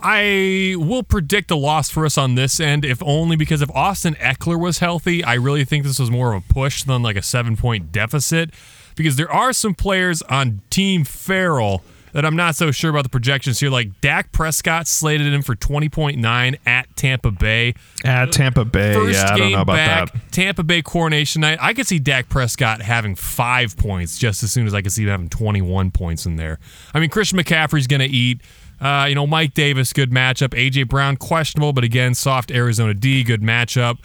I 0.00 0.76
will 0.78 1.02
predict 1.02 1.50
a 1.50 1.56
loss 1.56 1.90
for 1.90 2.06
us 2.06 2.16
on 2.16 2.34
this 2.34 2.60
end, 2.60 2.84
if 2.84 3.02
only 3.02 3.36
because 3.36 3.60
if 3.60 3.70
Austin 3.72 4.14
Ekeler 4.14 4.58
was 4.58 4.78
healthy, 4.78 5.22
I 5.22 5.34
really 5.34 5.64
think 5.64 5.84
this 5.84 5.98
was 5.98 6.10
more 6.10 6.32
of 6.32 6.44
a 6.48 6.52
push 6.52 6.84
than 6.84 7.02
like 7.02 7.16
a 7.16 7.22
seven 7.22 7.56
point 7.56 7.92
deficit. 7.92 8.54
Because 8.96 9.16
there 9.16 9.30
are 9.30 9.52
some 9.52 9.74
players 9.74 10.22
on 10.22 10.62
Team 10.70 11.04
Farrell 11.04 11.84
that 12.12 12.24
I'm 12.24 12.36
not 12.36 12.54
so 12.54 12.70
sure 12.70 12.90
about 12.90 13.04
the 13.04 13.08
projections 13.10 13.60
here. 13.60 13.70
Like 13.70 14.00
Dak 14.00 14.32
Prescott 14.32 14.86
slated 14.86 15.32
in 15.32 15.42
for 15.42 15.54
20.9 15.54 16.56
at 16.66 16.96
Tampa 16.96 17.30
Bay. 17.30 17.74
At 18.04 18.32
Tampa 18.32 18.64
Bay, 18.64 18.94
First 18.94 19.14
yeah, 19.14 19.32
I 19.34 19.38
don't 19.38 19.52
know 19.52 19.60
about 19.62 19.76
back, 19.76 20.12
that. 20.12 20.32
Tampa 20.32 20.62
Bay 20.62 20.82
Coronation 20.82 21.40
Night. 21.40 21.58
I 21.60 21.74
could 21.74 21.86
see 21.86 21.98
Dak 21.98 22.28
Prescott 22.28 22.82
having 22.82 23.14
five 23.14 23.76
points 23.76 24.18
just 24.18 24.42
as 24.42 24.52
soon 24.52 24.66
as 24.66 24.74
I 24.74 24.82
could 24.82 24.92
see 24.92 25.02
him 25.04 25.10
having 25.10 25.28
21 25.28 25.90
points 25.90 26.26
in 26.26 26.36
there. 26.36 26.58
I 26.94 27.00
mean, 27.00 27.10
Christian 27.10 27.38
McCaffrey's 27.38 27.86
going 27.86 28.00
to 28.00 28.06
eat. 28.06 28.40
Uh, 28.80 29.06
you 29.08 29.14
know, 29.14 29.26
Mike 29.26 29.54
Davis, 29.54 29.92
good 29.92 30.10
matchup. 30.10 30.50
AJ 30.50 30.88
Brown, 30.88 31.16
questionable, 31.16 31.72
but 31.72 31.82
again, 31.82 32.14
soft 32.14 32.50
Arizona 32.52 32.94
D, 32.94 33.24
good 33.24 33.42
matchup. 33.42 33.98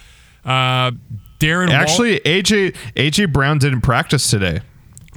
Uh, 0.44 0.90
Darren, 1.38 1.68
Wal- 1.68 1.76
Actually, 1.76 2.20
AJ 2.20 2.74
AJ 2.96 3.32
Brown 3.32 3.58
didn't 3.58 3.82
practice 3.82 4.28
today. 4.28 4.60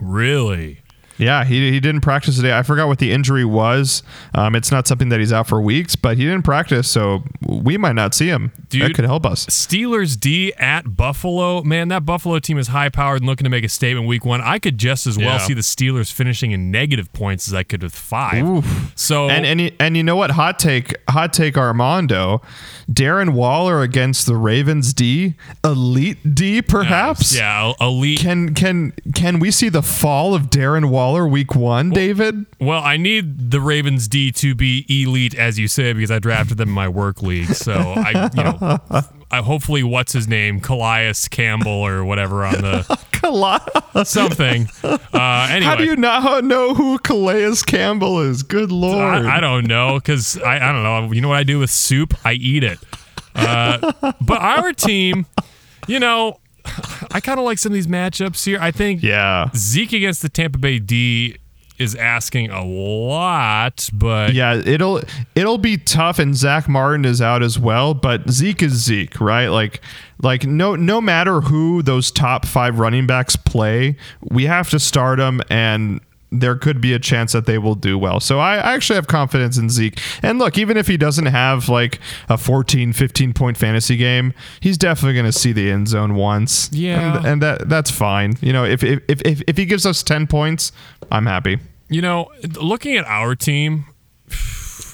really. 0.01 0.81
Yeah, 1.17 1.43
he, 1.43 1.71
he 1.71 1.79
didn't 1.79 2.01
practice 2.01 2.35
today. 2.35 2.57
I 2.57 2.63
forgot 2.63 2.87
what 2.87 2.99
the 2.99 3.11
injury 3.11 3.45
was. 3.45 4.03
Um, 4.35 4.55
it's 4.55 4.71
not 4.71 4.87
something 4.87 5.09
that 5.09 5.19
he's 5.19 5.33
out 5.33 5.47
for 5.47 5.59
weeks, 5.61 5.95
but 5.95 6.17
he 6.17 6.23
didn't 6.23 6.43
practice, 6.43 6.87
so 6.87 7.23
we 7.47 7.77
might 7.77 7.95
not 7.95 8.13
see 8.13 8.27
him. 8.27 8.51
That 8.69 8.77
Dude. 8.77 8.95
could 8.95 9.05
help 9.05 9.25
us. 9.25 9.45
Steelers 9.47 10.19
D 10.19 10.53
at 10.57 10.95
Buffalo. 10.95 11.63
Man, 11.63 11.87
that 11.89 12.05
Buffalo 12.05 12.39
team 12.39 12.57
is 12.57 12.67
high 12.67 12.89
powered 12.89 13.21
and 13.21 13.25
looking 13.27 13.45
to 13.45 13.49
make 13.49 13.63
a 13.63 13.69
statement 13.69 14.07
week 14.07 14.25
one. 14.25 14.41
I 14.41 14.59
could 14.59 14.77
just 14.77 15.07
as 15.07 15.17
well 15.17 15.27
Yeah. 15.27 15.37
see 15.39 15.53
the 15.53 15.61
Steelers 15.61 16.11
finishing 16.11 16.51
in 16.51 16.69
negative 16.71 17.11
points 17.13 17.47
as 17.47 17.53
I 17.53 17.63
could 17.63 17.83
with 17.83 17.95
five. 17.95 18.65
So 18.95 19.29
And 19.29 19.45
and 19.45 19.71
and 19.79 19.95
you 19.97 20.03
know 20.03 20.15
what? 20.15 20.31
Hot 20.31 20.59
take, 20.59 20.95
hot 21.09 21.33
take, 21.33 21.57
Armando, 21.57 22.41
Darren 22.91 23.29
Waller 23.29 23.81
against 23.81 24.25
the 24.25 24.35
Ravens 24.35 24.93
D, 24.93 25.35
elite 25.63 26.35
D, 26.35 26.61
perhaps. 26.61 27.35
yeah, 27.35 27.73
elite. 27.79 28.19
Can 28.19 28.53
can 28.53 28.93
can 29.15 29.39
we 29.39 29.51
see 29.51 29.69
the 29.69 29.81
fall 29.81 30.33
of 30.33 30.43
Darren 30.49 30.85
Waller 30.89 31.27
week 31.27 31.55
one, 31.55 31.89
David? 31.91 32.45
Well, 32.59 32.81
I 32.83 32.97
need 32.97 33.51
the 33.51 33.61
Ravens 33.61 34.07
D 34.07 34.31
to 34.33 34.55
be 34.55 34.85
elite, 34.89 35.35
as 35.35 35.59
you 35.59 35.67
say, 35.67 35.93
because 35.93 36.11
I 36.11 36.19
drafted 36.19 36.57
them 36.57 36.69
in 36.69 36.75
my 36.75 36.87
work 36.87 37.21
league. 37.21 37.53
So 37.53 37.73
I, 37.73 38.29
you 38.35 38.43
know, 38.43 38.56
I 38.61 39.37
hopefully 39.41 39.83
what's 39.83 40.13
his 40.13 40.27
name, 40.27 40.59
Calais 40.59 41.13
Campbell 41.29 41.71
or 41.71 42.03
whatever 42.05 42.45
on 42.45 42.61
the 42.61 42.97
something. 44.05 44.69
Uh, 44.83 45.47
anyway, 45.49 45.65
How 45.65 45.75
do 45.75 45.83
you 45.83 45.95
not 45.95 46.43
know 46.43 46.73
who 46.73 46.99
Calais 46.99 47.55
Campbell 47.65 48.21
is? 48.21 48.43
Good 48.43 48.71
lord! 48.71 49.25
I, 49.25 49.37
I 49.37 49.39
don't 49.39 49.67
know 49.67 49.95
because 49.95 50.37
I, 50.39 50.57
I 50.57 50.71
don't 50.71 50.83
know. 50.83 51.11
You 51.11 51.21
know 51.21 51.29
what 51.29 51.37
I 51.37 51.43
do 51.43 51.59
with 51.59 51.69
soup? 51.69 52.13
I 52.23 52.33
eat 52.33 52.63
it. 52.63 52.79
Uh, 53.35 53.91
but 54.21 54.41
our 54.41 54.73
team, 54.73 55.25
you 55.87 55.99
know, 55.99 56.39
I 57.11 57.19
kind 57.19 57.39
of 57.39 57.45
like 57.45 57.59
some 57.59 57.71
of 57.71 57.75
these 57.75 57.87
matchups 57.87 58.45
here. 58.45 58.59
I 58.59 58.71
think 58.71 59.03
yeah. 59.03 59.49
Zeke 59.55 59.93
against 59.93 60.21
the 60.21 60.29
Tampa 60.29 60.57
Bay 60.57 60.79
D 60.79 61.37
is 61.77 61.95
asking 61.95 62.49
a 62.49 62.63
lot, 62.65 63.89
but 63.93 64.33
Yeah, 64.33 64.55
it'll 64.55 65.01
it'll 65.35 65.57
be 65.57 65.77
tough, 65.77 66.19
and 66.19 66.35
Zack 66.35 66.67
Martin 66.67 67.05
is 67.05 67.21
out 67.21 67.43
as 67.43 67.59
well. 67.59 67.93
But 67.93 68.29
Zeke 68.29 68.63
is 68.63 68.73
Zeke, 68.73 69.19
right? 69.21 69.47
Like, 69.47 69.81
like 70.21 70.45
no 70.45 70.75
no 70.75 70.99
matter 71.01 71.41
who 71.41 71.81
those 71.83 72.11
top 72.11 72.45
five 72.45 72.79
running 72.79 73.07
backs 73.07 73.35
play, 73.35 73.95
we 74.21 74.45
have 74.45 74.69
to 74.71 74.79
start 74.79 75.19
them, 75.19 75.41
and 75.49 76.01
there 76.31 76.55
could 76.55 76.81
be 76.81 76.93
a 76.93 76.99
chance 76.99 77.31
that 77.31 77.45
they 77.45 77.57
will 77.57 77.75
do 77.75 77.97
well. 77.97 78.19
So 78.19 78.39
I, 78.39 78.55
I 78.57 78.73
actually 78.73 78.95
have 78.95 79.07
confidence 79.07 79.57
in 79.57 79.69
Zeke. 79.69 79.99
And 80.21 80.39
look, 80.39 80.57
even 80.57 80.75
if 80.77 80.87
he 80.87 80.97
doesn't 80.97 81.27
have 81.27 81.69
like 81.69 81.99
a 82.29 82.37
14, 82.37 82.93
15 82.93 83.33
point 83.33 83.57
fantasy 83.57 83.95
game, 83.97 84.33
he's 84.59 84.77
definitely 84.77 85.13
going 85.13 85.25
to 85.25 85.37
see 85.37 85.53
the 85.53 85.71
end 85.71 85.87
zone 85.87 86.15
once. 86.15 86.69
Yeah. 86.71 87.17
and, 87.17 87.25
and 87.25 87.41
that 87.41 87.69
that's 87.69 87.91
fine. 87.91 88.37
You 88.41 88.53
know, 88.53 88.65
if 88.65 88.83
if 88.83 89.01
if 89.07 89.41
if 89.47 89.57
he 89.57 89.65
gives 89.65 89.85
us 89.85 90.03
ten 90.03 90.27
points, 90.27 90.71
I'm 91.11 91.25
happy. 91.25 91.59
You 91.89 92.01
know, 92.01 92.29
looking 92.59 92.97
at 92.97 93.05
our 93.05 93.33
team, 93.35 93.85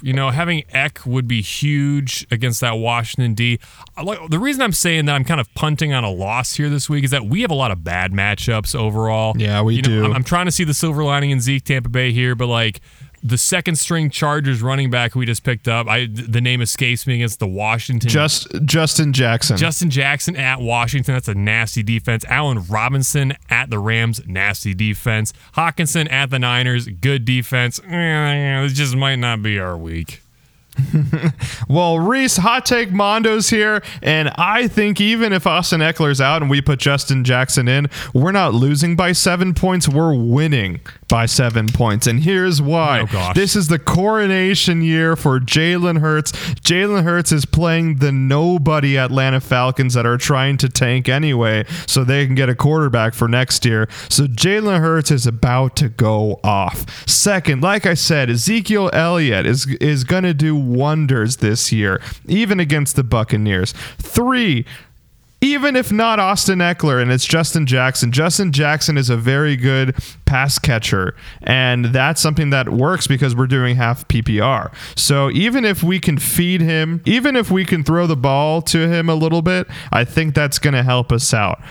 you 0.02 0.14
know, 0.14 0.30
having 0.30 0.64
Eck 0.70 1.06
would 1.06 1.28
be 1.28 1.42
huge 1.42 2.26
against 2.32 2.62
that 2.62 2.74
Washington 2.74 3.34
D. 3.34 3.60
The 3.98 4.40
reason 4.40 4.62
I'm 4.62 4.72
saying 4.74 5.06
that 5.06 5.16
I'm 5.16 5.24
kind 5.24 5.40
of 5.40 5.54
punting 5.54 5.94
on 5.94 6.04
a 6.04 6.10
loss 6.12 6.54
here 6.56 6.70
this 6.70 6.90
week 6.90 7.04
is 7.04 7.12
that 7.12 7.26
we 7.26 7.42
have 7.42 7.52
a 7.52 7.56
lot 7.56 7.72
of 7.72 7.84
bad 7.84 8.12
matchups 8.12 8.76
overall. 8.76 9.34
Yeah, 9.38 9.62
we 9.62 9.76
You 9.76 9.82
know, 9.82 9.88
do. 9.90 10.06
I'm, 10.06 10.14
I'm 10.14 10.24
trying 10.24 10.46
to 10.46 10.52
see 10.52 10.64
the 10.64 10.74
silver 10.74 11.04
lining 11.04 11.32
in 11.32 11.40
Zeke 11.42 11.64
Tampa 11.64 11.90
Bay 11.90 12.12
here, 12.12 12.36
but 12.36 12.48
like 12.48 12.82
the 13.24 13.38
second 13.38 13.78
string 13.78 14.10
Chargers 14.10 14.62
running 14.62 14.90
back 14.90 15.16
we 15.16 15.26
just 15.26 15.44
picked 15.44 15.68
up, 15.68 15.88
I 15.88 16.08
the 16.12 16.42
name 16.42 16.62
escapes 16.62 17.08
me 17.08 17.16
against 17.16 17.40
the 17.40 17.48
Washington 17.48 18.10
Just 18.10 18.48
Justin 18.66 19.14
Jackson. 19.14 19.56
Justin 19.56 19.90
Jackson 19.90 20.36
at 20.36 20.60
Washington. 20.60 21.14
That's 21.14 21.30
a 21.30 21.34
nasty 21.34 21.84
defense. 21.84 22.26
Allen 22.28 22.66
Robinson 22.70 23.34
at 23.50 23.70
the 23.70 23.80
Rams. 23.80 24.22
Nasty 24.28 24.74
defense. 24.74 25.32
Hockenson 25.56 26.12
at 26.12 26.30
the 26.32 26.40
Niners. 26.40 26.88
Good 26.88 27.24
defense. 27.24 27.80
Eh, 27.88 28.62
This 28.62 28.74
just 28.74 28.96
might 28.96 29.16
not 29.18 29.42
be 29.42 29.58
our 29.58 29.78
week. 29.78 30.20
Well, 31.70 32.00
Reese, 32.00 32.38
hot 32.38 32.66
take 32.66 32.90
Mondo's 32.90 33.50
here, 33.50 33.82
and 34.02 34.30
I 34.38 34.68
think 34.68 35.00
even 35.00 35.34
if 35.34 35.48
Austin 35.48 35.80
Ekeler's 35.82 36.20
out 36.22 36.42
and 36.42 36.52
we 36.52 36.62
put 36.62 36.80
Justin 36.80 37.24
Jackson 37.24 37.68
in, 37.68 37.90
we're 38.14 38.32
not 38.32 38.54
losing 38.54 38.96
by 38.96 39.12
seven 39.14 39.54
points. 39.54 39.88
We're 39.88 40.14
winning 40.14 40.82
by 41.14 41.28
seven 41.28 41.68
points, 41.68 42.08
and 42.08 42.24
here's 42.24 42.60
why. 42.60 43.06
Oh. 43.14 43.34
This 43.36 43.56
is 43.56 43.68
the 43.68 43.78
coronation 43.78 44.82
year 44.82 45.16
for 45.16 45.40
Jalen 45.40 46.00
Hurts. 46.00 46.32
Jalen 46.32 47.04
Hurts 47.04 47.32
is 47.32 47.46
playing 47.46 47.98
the 47.98 48.12
nobody 48.12 48.98
Atlanta 48.98 49.40
Falcons 49.40 49.94
that 49.94 50.08
are 50.08 50.18
trying 50.18 50.58
to 50.58 50.70
tank 50.70 51.08
anyway, 51.08 51.66
so 51.86 52.04
they 52.04 52.26
can 52.26 52.34
get 52.34 52.50
a 52.50 52.56
quarterback 52.56 53.14
for 53.14 53.28
next 53.28 53.64
year. 53.64 53.88
So 54.10 54.26
Jalen 54.26 54.80
Hurts 54.80 55.12
is 55.12 55.28
about 55.28 55.76
to 55.76 55.90
go 55.90 56.40
off. 56.44 57.08
Second, 57.08 57.62
like 57.62 57.86
I 57.86 57.94
said, 57.94 58.32
Ezekiel 58.32 58.90
Elliott 58.92 59.46
is 59.46 59.68
is 59.76 60.04
going 60.04 60.24
to 60.24 60.34
do 60.34 60.56
wonders 60.56 61.38
this 61.38 61.72
year, 61.72 62.02
even 62.26 62.60
against 62.60 62.96
the 62.96 63.04
Buccaneers. 63.04 63.72
Three, 64.00 64.66
even 65.44 65.76
if 65.76 65.92
not 65.92 66.20
Austin 66.20 66.60
Ekeler 66.60 67.02
and 67.02 67.12
it's 67.12 67.26
Justin 67.26 67.66
Jackson, 67.66 68.14
Justin 68.14 68.54
Jackson 68.54 68.98
is 68.98 69.10
a 69.10 69.18
very 69.18 69.58
good 69.58 69.94
pass 70.24 70.58
catcher. 70.58 71.16
And 71.42 71.86
that's 71.86 72.22
something 72.22 72.50
that 72.52 72.70
works 72.70 73.08
because 73.08 73.36
we're 73.36 73.48
doing 73.48 73.76
half 73.76 74.08
PPR. 74.08 74.74
So 74.98 75.30
even 75.32 75.66
if 75.66 75.84
we 75.84 76.00
can 76.00 76.18
feed 76.18 76.62
him, 76.62 77.02
even 77.06 77.36
if 77.36 77.52
we 77.52 77.66
can 77.66 77.84
throw 77.84 78.08
the 78.08 78.16
ball 78.16 78.62
to 78.64 78.88
him 78.88 79.10
a 79.10 79.16
little 79.16 79.42
bit, 79.42 79.68
I 79.92 80.06
think 80.06 80.34
that's 80.34 80.60
going 80.60 80.76
to 80.76 80.84
help 80.84 81.12
us 81.12 81.34
out. 81.34 81.62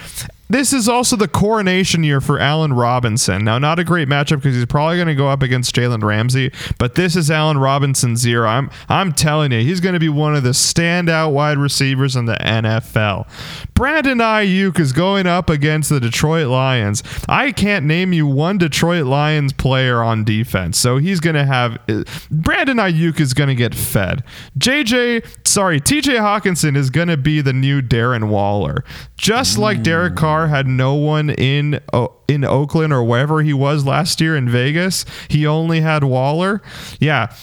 This 0.53 0.75
is 0.75 0.87
also 0.87 1.17
the 1.17 1.29
coronation 1.29 2.05
year 2.05 2.21
for 2.21 2.39
Allen 2.39 2.75
Robinson. 2.75 3.43
Now, 3.43 3.57
not 3.57 3.79
a 3.79 3.85
great 3.85 4.07
matchup 4.07 4.37
because 4.37 4.55
he's 4.55 4.67
probably 4.67 4.97
going 4.97 5.09
to 5.09 5.15
go 5.15 5.29
up 5.29 5.43
against 5.43 5.75
Jalen 5.75 6.03
Ramsey, 6.03 6.53
but 6.79 6.95
this 6.95 7.17
is 7.17 7.31
Allen 7.31 7.57
Robinson's 7.57 8.27
year. 8.27 8.45
I'm 8.45 8.71
I'm 8.91 9.15
telling 9.15 9.51
you, 9.51 9.61
he's 9.61 9.81
going 9.81 9.95
to 9.95 9.99
be 9.99 10.11
one 10.11 10.37
of 10.37 10.43
the 10.43 10.51
standout 10.51 11.33
wide 11.33 11.57
receivers 11.57 12.17
in 12.17 12.27
the 12.27 12.35
NFL. 12.35 13.27
Brandon 13.73 14.19
Aiyuk 14.19 14.79
is 14.79 14.93
going 14.93 15.27
up 15.27 15.49
against 15.49 15.89
the 15.89 15.99
Detroit 15.99 16.49
Lions. 16.49 17.03
I 17.31 17.53
can't 17.53 17.87
name 17.87 18.13
you 18.13 18.27
one 18.27 18.59
Detroit 18.59 19.07
Lions 19.07 19.55
player 19.55 20.03
on 20.03 20.23
defense, 20.23 20.77
so 20.77 20.99
he's 20.99 21.21
going 21.21 21.37
to 21.37 21.47
have 21.47 21.79
eh, 21.89 22.05
Brandon 22.31 22.77
Aiyuk 22.77 23.21
is 23.21 23.33
going 23.33 23.49
to 23.49 23.55
get 23.55 23.75
fed. 23.75 24.23
JJ, 24.59 25.49
sorry, 25.49 25.81
TJ 25.81 26.19
Hockenson 26.19 26.77
is 26.77 26.91
going 26.91 27.09
to 27.09 27.17
be 27.17 27.41
the 27.41 27.55
new 27.55 27.81
Darren 27.81 28.29
Waller, 28.29 28.85
just 29.17 29.57
like 29.57 29.83
Derek 29.83 30.15
Carr 30.15 30.42
had 30.49 30.67
no 30.67 30.95
one 30.95 31.31
in 31.31 31.81
oh, 31.93 32.15
in 32.29 32.45
Oakland 32.45 32.93
or 32.93 33.03
wherever 33.05 33.43
he 33.43 33.53
was 33.53 33.85
last 33.85 34.21
year 34.21 34.37
in 34.37 34.49
Vegas. 34.49 35.05
He 35.29 35.47
only 35.47 35.81
had 35.81 36.05
Waller. 36.05 36.63
Yeah. 37.01 37.35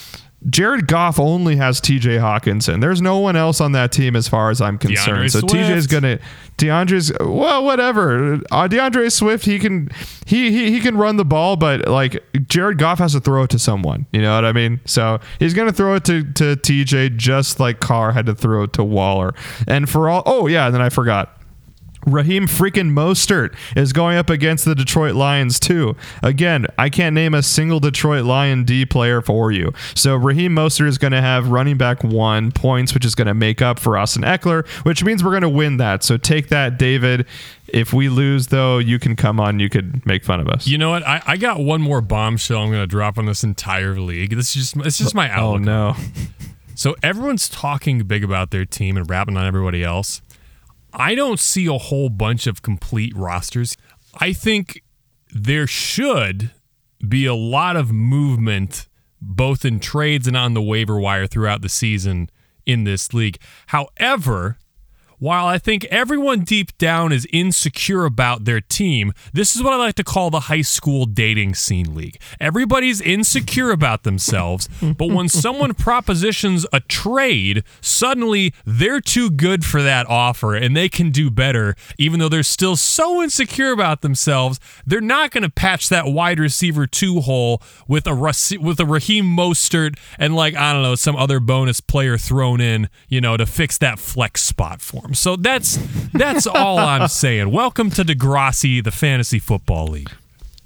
Jared 0.48 0.88
Goff 0.88 1.20
only 1.20 1.58
has 1.58 1.82
TJ 1.82 2.20
Hockenson. 2.20 2.80
There's 2.80 3.02
no 3.02 3.20
one 3.20 3.36
else 3.36 3.60
on 3.60 3.74
that 3.74 3.92
team 3.92 4.16
as 4.16 4.30
far 4.30 4.50
as 4.50 4.62
I'm 4.62 4.78
concerned. 4.78 5.26
DeAndre 5.26 5.32
so 5.32 5.42
TJ's 5.42 5.84
Swift. 5.84 5.90
gonna 5.90 6.20
DeAndre's 6.58 7.12
well, 7.20 7.66
whatever. 7.66 8.36
Uh, 8.50 8.68
DeAndre 8.68 9.12
Swift, 9.12 9.46
he 9.46 9.60
can 9.60 9.90
he, 10.26 10.52
he 10.52 10.72
he 10.72 10.80
can 10.80 10.96
run 10.96 11.18
the 11.18 11.26
ball, 11.26 11.58
but 11.58 11.90
like 11.90 12.24
Jared 12.48 12.78
Goff 12.78 13.00
has 13.00 13.12
to 13.14 13.20
throw 13.20 13.44
it 13.44 13.50
to 13.50 13.60
someone. 13.60 14.06
You 14.14 14.22
know 14.22 14.34
what 14.34 14.46
I 14.46 14.54
mean? 14.54 14.80
So 14.86 15.20
he's 15.40 15.54
gonna 15.54 15.74
throw 15.74 15.96
it 15.96 16.06
to 16.06 16.24
to 16.24 16.56
TJ 16.56 17.18
just 17.18 17.60
like 17.60 17.82
Carr 17.82 18.14
had 18.14 18.26
to 18.28 18.36
throw 18.36 18.64
it 18.64 18.74
to 18.74 18.84
Waller. 18.84 19.34
And 19.68 19.90
for 19.90 20.10
all 20.10 20.24
oh 20.26 20.48
yeah, 20.48 20.68
and 20.68 20.74
then 20.74 20.82
I 20.82 20.90
forgot. 20.90 21.36
Raheem 22.06 22.48
freaking 22.48 22.92
Mostert 22.92 23.56
is 23.76 23.94
going 23.94 24.18
up 24.18 24.30
against 24.30 24.66
the 24.66 24.76
Detroit 24.76 25.16
Lions 25.16 25.60
too. 25.60 25.96
Again, 26.24 26.66
I 26.78 26.90
can't 26.90 27.14
name 27.14 27.34
a 27.34 27.44
single 27.44 27.80
Detroit 27.80 28.26
Lion 28.26 28.64
D 28.64 28.86
player 28.86 29.22
for 29.22 29.52
you. 29.52 29.74
So 29.96 30.16
Raheem 30.16 30.56
Mostert 30.56 30.88
is 30.88 30.98
going 30.98 31.12
to 31.12 31.22
have 31.22 31.50
running 31.50 31.78
back 31.78 32.04
one 32.04 32.52
points, 32.52 32.94
which 32.94 33.06
is 33.06 33.16
going 33.16 33.28
to 33.28 33.34
make 33.34 33.62
up 33.62 33.80
for 33.80 33.98
Austin 33.98 34.24
Ekeler, 34.24 34.68
which 34.86 35.04
means 35.04 35.24
we're 35.24 35.32
going 35.32 35.42
to 35.42 35.50
win 35.50 35.78
that. 35.78 36.04
So 36.04 36.18
take 36.18 36.50
that, 36.50 36.78
David. 36.78 37.26
If 37.68 37.94
we 37.94 38.10
lose, 38.10 38.48
though, 38.48 38.80
you 38.80 38.98
can 38.98 39.16
come 39.16 39.40
on. 39.40 39.60
You 39.60 39.70
could 39.70 40.04
make 40.06 40.24
fun 40.24 40.40
of 40.40 40.48
us. 40.48 40.66
You 40.66 40.78
know 40.78 40.90
what? 40.90 41.06
I, 41.06 41.22
I 41.26 41.38
got 41.38 41.60
one 41.60 41.82
more 41.82 42.02
bombshell 42.02 42.64
I'm 42.64 42.70
going 42.70 42.82
to 42.82 42.88
drop 42.88 43.18
on 43.18 43.26
this 43.26 43.44
entire 43.44 44.00
league. 44.00 44.36
This 44.36 44.56
is 44.56 44.72
just 44.72 44.78
it's 44.78 44.98
just 44.98 45.14
my 45.14 45.30
album. 45.30 45.68
oh 45.70 45.94
no! 45.94 45.96
So 46.74 46.96
everyone's 47.04 47.50
talking 47.50 48.00
big 48.04 48.24
about 48.24 48.52
their 48.52 48.66
team 48.66 48.98
and 48.98 49.08
rapping 49.10 49.38
on 49.38 49.46
everybody 49.46 49.84
else. 49.84 50.22
I 50.94 51.16
don't 51.16 51.40
see 51.40 51.68
a 51.68 51.78
whole 51.78 52.10
bunch 52.10 52.48
of 52.48 52.62
complete 52.62 53.16
rosters. 53.16 53.78
I 54.20 54.34
think 54.34 54.84
there 55.32 55.68
should 55.68 56.52
be 57.08 57.26
a 57.26 57.36
lot 57.36 57.76
of 57.76 57.92
movement 57.92 58.88
both 59.22 59.66
in 59.66 59.80
trades 59.80 60.28
and 60.28 60.38
on 60.38 60.54
the 60.54 60.62
waiver 60.62 61.00
wire 61.00 61.28
throughout 61.28 61.62
the 61.62 61.70
season 61.70 62.30
in 62.66 62.84
this 62.84 63.14
league. 63.14 63.38
However, 63.68 64.58
while 65.20 65.46
I 65.46 65.58
think 65.58 65.84
everyone 65.86 66.42
deep 66.42 66.78
down 66.78 67.12
is 67.12 67.28
insecure 67.32 68.06
about 68.06 68.46
their 68.46 68.62
team, 68.62 69.14
this 69.34 69.56
is 69.56 69.62
what 69.62 69.74
I 69.74 69.76
like 69.76 69.96
to 69.96 70.04
call 70.04 70.30
the 70.30 70.42
high 70.42 70.62
school 70.62 71.06
dating 71.06 71.56
scene 71.56 71.94
league. 71.94 72.20
Everybody's 72.40 73.02
insecure 73.02 73.72
about 73.72 74.04
themselves, 74.04 74.70
but 74.82 75.10
when 75.10 75.28
someone 75.28 75.74
propositions 75.74 76.66
a 76.72 76.80
trade, 76.80 77.64
suddenly 77.82 78.54
they're 78.66 79.02
too 79.02 79.30
good 79.30 79.66
for 79.66 79.84
that 79.84 80.08
offer 80.08 80.56
and 80.56 80.76
they 80.76 80.88
can 80.88 81.12
do 81.12 81.30
better, 81.30 81.76
even 81.98 82.20
though 82.20 82.30
they're 82.30 82.42
still 82.42 82.78
so 82.78 83.22
insecure 83.22 83.72
about 83.72 84.02
themselves. 84.02 84.60
They're 84.86 85.02
not 85.02 85.32
going 85.32 85.44
to 85.44 85.50
patch 85.50 85.90
that 85.90 86.08
wide 86.08 86.40
receiver 86.40 86.88
two 86.88 87.20
hole 87.20 87.62
with 87.88 88.08
a 88.08 88.16
with 88.62 88.80
a 88.80 88.86
Raheem 88.86 89.26
Mostert 89.26 89.98
and 90.18 90.34
like 90.34 90.56
I 90.56 90.72
don't 90.72 90.84
know 90.84 90.96
some 90.96 91.16
other 91.18 91.42
bonus 91.42 91.82
player 91.82 92.18
thrown 92.18 92.62
in, 92.62 92.90
you 93.10 93.20
know, 93.20 93.36
to 93.36 93.46
fix 93.46 93.78
that 93.80 94.00
flex 94.00 94.42
spot 94.44 94.82
for 94.82 95.09
So 95.14 95.36
that's 95.36 95.78
that's 96.14 96.46
all 96.48 96.78
I'm 96.78 97.08
saying. 97.08 97.52
Welcome 97.52 97.90
to 97.92 98.04
Degrassi, 98.04 98.84
the 98.84 98.92
fantasy 98.92 99.40
football 99.40 99.88
league. 99.88 100.12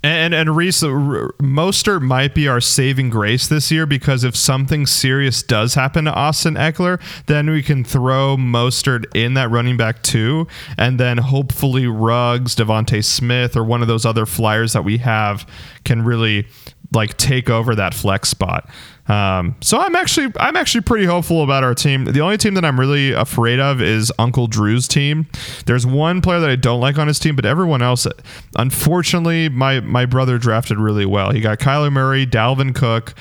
And 0.05 0.33
and 0.33 0.55
Reese, 0.57 0.83
Mostert 0.83 2.01
might 2.01 2.35
be 2.35 2.47
our 2.49 2.59
saving 2.59 3.09
grace 3.09 3.47
this 3.47 3.71
year 3.71 3.85
because 3.85 4.25
if 4.25 4.35
something 4.35 4.85
serious 4.85 5.41
does 5.41 5.75
happen 5.75 6.05
to 6.05 6.13
Austin 6.13 6.55
Ekeler, 6.55 7.01
then 7.27 7.49
we 7.49 7.63
can 7.63 7.85
throw 7.85 8.35
Mostert 8.35 9.05
in 9.15 9.33
that 9.35 9.49
running 9.49 9.77
back 9.77 10.03
too, 10.03 10.45
and 10.77 10.99
then 10.99 11.19
hopefully 11.19 11.87
Ruggs, 11.87 12.53
DeVonta 12.53 13.03
Smith, 13.03 13.55
or 13.55 13.63
one 13.63 13.81
of 13.81 13.87
those 13.87 14.05
other 14.05 14.25
flyers 14.25 14.73
that 14.73 14.83
we 14.83 14.97
have 14.97 15.49
can 15.85 16.03
really 16.03 16.47
like 16.93 17.15
take 17.15 17.49
over 17.49 17.73
that 17.73 17.93
flex 17.93 18.27
spot. 18.27 18.69
Um, 19.07 19.55
so 19.59 19.79
I'm 19.79 19.95
actually 19.95 20.31
I'm 20.39 20.55
actually 20.55 20.81
pretty 20.81 21.05
hopeful 21.05 21.43
about 21.43 21.63
our 21.63 21.75
team. 21.75 22.05
The 22.05 22.21
only 22.21 22.37
team 22.37 22.53
that 22.53 22.63
I'm 22.63 22.79
really 22.79 23.11
afraid 23.11 23.59
of 23.59 23.81
is 23.81 24.11
Uncle 24.17 24.47
Drew's 24.47 24.87
team. 24.87 25.27
There's 25.65 25.85
one 25.85 26.21
player 26.21 26.39
that 26.39 26.49
I 26.49 26.55
don't 26.55 26.79
like 26.79 26.97
on 26.97 27.07
his 27.07 27.19
team, 27.19 27.35
but 27.35 27.45
everyone 27.45 27.81
else, 27.81 28.07
unfortunately, 28.55 29.49
my 29.49 29.81
my 29.81 30.05
brother 30.05 30.37
drafted 30.37 30.77
really 30.77 31.05
well. 31.05 31.31
He 31.31 31.41
got 31.41 31.59
Kyler 31.59 31.91
Murray, 31.91 32.25
Dalvin 32.25 32.73
Cook. 32.73 33.13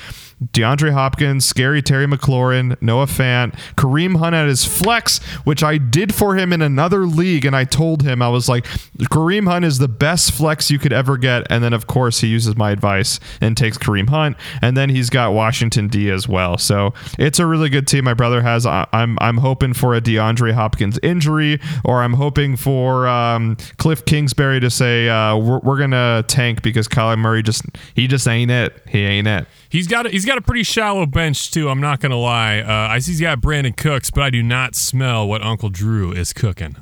DeAndre 0.51 0.91
Hopkins, 0.91 1.45
Scary 1.45 1.81
Terry 1.81 2.05
McLaurin, 2.07 2.79
Noah 2.81 3.05
Fant, 3.05 3.53
Kareem 3.75 4.17
Hunt 4.17 4.35
at 4.35 4.47
his 4.47 4.65
flex, 4.65 5.19
which 5.45 5.63
I 5.63 5.77
did 5.77 6.13
for 6.13 6.35
him 6.35 6.51
in 6.51 6.61
another 6.61 7.05
league. 7.05 7.45
And 7.45 7.55
I 7.55 7.63
told 7.63 8.03
him, 8.03 8.21
I 8.21 8.29
was 8.29 8.49
like, 8.49 8.65
Kareem 8.65 9.47
Hunt 9.47 9.65
is 9.65 9.77
the 9.79 9.87
best 9.87 10.31
flex 10.31 10.69
you 10.71 10.79
could 10.79 10.93
ever 10.93 11.17
get. 11.17 11.45
And 11.49 11.63
then, 11.63 11.73
of 11.73 11.87
course, 11.87 12.19
he 12.19 12.27
uses 12.27 12.55
my 12.57 12.71
advice 12.71 13.19
and 13.41 13.55
takes 13.55 13.77
Kareem 13.77 14.09
Hunt. 14.09 14.37
And 14.61 14.75
then 14.75 14.89
he's 14.89 15.09
got 15.09 15.33
Washington 15.33 15.87
D 15.87 16.09
as 16.09 16.27
well. 16.27 16.57
So 16.57 16.93
it's 17.17 17.39
a 17.39 17.45
really 17.45 17.69
good 17.69 17.87
team 17.87 18.03
my 18.05 18.13
brother 18.13 18.41
has. 18.41 18.65
I- 18.65 18.87
I'm, 18.91 19.17
I'm 19.21 19.37
hoping 19.37 19.73
for 19.73 19.95
a 19.95 20.01
DeAndre 20.01 20.53
Hopkins 20.53 20.99
injury, 21.03 21.59
or 21.83 22.01
I'm 22.03 22.13
hoping 22.13 22.55
for 22.57 23.07
um, 23.07 23.57
Cliff 23.77 24.05
Kingsbury 24.05 24.59
to 24.59 24.69
say, 24.69 25.09
uh, 25.09 25.35
we're, 25.37 25.59
we're 25.59 25.77
going 25.77 25.91
to 25.91 26.23
tank 26.27 26.61
because 26.61 26.87
Kyler 26.87 27.17
Murray 27.17 27.43
just, 27.43 27.63
he 27.95 28.07
just 28.07 28.27
ain't 28.27 28.51
it. 28.51 28.81
He 28.87 28.99
ain't 29.03 29.27
it. 29.27 29.47
He's 29.69 29.87
got 29.87 30.05
he's 30.07 30.23
got 30.25 30.32
a 30.37 30.41
pretty 30.41 30.63
shallow 30.63 31.05
bench 31.05 31.51
too. 31.51 31.69
I'm 31.69 31.81
not 31.81 31.99
gonna 31.99 32.17
lie. 32.17 32.59
Uh, 32.59 32.93
I 32.93 32.99
see 32.99 33.11
he's 33.11 33.21
got 33.21 33.41
Brandin 33.41 33.75
Cooks, 33.75 34.11
but 34.11 34.23
I 34.23 34.29
do 34.29 34.43
not 34.43 34.75
smell 34.75 35.27
what 35.27 35.43
Uncle 35.43 35.69
Drew 35.69 36.11
is 36.11 36.33
cooking. 36.33 36.75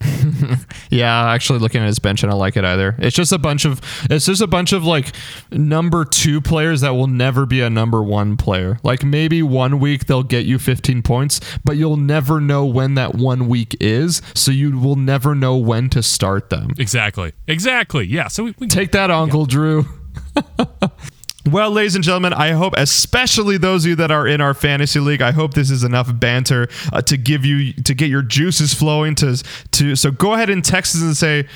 Yeah, 0.90 1.30
actually 1.30 1.58
looking 1.58 1.80
at 1.80 1.86
his 1.86 1.98
bench, 1.98 2.22
I 2.22 2.26
don't 2.28 2.38
like 2.38 2.56
it 2.56 2.64
either. 2.64 2.94
It's 2.98 3.16
just 3.16 3.32
a 3.32 3.38
bunch 3.38 3.64
of 3.64 3.80
it's 4.10 4.26
just 4.26 4.42
a 4.42 4.46
bunch 4.46 4.72
of 4.74 4.84
like 4.84 5.14
number 5.50 6.04
two 6.04 6.42
players 6.42 6.82
that 6.82 6.90
will 6.90 7.06
never 7.06 7.46
be 7.46 7.62
a 7.62 7.70
number 7.70 8.02
one 8.02 8.36
player. 8.36 8.78
Like 8.82 9.02
maybe 9.02 9.42
one 9.42 9.78
week 9.80 10.04
they'll 10.04 10.22
get 10.22 10.44
you 10.44 10.58
15 10.58 11.02
points, 11.02 11.40
but 11.64 11.78
you'll 11.78 11.96
never 11.96 12.40
know 12.40 12.66
when 12.66 12.94
that 12.96 13.14
one 13.14 13.48
week 13.48 13.74
is, 13.80 14.20
so 14.34 14.50
you 14.50 14.78
will 14.78 14.96
never 14.96 15.34
know 15.34 15.56
when 15.56 15.88
to 15.90 16.02
start 16.02 16.50
them. 16.50 16.72
Exactly. 16.78 17.32
Exactly. 17.48 18.04
Yeah. 18.04 18.28
So 18.28 18.44
we, 18.44 18.54
we 18.58 18.66
Take 18.66 18.92
that, 18.92 19.10
Uncle 19.10 19.46
Drew. 19.46 19.86
Well, 21.50 21.72
ladies 21.72 21.96
and 21.96 22.04
gentlemen, 22.04 22.32
I 22.32 22.50
hope, 22.52 22.74
especially 22.76 23.58
those 23.58 23.84
of 23.84 23.90
you 23.90 23.96
that 23.96 24.12
are 24.12 24.28
in 24.28 24.40
our 24.40 24.54
fantasy 24.54 25.00
league, 25.00 25.22
I 25.22 25.32
hope 25.32 25.54
this 25.54 25.70
is 25.70 25.82
enough 25.82 26.08
banter 26.20 26.68
uh, 26.92 27.02
to 27.02 27.16
give 27.16 27.44
you 27.44 27.72
to 27.72 27.94
get 27.94 28.08
your 28.08 28.22
juices 28.22 28.72
flowing. 28.72 29.16
To 29.16 29.36
to 29.72 29.96
so 29.96 30.12
go 30.12 30.34
ahead 30.34 30.50
and 30.50 30.64
text 30.64 30.94
us 30.94 31.02
and 31.02 31.16
say, 31.16 31.48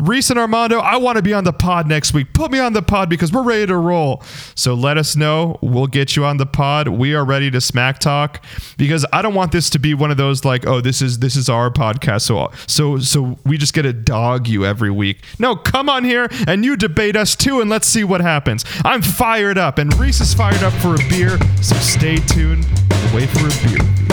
Reese 0.00 0.30
and 0.30 0.38
Armando, 0.38 0.78
I 0.78 0.96
want 0.96 1.16
to 1.16 1.22
be 1.22 1.32
on 1.32 1.44
the 1.44 1.52
pod 1.52 1.88
next 1.88 2.14
week. 2.14 2.32
Put 2.32 2.50
me 2.50 2.58
on 2.58 2.72
the 2.72 2.82
pod 2.82 3.08
because 3.08 3.32
we're 3.32 3.42
ready 3.42 3.66
to 3.66 3.76
roll. 3.76 4.22
So 4.54 4.74
let 4.74 4.96
us 4.96 5.16
know. 5.16 5.58
We'll 5.60 5.86
get 5.86 6.14
you 6.16 6.24
on 6.24 6.36
the 6.36 6.46
pod. 6.46 6.88
We 6.88 7.14
are 7.14 7.24
ready 7.24 7.50
to 7.50 7.60
smack 7.60 7.98
talk 7.98 8.44
because 8.76 9.04
I 9.12 9.22
don't 9.22 9.34
want 9.34 9.52
this 9.52 9.70
to 9.70 9.78
be 9.78 9.94
one 9.94 10.10
of 10.10 10.16
those 10.16 10.44
like, 10.44 10.66
oh, 10.66 10.80
this 10.80 11.02
is 11.02 11.18
this 11.18 11.36
is 11.36 11.48
our 11.48 11.70
podcast. 11.70 12.22
So 12.22 12.50
so 12.66 12.98
so 12.98 13.38
we 13.44 13.58
just 13.58 13.74
get 13.74 13.82
to 13.82 13.92
dog 13.92 14.48
you 14.48 14.64
every 14.64 14.90
week. 14.90 15.24
No, 15.38 15.56
come 15.56 15.88
on 15.88 16.04
here 16.04 16.28
and 16.46 16.64
you 16.64 16.76
debate 16.76 17.16
us 17.16 17.34
too, 17.34 17.60
and 17.60 17.68
let's 17.68 17.88
see 17.88 18.04
what 18.04 18.20
happens. 18.20 18.64
I'm 18.84 19.02
fired 19.02 19.58
up, 19.58 19.78
and 19.78 19.94
Reese 19.98 20.20
is 20.20 20.34
fired 20.34 20.62
up 20.62 20.72
for 20.74 20.94
a 20.94 21.08
beer. 21.08 21.38
So 21.60 21.74
stay 21.76 22.16
tuned 22.16 22.66
and 22.90 23.14
wait 23.14 23.28
for 23.30 23.46
a 23.46 23.68
beer. 23.68 24.07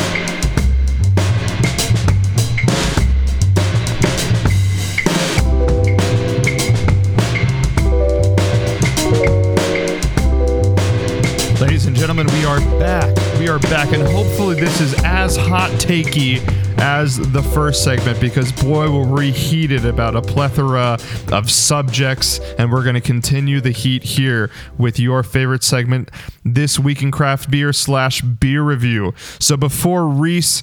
Gentlemen, 12.05 12.31
we 12.35 12.45
are 12.45 12.59
back. 12.79 13.39
We 13.39 13.49
are 13.49 13.57
back, 13.57 13.91
and 13.91 14.03
hopefully, 14.03 14.53
this 14.53 14.79
is 14.79 14.93
as 15.03 15.35
hot 15.35 15.71
takey 15.71 16.39
as 16.77 17.17
the 17.31 17.41
first 17.41 17.83
segment 17.83 18.21
because, 18.21 18.51
boy, 18.51 18.91
we're 18.91 19.21
reheated 19.21 19.85
about 19.87 20.15
a 20.15 20.21
plethora 20.21 20.99
of 21.31 21.49
subjects, 21.49 22.37
and 22.59 22.71
we're 22.71 22.83
going 22.83 22.93
to 22.93 23.01
continue 23.01 23.59
the 23.59 23.71
heat 23.71 24.03
here 24.03 24.51
with 24.77 24.99
your 24.99 25.23
favorite 25.23 25.63
segment, 25.63 26.11
This 26.43 26.77
Week 26.77 27.01
in 27.01 27.09
Craft 27.09 27.49
Beer 27.49 27.73
slash 27.73 28.21
beer 28.21 28.61
review. 28.61 29.15
So, 29.39 29.57
before 29.57 30.07
Reese 30.07 30.61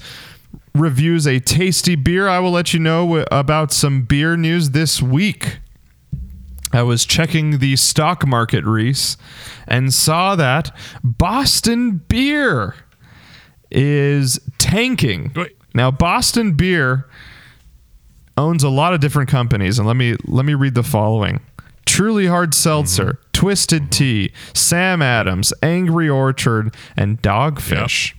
reviews 0.76 1.26
a 1.26 1.40
tasty 1.40 1.96
beer, 1.96 2.28
I 2.28 2.38
will 2.38 2.52
let 2.52 2.72
you 2.72 2.78
know 2.78 3.24
about 3.32 3.72
some 3.72 4.02
beer 4.02 4.36
news 4.36 4.70
this 4.70 5.02
week. 5.02 5.58
I 6.72 6.82
was 6.82 7.04
checking 7.04 7.58
the 7.58 7.76
stock 7.76 8.26
market, 8.26 8.64
Reese, 8.64 9.16
and 9.66 9.92
saw 9.92 10.34
that 10.36 10.74
Boston 11.04 11.98
Beer 12.08 12.74
is 13.70 14.38
tanking. 14.58 15.32
Wait. 15.34 15.56
Now, 15.74 15.90
Boston 15.90 16.52
Beer 16.52 17.08
owns 18.36 18.62
a 18.62 18.68
lot 18.68 18.94
of 18.94 19.00
different 19.00 19.28
companies, 19.28 19.78
and 19.78 19.86
let 19.86 19.96
me 19.96 20.16
let 20.24 20.44
me 20.44 20.54
read 20.54 20.74
the 20.74 20.82
following: 20.82 21.40
Truly 21.86 22.26
Hard 22.26 22.54
Seltzer, 22.54 23.04
mm-hmm. 23.04 23.28
Twisted 23.32 23.92
Tea, 23.92 24.32
Sam 24.54 25.02
Adams, 25.02 25.52
Angry 25.62 26.08
Orchard, 26.08 26.74
and 26.96 27.20
Dogfish. 27.22 28.14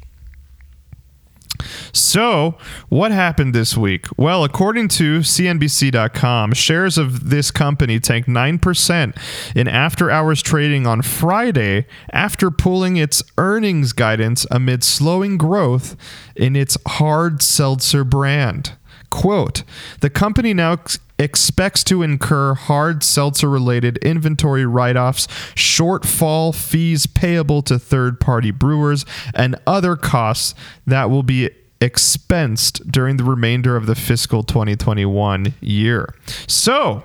So, 1.91 2.57
what 2.89 3.11
happened 3.11 3.53
this 3.53 3.77
week? 3.77 4.07
Well, 4.17 4.43
according 4.43 4.87
to 4.89 5.19
CNBC.com, 5.19 6.53
shares 6.53 6.97
of 6.97 7.29
this 7.29 7.51
company 7.51 7.99
tanked 7.99 8.29
9% 8.29 9.17
in 9.55 9.67
after 9.67 10.09
hours 10.09 10.41
trading 10.41 10.87
on 10.87 11.01
Friday 11.01 11.85
after 12.11 12.49
pulling 12.51 12.97
its 12.97 13.23
earnings 13.37 13.93
guidance 13.93 14.45
amid 14.51 14.83
slowing 14.83 15.37
growth 15.37 15.95
in 16.35 16.55
its 16.55 16.77
hard 16.87 17.41
seltzer 17.41 18.03
brand. 18.03 18.73
Quote 19.09 19.63
The 20.01 20.09
company 20.09 20.53
now 20.53 20.77
expects 21.23 21.83
to 21.85 22.03
incur 22.03 22.53
hard 22.53 23.03
seltzer 23.03 23.49
related 23.49 23.97
inventory 23.99 24.65
write 24.65 24.97
offs, 24.97 25.27
shortfall 25.55 26.53
fees 26.53 27.05
payable 27.05 27.61
to 27.63 27.79
third 27.79 28.19
party 28.19 28.51
brewers, 28.51 29.05
and 29.33 29.55
other 29.65 29.95
costs 29.95 30.53
that 30.85 31.09
will 31.09 31.23
be 31.23 31.49
expensed 31.81 32.91
during 32.91 33.17
the 33.17 33.23
remainder 33.23 33.75
of 33.75 33.85
the 33.85 33.95
fiscal 33.95 34.43
2021 34.43 35.53
year. 35.61 36.13
So, 36.47 37.03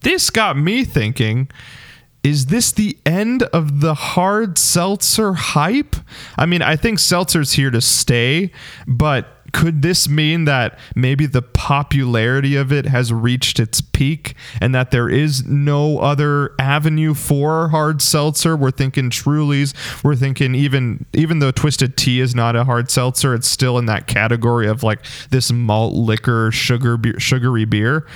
this 0.00 0.30
got 0.30 0.56
me 0.56 0.84
thinking 0.84 1.48
is 2.22 2.46
this 2.46 2.72
the 2.72 2.98
end 3.06 3.44
of 3.44 3.80
the 3.80 3.94
hard 3.94 4.58
seltzer 4.58 5.34
hype? 5.34 5.94
I 6.36 6.44
mean, 6.44 6.60
I 6.60 6.74
think 6.74 6.98
seltzer's 6.98 7.52
here 7.52 7.70
to 7.70 7.80
stay, 7.80 8.50
but 8.84 9.35
could 9.52 9.82
this 9.82 10.08
mean 10.08 10.44
that 10.44 10.78
maybe 10.94 11.26
the 11.26 11.42
popularity 11.42 12.56
of 12.56 12.72
it 12.72 12.86
has 12.86 13.12
reached 13.12 13.58
its 13.58 13.80
peak 13.80 14.34
and 14.60 14.74
that 14.74 14.90
there 14.90 15.08
is 15.08 15.44
no 15.44 15.98
other 15.98 16.54
avenue 16.58 17.14
for 17.14 17.68
hard 17.68 18.02
seltzer? 18.02 18.56
We're 18.56 18.70
thinking 18.70 19.10
Truly's. 19.10 19.74
We're 20.02 20.16
thinking 20.16 20.54
even 20.54 21.06
even 21.12 21.38
though 21.38 21.50
Twisted 21.50 21.96
Tea 21.96 22.20
is 22.20 22.34
not 22.34 22.56
a 22.56 22.64
hard 22.64 22.90
seltzer, 22.90 23.34
it's 23.34 23.48
still 23.48 23.78
in 23.78 23.86
that 23.86 24.06
category 24.06 24.66
of 24.66 24.82
like 24.82 25.00
this 25.30 25.50
malt 25.52 25.94
liquor 25.94 26.50
sugar 26.52 26.96
beer, 26.96 27.18
sugary 27.18 27.64
beer. 27.64 28.06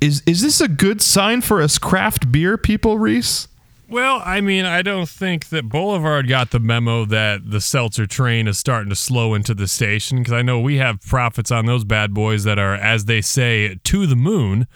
Is 0.00 0.22
is 0.26 0.42
this 0.42 0.60
a 0.60 0.68
good 0.68 1.00
sign 1.00 1.40
for 1.40 1.62
us 1.62 1.78
craft 1.78 2.30
beer 2.30 2.58
people, 2.58 2.98
Reese? 2.98 3.48
Well, 3.88 4.20
I 4.24 4.40
mean, 4.40 4.64
I 4.64 4.82
don't 4.82 5.08
think 5.08 5.50
that 5.50 5.68
Boulevard 5.68 6.28
got 6.28 6.50
the 6.50 6.58
memo 6.58 7.04
that 7.04 7.50
the 7.50 7.60
seltzer 7.60 8.06
train 8.06 8.48
is 8.48 8.58
starting 8.58 8.90
to 8.90 8.96
slow 8.96 9.34
into 9.34 9.54
the 9.54 9.68
station 9.68 10.18
because 10.18 10.32
I 10.32 10.42
know 10.42 10.58
we 10.58 10.78
have 10.78 11.00
profits 11.00 11.52
on 11.52 11.66
those 11.66 11.84
bad 11.84 12.12
boys 12.12 12.42
that 12.44 12.58
are, 12.58 12.74
as 12.74 13.04
they 13.04 13.20
say, 13.20 13.76
to 13.84 14.06
the 14.06 14.16
moon. 14.16 14.66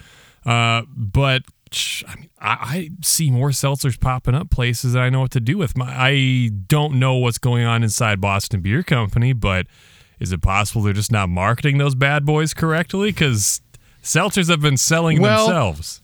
Uh, 0.46 0.82
but 0.96 1.42
I 2.06 2.14
mean, 2.16 2.30
I, 2.40 2.48
I, 2.50 2.90
see 3.02 3.30
more 3.30 3.50
seltzers 3.50 3.98
popping 3.98 4.34
up 4.34 4.50
places 4.50 4.94
that 4.94 5.00
I 5.00 5.10
know 5.10 5.20
what 5.20 5.30
to 5.32 5.40
do 5.40 5.58
with. 5.58 5.76
My, 5.76 5.86
I 5.86 6.50
don't 6.68 6.94
know 6.94 7.14
what's 7.14 7.38
going 7.38 7.64
on 7.64 7.82
inside 7.82 8.20
Boston 8.20 8.60
Beer 8.60 8.82
Company, 8.82 9.32
but 9.32 9.66
is 10.18 10.32
it 10.32 10.42
possible 10.42 10.82
they're 10.82 10.92
just 10.92 11.12
not 11.12 11.28
marketing 11.28 11.78
those 11.78 11.94
bad 11.94 12.24
boys 12.24 12.54
correctly? 12.54 13.10
Because 13.10 13.60
seltzers 14.02 14.48
have 14.50 14.60
been 14.60 14.76
selling 14.76 15.20
well, 15.20 15.46
themselves. 15.46 16.00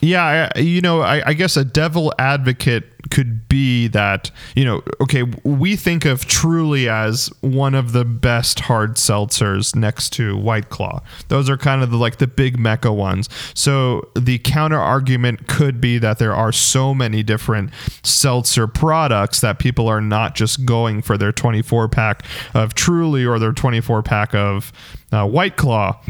Yeah, 0.00 0.50
I, 0.54 0.58
you 0.60 0.80
know, 0.80 1.00
I, 1.00 1.28
I, 1.28 1.32
guess 1.32 1.56
a 1.56 1.64
devil 1.64 2.12
advocate 2.18 2.84
could 3.10 3.48
be 3.48 3.88
that, 3.88 4.30
you 4.54 4.64
know, 4.64 4.82
okay, 5.00 5.24
we 5.42 5.74
think 5.74 6.04
of 6.04 6.26
Truly 6.26 6.88
as 6.88 7.32
one 7.40 7.74
of 7.74 7.92
the 7.92 8.04
best 8.04 8.60
hard 8.60 8.94
seltzers 8.94 9.74
next 9.74 10.10
to 10.14 10.36
White 10.36 10.68
Claw. 10.68 11.02
Those 11.28 11.50
are 11.50 11.56
kind 11.56 11.82
of 11.82 11.90
the, 11.90 11.96
like 11.96 12.18
the 12.18 12.28
big 12.28 12.58
mecca 12.58 12.92
ones. 12.92 13.28
So 13.54 14.08
the 14.14 14.38
counter 14.38 14.78
argument 14.78 15.48
could 15.48 15.80
be 15.80 15.98
that 15.98 16.18
there 16.18 16.34
are 16.34 16.52
so 16.52 16.94
many 16.94 17.24
different 17.24 17.70
seltzer 18.04 18.68
products 18.68 19.40
that 19.40 19.58
people 19.58 19.88
are 19.88 20.00
not 20.00 20.36
just 20.36 20.64
going 20.64 21.02
for 21.02 21.18
their 21.18 21.32
24 21.32 21.88
pack 21.88 22.24
of 22.54 22.74
Truly 22.74 23.26
or 23.26 23.40
their 23.40 23.52
24 23.52 24.02
pack 24.02 24.32
of 24.34 24.72
uh, 25.10 25.26
White 25.26 25.56
Claw 25.56 26.00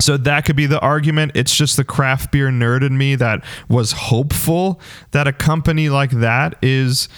so 0.00 0.16
that 0.16 0.44
could 0.44 0.56
be 0.56 0.66
the 0.66 0.80
argument. 0.80 1.32
It's 1.34 1.56
just 1.56 1.76
the 1.76 1.84
craft 1.84 2.32
beer 2.32 2.48
nerd 2.48 2.84
in 2.84 2.98
me 2.98 3.14
that 3.16 3.44
was 3.68 3.92
hopeful 3.92 4.80
that 5.12 5.26
a 5.26 5.32
company 5.32 5.88
like 5.88 6.10
that 6.10 6.56
is 6.62 7.08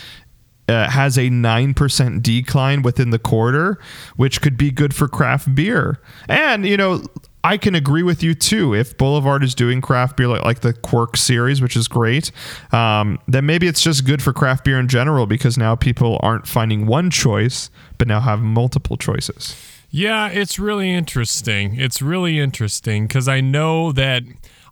uh, 0.69 0.89
has 0.91 1.17
a 1.17 1.23
9% 1.23 2.23
decline 2.23 2.83
within 2.83 3.11
the 3.11 3.19
quarter, 3.19 3.79
which 4.17 4.43
could 4.43 4.57
be 4.57 4.71
good 4.71 4.95
for 4.95 5.09
craft 5.09 5.55
beer. 5.55 5.99
And, 6.29 6.67
you 6.67 6.77
know, 6.77 7.05
I 7.43 7.57
can 7.57 7.75
agree 7.75 8.03
with 8.03 8.23
you 8.23 8.35
too. 8.35 8.75
If 8.75 8.99
Boulevard 8.99 9.43
is 9.43 9.55
doing 9.55 9.81
craft 9.81 10.17
beer 10.17 10.29
like, 10.29 10.43
like 10.43 10.61
the 10.61 10.75
Quirk 10.75 11.17
series, 11.17 11.63
which 11.63 11.77
is 11.77 11.89
great, 11.89 12.31
um, 12.73 13.19
then 13.27 13.47
maybe 13.47 13.67
it's 13.67 13.81
just 13.81 14.05
good 14.05 14.23
for 14.23 14.33
craft 14.33 14.65
beer 14.65 14.79
in 14.79 14.89
general 14.89 15.27
because 15.27 15.57
now 15.57 15.75
people 15.75 16.19
aren't 16.21 16.47
finding 16.47 16.87
one 16.87 17.11
choice, 17.11 17.71
but 17.97 18.07
now 18.07 18.21
have 18.21 18.41
multiple 18.41 18.97
choices. 18.97 19.78
Yeah, 19.91 20.29
it's 20.29 20.59
really 20.59 20.93
interesting. 20.93 21.77
It's 21.81 22.03
really 22.03 22.39
interesting 22.39 23.07
because 23.07 23.27
I 23.27 23.41
know 23.41 23.91
that 23.93 24.23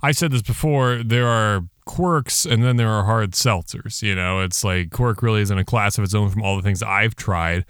I 0.03 0.13
said 0.13 0.31
this 0.31 0.43
before. 0.43 1.03
There 1.03 1.27
are 1.27 1.63
quirks 1.87 2.45
and 2.45 2.63
then 2.63 2.77
there 2.77 2.91
are 2.91 3.05
hard 3.05 3.33
seltzers. 3.33 4.03
You 4.03 4.15
know, 4.15 4.43
it's 4.43 4.63
like 4.63 4.91
quirk 4.91 5.23
really 5.23 5.41
is 5.41 5.51
in 5.51 5.59
a 5.59 5.65
class 5.65 5.97
of 5.97 6.05
its 6.05 6.15
own 6.15 6.29
from 6.29 6.43
all 6.43 6.57
the 6.57 6.63
things 6.63 6.83
I've 6.83 7.17
tried. 7.17 7.65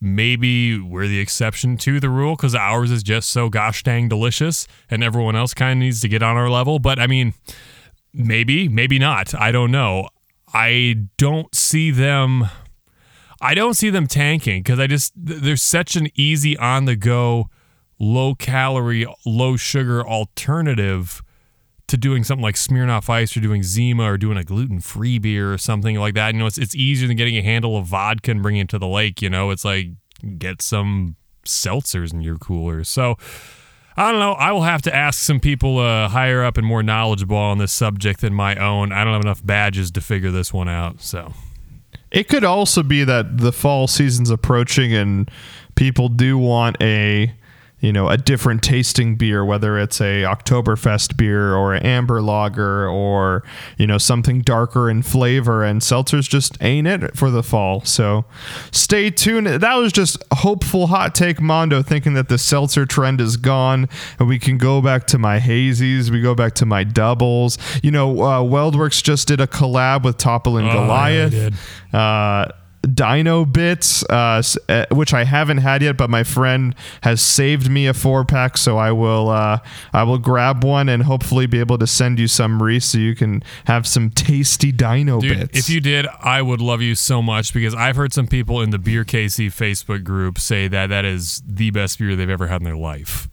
Maybe 0.00 0.80
we're 0.80 1.06
the 1.08 1.20
exception 1.20 1.76
to 1.78 1.98
the 2.00 2.10
rule 2.10 2.36
because 2.36 2.54
ours 2.54 2.90
is 2.90 3.02
just 3.02 3.30
so 3.30 3.48
gosh 3.48 3.82
dang 3.82 4.08
delicious 4.08 4.66
and 4.90 5.02
everyone 5.02 5.36
else 5.36 5.54
kind 5.54 5.72
of 5.72 5.78
needs 5.78 6.00
to 6.02 6.08
get 6.08 6.22
on 6.22 6.36
our 6.36 6.50
level. 6.50 6.78
But 6.78 6.98
I 6.98 7.06
mean, 7.06 7.34
maybe, 8.12 8.68
maybe 8.68 8.98
not. 8.98 9.34
I 9.34 9.50
don't 9.50 9.70
know. 9.70 10.08
I 10.54 11.06
don't 11.18 11.52
see 11.54 11.90
them 11.90 12.48
I 13.42 13.54
don't 13.54 13.74
see 13.74 13.90
them 13.90 14.06
tanking 14.06 14.62
because 14.62 14.78
I 14.78 14.86
just 14.86 15.12
there's 15.16 15.62
such 15.62 15.96
an 15.96 16.08
easy 16.14 16.56
on 16.56 16.84
the 16.84 16.94
go, 16.94 17.50
low 17.98 18.36
calorie, 18.36 19.04
low 19.26 19.56
sugar 19.56 20.06
alternative 20.06 21.22
to 21.88 21.96
doing 21.96 22.22
something 22.22 22.42
like 22.42 22.54
Smirnoff 22.54 23.10
Ice 23.10 23.36
or 23.36 23.40
doing 23.40 23.64
Zima 23.64 24.04
or 24.04 24.16
doing 24.16 24.38
a 24.38 24.44
gluten 24.44 24.80
free 24.80 25.18
beer 25.18 25.52
or 25.52 25.58
something 25.58 25.96
like 25.96 26.14
that. 26.14 26.34
You 26.34 26.38
know, 26.38 26.46
it's 26.46 26.56
it's 26.56 26.76
easier 26.76 27.08
than 27.08 27.16
getting 27.16 27.36
a 27.36 27.42
handle 27.42 27.76
of 27.76 27.86
vodka 27.86 28.30
and 28.30 28.42
bringing 28.42 28.62
it 28.62 28.68
to 28.70 28.78
the 28.78 28.86
lake. 28.86 29.20
You 29.20 29.28
know, 29.28 29.50
it's 29.50 29.64
like 29.64 29.88
get 30.38 30.62
some 30.62 31.16
seltzers 31.44 32.12
in 32.12 32.22
your 32.22 32.38
cooler. 32.38 32.84
So. 32.84 33.16
I 33.94 34.10
don't 34.10 34.20
know. 34.20 34.32
I 34.32 34.52
will 34.52 34.62
have 34.62 34.80
to 34.82 34.94
ask 34.94 35.20
some 35.20 35.38
people 35.38 35.78
uh, 35.78 36.08
higher 36.08 36.42
up 36.42 36.56
and 36.56 36.66
more 36.66 36.82
knowledgeable 36.82 37.36
on 37.36 37.58
this 37.58 37.72
subject 37.72 38.22
than 38.22 38.32
my 38.32 38.56
own. 38.56 38.90
I 38.90 39.04
don't 39.04 39.12
have 39.12 39.20
enough 39.20 39.44
badges 39.44 39.90
to 39.90 40.00
figure 40.00 40.30
this 40.30 40.50
one 40.50 40.66
out. 40.66 41.02
So 41.02 41.34
it 42.12 42.28
could 42.28 42.44
also 42.44 42.82
be 42.82 43.02
that 43.04 43.38
the 43.38 43.52
fall 43.52 43.88
season's 43.88 44.30
approaching 44.30 44.92
and 44.92 45.30
people 45.74 46.08
do 46.08 46.38
want 46.38 46.76
a 46.80 47.34
you 47.82 47.92
know 47.92 48.08
a 48.08 48.16
different 48.16 48.62
tasting 48.62 49.16
beer 49.16 49.44
whether 49.44 49.78
it's 49.78 50.00
a 50.00 50.22
oktoberfest 50.22 51.16
beer 51.18 51.54
or 51.54 51.74
an 51.74 51.84
amber 51.84 52.22
lager 52.22 52.88
or 52.88 53.42
you 53.76 53.86
know 53.86 53.98
something 53.98 54.40
darker 54.40 54.88
in 54.88 55.02
flavor 55.02 55.62
and 55.62 55.82
seltzers 55.82 56.26
just 56.28 56.56
ain't 56.62 56.86
it 56.86 57.16
for 57.16 57.30
the 57.30 57.42
fall. 57.42 57.84
So 57.84 58.24
stay 58.70 59.10
tuned. 59.10 59.46
That 59.48 59.74
was 59.74 59.92
just 59.92 60.22
hopeful 60.32 60.86
hot 60.86 61.14
take 61.14 61.40
mondo 61.40 61.82
thinking 61.82 62.14
that 62.14 62.28
the 62.30 62.38
seltzer 62.38 62.86
trend 62.86 63.20
is 63.20 63.36
gone 63.36 63.88
and 64.18 64.28
we 64.28 64.38
can 64.38 64.56
go 64.56 64.80
back 64.80 65.06
to 65.08 65.18
my 65.18 65.38
hazies 65.38 66.08
we 66.08 66.22
go 66.22 66.34
back 66.34 66.54
to 66.54 66.64
my 66.64 66.84
doubles. 66.84 67.58
You 67.82 67.90
know 67.90 68.20
uh, 68.22 68.40
WeldWerks 68.40 69.02
just 69.02 69.28
did 69.28 69.40
a 69.40 69.46
collab 69.46 70.04
with 70.04 70.16
Toppling 70.18 70.64
Oh, 70.64 70.68
yeah, 70.68 70.74
goliath. 70.74 71.30
did. 71.32 71.54
Dino 72.82 73.44
Bits, 73.44 74.02
uh, 74.10 74.42
uh, 74.68 74.86
which 74.90 75.14
I 75.14 75.24
haven't 75.24 75.58
had 75.58 75.82
yet, 75.82 75.96
but 75.96 76.10
my 76.10 76.24
friend 76.24 76.74
has 77.02 77.20
saved 77.20 77.70
me 77.70 77.86
a 77.86 77.94
four 77.94 78.24
pack, 78.24 78.56
so 78.56 78.76
I 78.76 78.90
will 78.90 79.28
uh, 79.28 79.58
I 79.92 80.02
will 80.02 80.18
grab 80.18 80.64
one 80.64 80.88
and 80.88 81.04
hopefully 81.04 81.46
be 81.46 81.60
able 81.60 81.78
to 81.78 81.86
send 81.86 82.18
you 82.18 82.26
some 82.26 82.62
Reese, 82.62 82.86
so 82.86 82.98
you 82.98 83.14
can 83.14 83.42
have 83.66 83.86
some 83.86 84.10
tasty 84.10 84.72
Dino 84.72 85.20
Dude, 85.20 85.38
Bits. 85.38 85.58
if 85.58 85.70
you 85.70 85.80
did, 85.80 86.06
I 86.20 86.42
would 86.42 86.60
love 86.60 86.82
you 86.82 86.94
so 86.94 87.22
much 87.22 87.54
because 87.54 87.74
I've 87.74 87.96
heard 87.96 88.12
some 88.12 88.26
people 88.26 88.60
in 88.60 88.70
the 88.70 88.78
Beer 88.78 89.04
KC 89.04 89.46
Facebook 89.46 90.02
group 90.02 90.38
say 90.38 90.66
that 90.68 90.88
that 90.88 91.04
is 91.04 91.42
the 91.46 91.70
best 91.70 91.98
beer 91.98 92.16
they've 92.16 92.28
ever 92.28 92.48
had 92.48 92.60
in 92.60 92.64
their 92.64 92.76
life. 92.76 93.28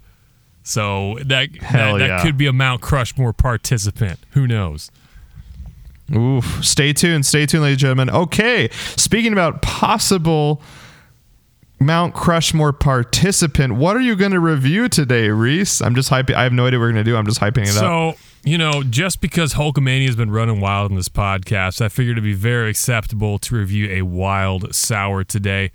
So 0.61 1.17
that 1.25 1.55
Hell 1.55 1.93
that, 1.93 1.99
yeah. 2.01 2.07
that 2.07 2.21
could 2.23 2.37
be 2.37 2.45
a 2.45 2.53
Mount 2.53 2.81
Crushmore 2.81 3.35
participant. 3.35 4.19
Who 4.31 4.45
knows? 4.45 4.91
Oof. 6.15 6.63
Stay 6.63 6.93
tuned. 6.93 7.25
Stay 7.25 7.45
tuned, 7.45 7.63
ladies 7.63 7.75
and 7.75 7.79
gentlemen. 7.79 8.09
Okay. 8.09 8.69
Speaking 8.95 9.33
about 9.33 9.61
possible 9.61 10.61
Mount 11.79 12.13
Crushmore 12.13 12.77
participant, 12.77 13.75
what 13.75 13.95
are 13.95 14.01
you 14.01 14.15
going 14.15 14.31
to 14.31 14.39
review 14.39 14.89
today, 14.89 15.29
Reese? 15.29 15.81
I'm 15.81 15.95
just 15.95 16.09
hyping. 16.09 16.35
I 16.35 16.43
have 16.43 16.53
no 16.53 16.67
idea 16.67 16.79
what 16.79 16.85
we're 16.85 16.91
going 16.93 17.05
to 17.05 17.11
do. 17.11 17.15
I'm 17.15 17.25
just 17.25 17.39
hyping 17.39 17.63
it 17.63 17.69
up. 17.69 17.75
So, 17.75 18.13
you 18.43 18.57
know, 18.57 18.83
just 18.83 19.21
because 19.21 19.53
Hulkamania 19.53 20.05
has 20.07 20.15
been 20.15 20.31
running 20.31 20.59
wild 20.59 20.91
in 20.91 20.97
this 20.97 21.09
podcast, 21.09 21.81
I 21.81 21.89
figured 21.89 22.15
it'd 22.17 22.23
be 22.23 22.33
very 22.33 22.69
acceptable 22.71 23.37
to 23.39 23.55
review 23.55 23.89
a 23.89 24.01
wild 24.01 24.73
sour 24.73 25.23
today. 25.23 25.71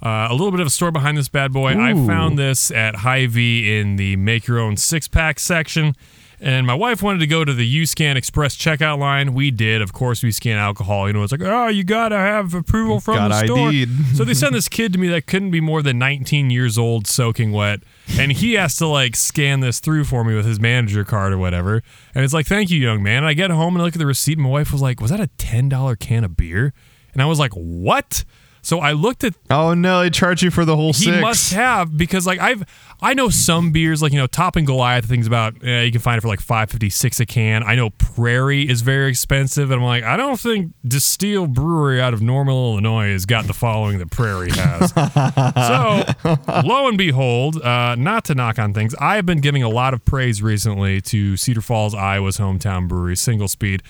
Uh, 0.00 0.28
a 0.30 0.32
little 0.32 0.52
bit 0.52 0.60
of 0.60 0.66
a 0.68 0.70
story 0.70 0.92
behind 0.92 1.18
this 1.18 1.28
bad 1.28 1.52
boy. 1.52 1.72
I 1.76 1.92
found 2.06 2.38
this 2.38 2.70
at 2.70 2.96
Hy-Vee 2.96 3.80
in 3.80 3.96
the 3.96 4.14
make 4.14 4.46
your 4.46 4.60
own 4.60 4.76
six 4.76 5.08
pack 5.08 5.40
section. 5.40 5.96
And 6.40 6.66
my 6.66 6.74
wife 6.74 7.02
wanted 7.02 7.18
to 7.18 7.26
go 7.26 7.44
to 7.44 7.52
the 7.52 7.82
UScan 7.82 8.14
Express 8.14 8.56
checkout 8.56 8.98
line. 8.98 9.34
We 9.34 9.50
did. 9.50 9.82
Of 9.82 9.92
course, 9.92 10.22
we 10.22 10.30
scan 10.30 10.56
alcohol. 10.56 11.08
You 11.08 11.12
know, 11.14 11.22
it's 11.24 11.32
like, 11.32 11.42
oh, 11.42 11.66
you 11.66 11.82
got 11.82 12.10
to 12.10 12.16
have 12.16 12.54
approval 12.54 13.00
from 13.00 13.16
Got 13.16 13.28
the 13.28 13.44
store. 13.46 13.68
ID'd. 13.70 13.88
So 14.16 14.24
they 14.24 14.34
sent 14.34 14.52
this 14.52 14.68
kid 14.68 14.92
to 14.92 14.98
me 14.98 15.08
that 15.08 15.26
couldn't 15.26 15.50
be 15.50 15.60
more 15.60 15.82
than 15.82 15.98
19 15.98 16.50
years 16.50 16.78
old, 16.78 17.06
soaking 17.06 17.52
wet, 17.52 17.80
and 18.18 18.32
he 18.32 18.54
has 18.54 18.76
to 18.76 18.86
like 18.86 19.16
scan 19.16 19.60
this 19.60 19.80
through 19.80 20.04
for 20.04 20.24
me 20.24 20.34
with 20.34 20.46
his 20.46 20.58
manager 20.60 21.04
card 21.04 21.32
or 21.32 21.38
whatever. 21.38 21.82
And 22.14 22.24
it's 22.24 22.34
like, 22.34 22.46
"Thank 22.46 22.70
you, 22.70 22.78
young 22.78 23.02
man." 23.02 23.18
And 23.18 23.26
I 23.26 23.34
get 23.34 23.50
home 23.50 23.74
and 23.74 23.82
I 23.82 23.84
look 23.84 23.94
at 23.94 23.98
the 23.98 24.06
receipt. 24.06 24.38
And 24.38 24.44
my 24.44 24.50
wife 24.50 24.72
was 24.72 24.80
like, 24.80 25.00
"Was 25.00 25.10
that 25.10 25.20
a 25.20 25.28
ten 25.38 25.68
dollar 25.68 25.94
can 25.96 26.24
of 26.24 26.36
beer?" 26.36 26.72
And 27.12 27.22
I 27.22 27.26
was 27.26 27.38
like, 27.38 27.52
"What?" 27.52 28.24
So 28.68 28.80
I 28.80 28.92
looked 28.92 29.24
at 29.24 29.32
oh 29.48 29.72
no, 29.72 30.02
they 30.02 30.10
charge 30.10 30.42
you 30.42 30.50
for 30.50 30.66
the 30.66 30.76
whole 30.76 30.92
he 30.92 31.04
six. 31.04 31.22
must 31.22 31.54
have 31.54 31.96
because 31.96 32.26
like 32.26 32.38
I've 32.38 32.64
I 33.00 33.14
know 33.14 33.30
some 33.30 33.72
beers 33.72 34.02
like 34.02 34.12
you 34.12 34.18
know 34.18 34.26
Toppling 34.26 34.66
Goliath 34.66 35.06
things 35.06 35.26
about 35.26 35.54
eh, 35.64 35.84
you 35.84 35.90
can 35.90 36.02
find 36.02 36.18
it 36.18 36.20
for 36.20 36.28
like 36.28 36.42
five 36.42 36.68
fifty 36.70 36.90
six 36.90 37.18
a 37.18 37.24
can. 37.24 37.62
I 37.62 37.74
know 37.76 37.88
Prairie 37.88 38.68
is 38.68 38.82
very 38.82 39.08
expensive, 39.08 39.70
and 39.70 39.80
I'm 39.80 39.86
like 39.86 40.04
I 40.04 40.18
don't 40.18 40.38
think 40.38 40.74
Destihl 40.86 41.48
Brewery 41.48 41.98
out 41.98 42.12
of 42.12 42.20
Normal, 42.20 42.72
Illinois 42.72 43.12
has 43.12 43.24
got 43.24 43.46
the 43.46 43.54
following 43.54 43.96
that 44.00 44.10
Prairie 44.10 44.50
has. 44.50 44.90
so 46.52 46.62
lo 46.68 46.88
and 46.88 46.98
behold, 46.98 47.62
uh, 47.62 47.94
not 47.94 48.26
to 48.26 48.34
knock 48.34 48.58
on 48.58 48.74
things, 48.74 48.94
I 49.00 49.16
have 49.16 49.24
been 49.24 49.40
giving 49.40 49.62
a 49.62 49.70
lot 49.70 49.94
of 49.94 50.04
praise 50.04 50.42
recently 50.42 51.00
to 51.00 51.38
Cedar 51.38 51.62
Falls, 51.62 51.94
Iowa's 51.94 52.36
hometown 52.36 52.86
brewery, 52.86 53.16
Single 53.16 53.48
Speed. 53.48 53.82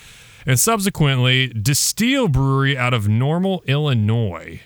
And 0.45 0.57
subsequently, 0.57 1.49
Destihl 1.49 2.31
Brewery 2.31 2.77
out 2.77 2.93
of 2.93 3.09
Normal, 3.09 3.61
Illinois 3.67 4.61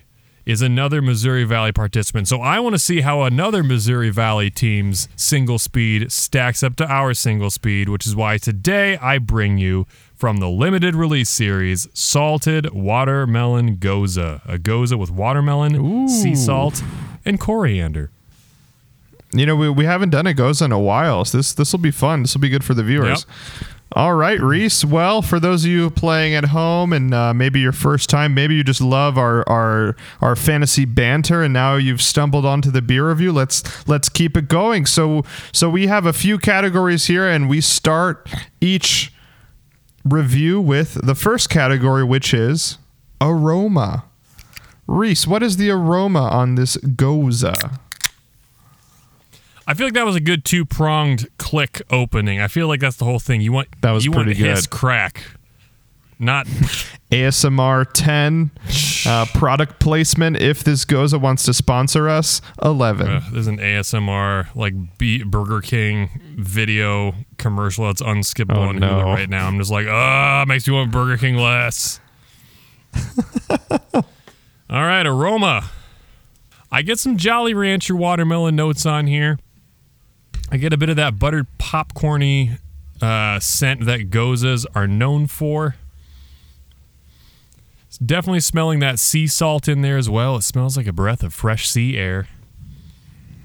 is 0.45 0.61
another 0.61 1.01
Missouri 1.01 1.43
Valley 1.43 1.71
participant. 1.71 2.27
So 2.27 2.41
I 2.41 2.59
want 2.59 2.73
to 2.75 2.79
see 2.79 3.01
how 3.01 3.21
another 3.23 3.63
Missouri 3.63 4.09
Valley 4.09 4.49
team's 4.49 5.07
single 5.15 5.59
speed 5.59 6.11
stacks 6.11 6.63
up 6.63 6.75
to 6.77 6.87
our 6.87 7.13
single 7.13 7.49
speed, 7.49 7.89
which 7.89 8.05
is 8.05 8.15
why 8.15 8.37
today 8.37 8.97
I 8.97 9.17
bring 9.19 9.57
you 9.57 9.87
from 10.15 10.37
the 10.37 10.49
limited 10.49 10.95
release 10.95 11.29
series 11.29 11.87
Salted 11.93 12.71
Watermelon 12.71 13.77
Gose. 13.77 14.17
A 14.45 14.57
Gose 14.57 14.97
with 14.97 15.09
watermelon, 15.11 16.07
sea 16.07 16.35
salt, 16.35 16.81
and 17.25 17.39
coriander. 17.39 18.09
You 19.35 19.47
know, 19.47 19.55
we, 19.55 19.67
we 19.69 19.85
haven't 19.85 20.11
done 20.11 20.27
a 20.27 20.33
gose 20.33 20.61
in 20.63 20.71
a 20.71 20.79
while, 20.79 21.25
so 21.25 21.37
this 21.39 21.53
this 21.53 21.71
will 21.73 21.79
be 21.79 21.89
fun. 21.89 22.21
This 22.21 22.35
will 22.35 22.41
be 22.41 22.49
good 22.49 22.63
for 22.63 22.75
the 22.75 22.83
viewers. 22.83 23.25
All 23.95 24.15
right, 24.15 24.41
Reese. 24.41 24.83
Well, 24.83 25.21
for 25.21 25.39
those 25.39 25.65
of 25.65 25.69
you 25.69 25.91
playing 25.91 26.33
at 26.33 26.45
home 26.45 26.93
and 26.93 27.13
uh, 27.13 27.31
maybe 27.31 27.59
your 27.59 27.71
first 27.71 28.09
time, 28.09 28.33
maybe 28.33 28.55
you 28.55 28.63
just 28.63 28.81
love 28.81 29.19
our, 29.19 29.47
our 29.47 29.95
our 30.19 30.35
fantasy 30.35 30.85
banter, 30.85 31.43
and 31.43 31.53
now 31.53 31.75
you've 31.75 32.01
stumbled 32.01 32.43
onto 32.43 32.71
the 32.71 32.81
beer 32.81 33.09
review. 33.09 33.31
Let's 33.31 33.87
let's 33.87 34.09
keep 34.09 34.35
it 34.35 34.47
going. 34.47 34.87
So 34.87 35.21
so 35.51 35.69
we 35.69 35.85
have 35.87 36.07
a 36.07 36.13
few 36.13 36.39
categories 36.39 37.05
here, 37.05 37.29
and 37.29 37.47
we 37.47 37.61
start 37.61 38.27
each 38.59 39.13
review 40.03 40.59
with 40.59 40.95
the 41.05 41.13
first 41.13 41.51
category, 41.51 42.03
which 42.03 42.33
is 42.33 42.79
aroma. 43.21 44.05
Reese, 44.87 45.27
what 45.27 45.43
is 45.43 45.57
the 45.57 45.69
aroma 45.69 46.23
on 46.23 46.55
this 46.55 46.77
gose? 46.77 47.43
I 49.65 49.73
feel 49.75 49.87
like 49.87 49.93
that 49.93 50.05
was 50.05 50.15
a 50.15 50.19
good 50.21 50.43
two 50.45 50.65
pronged 50.65 51.27
click 51.37 51.81
opening. 51.89 52.39
I 52.41 52.47
feel 52.47 52.67
like 52.67 52.79
that's 52.81 52.97
the 52.97 53.05
whole 53.05 53.19
thing. 53.19 53.41
You 53.41 53.51
want 53.53 53.69
That 53.81 53.91
was 53.91 54.03
you 54.05 54.11
want 54.11 54.25
pretty 54.25 54.41
hiss 54.43 54.67
good. 54.67 54.77
crack, 54.77 55.23
not 56.19 56.45
ASMR 57.11 57.85
10 57.93 58.51
uh, 59.05 59.25
product 59.33 59.79
placement. 59.79 60.35
If 60.37 60.63
this 60.65 60.83
Gose 60.83 61.17
wants 61.19 61.43
to 61.45 61.53
sponsor 61.53 62.09
us, 62.09 62.41
11. 62.61 63.07
Uh, 63.07 63.21
there's 63.31 63.47
an 63.47 63.57
ASMR 63.59 64.53
like 64.55 64.73
B- 64.97 65.23
Burger 65.23 65.61
King 65.61 66.09
video 66.37 67.13
commercial 67.37 67.85
that's 67.85 68.01
unskippable 68.01 68.57
Oh, 68.57 68.61
on 68.63 68.79
no. 68.79 68.87
Hulu 68.89 69.05
right 69.15 69.29
now. 69.29 69.47
I'm 69.47 69.57
just 69.59 69.71
like, 69.71 69.87
ah, 69.87 70.43
makes 70.47 70.67
me 70.67 70.73
want 70.73 70.91
Burger 70.91 71.17
King 71.17 71.37
less. 71.37 72.01
All 73.93 74.01
right, 74.69 75.05
aroma. 75.05 75.69
I 76.71 76.81
get 76.81 76.99
some 76.99 77.17
Jolly 77.17 77.53
Rancher 77.53 77.95
watermelon 77.95 78.55
notes 78.55 78.85
on 78.85 79.07
here. 79.07 79.37
I 80.51 80.57
get 80.57 80.73
a 80.73 80.77
bit 80.77 80.89
of 80.89 80.95
that 80.97 81.17
buttered 81.17 81.47
popcorny 81.57 82.59
uh, 83.01 83.39
scent 83.39 83.85
that 83.85 84.09
goses 84.09 84.65
are 84.75 84.87
known 84.87 85.27
for. 85.27 85.75
It's 87.87 87.97
definitely 87.97 88.39
smelling 88.39 88.79
that 88.79 88.99
sea 88.99 89.27
salt 89.27 89.67
in 89.67 89.81
there 89.81 89.97
as 89.97 90.09
well. 90.09 90.35
It 90.37 90.41
smells 90.43 90.77
like 90.77 90.87
a 90.87 90.93
breath 90.93 91.23
of 91.23 91.33
fresh 91.33 91.67
sea 91.67 91.97
air. 91.97 92.27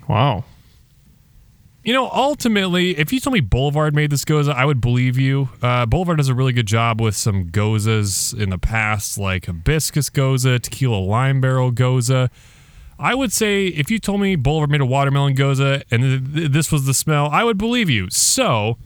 Wow. 0.09 0.45
You 1.85 1.95
know, 1.95 2.11
ultimately, 2.11 2.99
if 2.99 3.13
you 3.13 3.21
told 3.21 3.35
me 3.35 3.41
Boulevard 3.41 3.95
made 3.95 4.11
this 4.11 4.25
Gose, 4.25 4.53
I 4.53 4.65
would 4.65 4.81
believe 4.81 5.17
you. 5.17 5.49
Uh, 5.63 5.87
Boulevard 5.87 6.19
does 6.19 6.29
a 6.29 6.35
really 6.35 6.53
good 6.53 6.67
job 6.67 7.01
with 7.01 7.17
some 7.17 7.49
Goses 7.49 8.35
in 8.35 8.51
the 8.51 8.59
past, 8.59 9.17
like 9.17 9.47
Hibiscus 9.47 10.11
Gose, 10.11 10.61
Tequila 10.61 10.97
Lime 10.97 11.41
Barrel 11.41 11.73
Gose. 11.73 12.29
I 12.99 13.15
would 13.15 13.33
say 13.33 13.67
if 13.69 13.91
you 13.91 13.99
told 13.99 14.21
me 14.21 14.35
Boulevard 14.35 14.71
made 14.71 14.81
a 14.81 14.87
watermelon 14.87 15.37
Gose 15.37 15.83
and 15.91 16.35
th- 16.35 16.51
this 16.51 16.73
was 16.73 16.85
the 16.85 16.95
smell, 16.95 17.29
I 17.31 17.45
would 17.45 17.57
believe 17.57 17.89
you. 17.89 18.11
So, 18.11 18.77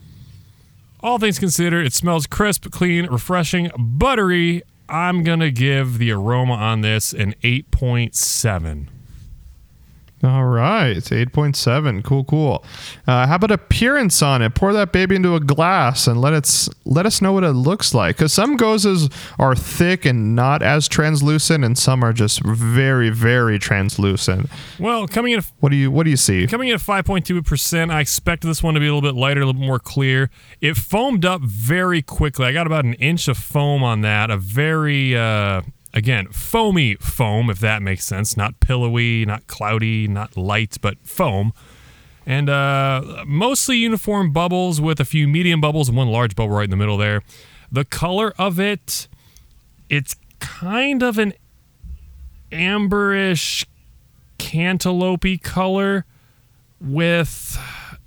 all 1.01 1.17
things 1.17 1.39
considered, 1.39 1.85
it 1.85 1.93
smells 1.93 2.27
crisp, 2.27 2.69
clean, 2.71 3.07
refreshing, 3.07 3.71
buttery. 3.77 4.61
I'm 4.87 5.23
going 5.23 5.39
to 5.39 5.51
give 5.51 5.97
the 5.97 6.11
aroma 6.11 6.53
on 6.53 6.81
this 6.81 7.13
an 7.13 7.33
8.7. 7.43 8.87
All 10.23 10.45
right. 10.45 10.95
8.7. 10.97 12.01
Cool, 12.03 12.23
cool. 12.23 12.63
Uh, 13.05 13.27
how 13.27 13.35
about 13.35 13.51
appearance 13.51 14.21
on 14.21 14.41
it? 14.41 14.55
Pour 14.55 14.71
that 14.71 14.93
baby 14.93 15.17
into 15.17 15.35
a 15.35 15.41
glass 15.41 16.07
and 16.07 16.21
let 16.21 16.31
it 16.31 16.69
let 16.85 17.05
us 17.05 17.21
know 17.21 17.33
what 17.33 17.43
it 17.43 17.51
looks 17.51 17.93
like. 17.93 18.15
Because 18.15 18.31
some 18.31 18.55
goses 18.55 19.09
are 19.37 19.53
thick 19.53 20.05
and 20.05 20.33
not 20.33 20.61
as 20.61 20.87
translucent, 20.87 21.65
and 21.65 21.77
some 21.77 22.03
are 22.03 22.13
just 22.13 22.41
very, 22.43 23.09
very 23.09 23.59
translucent. 23.59 24.49
Well, 24.79 25.07
coming 25.07 25.33
in 25.33 25.39
at 25.39 25.51
What 25.59 25.69
do 25.69 25.75
you 25.75 25.91
What 25.91 26.03
do 26.03 26.09
you 26.09 26.17
see? 26.17 26.47
Coming 26.47 26.69
in 26.69 26.75
at 26.75 26.81
5.2%, 26.81 27.91
I 27.91 27.99
expect 27.99 28.43
this 28.43 28.63
one 28.63 28.75
to 28.75 28.79
be 28.79 28.87
a 28.87 28.93
little 28.93 29.07
bit 29.07 29.19
lighter, 29.19 29.41
a 29.41 29.45
little 29.45 29.59
bit 29.59 29.67
more 29.67 29.79
clear. 29.79 30.29
It 30.61 30.77
foamed 30.77 31.25
up 31.25 31.41
very 31.41 32.01
quickly. 32.01 32.45
I 32.45 32.53
got 32.53 32.65
about 32.65 32.85
an 32.85 32.93
inch 32.93 33.27
of 33.27 33.37
foam 33.37 33.83
on 33.83 34.01
that. 34.01 34.31
A 34.31 34.37
very, 34.37 35.17
uh, 35.17 35.63
again, 35.93 36.27
foamy 36.27 36.95
foam, 36.95 37.49
if 37.49 37.59
that 37.59 37.81
makes 37.81 38.05
sense. 38.05 38.35
Not 38.35 38.59
pillowy, 38.59 39.25
not 39.25 39.47
cloudy, 39.47 40.07
not 40.07 40.35
light, 40.35 40.77
but 40.81 40.97
foam. 41.03 41.53
And 42.25 42.49
uh, 42.49 43.23
mostly 43.27 43.77
uniform 43.77 44.31
bubbles 44.31 44.79
with 44.79 44.99
a 44.99 45.05
few 45.05 45.27
medium 45.27 45.59
bubbles 45.59 45.89
and 45.89 45.97
one 45.97 46.07
large 46.07 46.35
bubble 46.35 46.55
right 46.55 46.63
in 46.63 46.69
the 46.69 46.77
middle 46.77 46.97
there. 46.97 47.21
The 47.71 47.83
color 47.83 48.33
of 48.37 48.59
it, 48.59 49.07
it's 49.89 50.15
kind 50.39 51.03
of 51.03 51.17
an 51.17 51.33
amberish 52.51 53.65
cantaloupe 54.37 55.41
color 55.41 56.05
with 56.79 57.57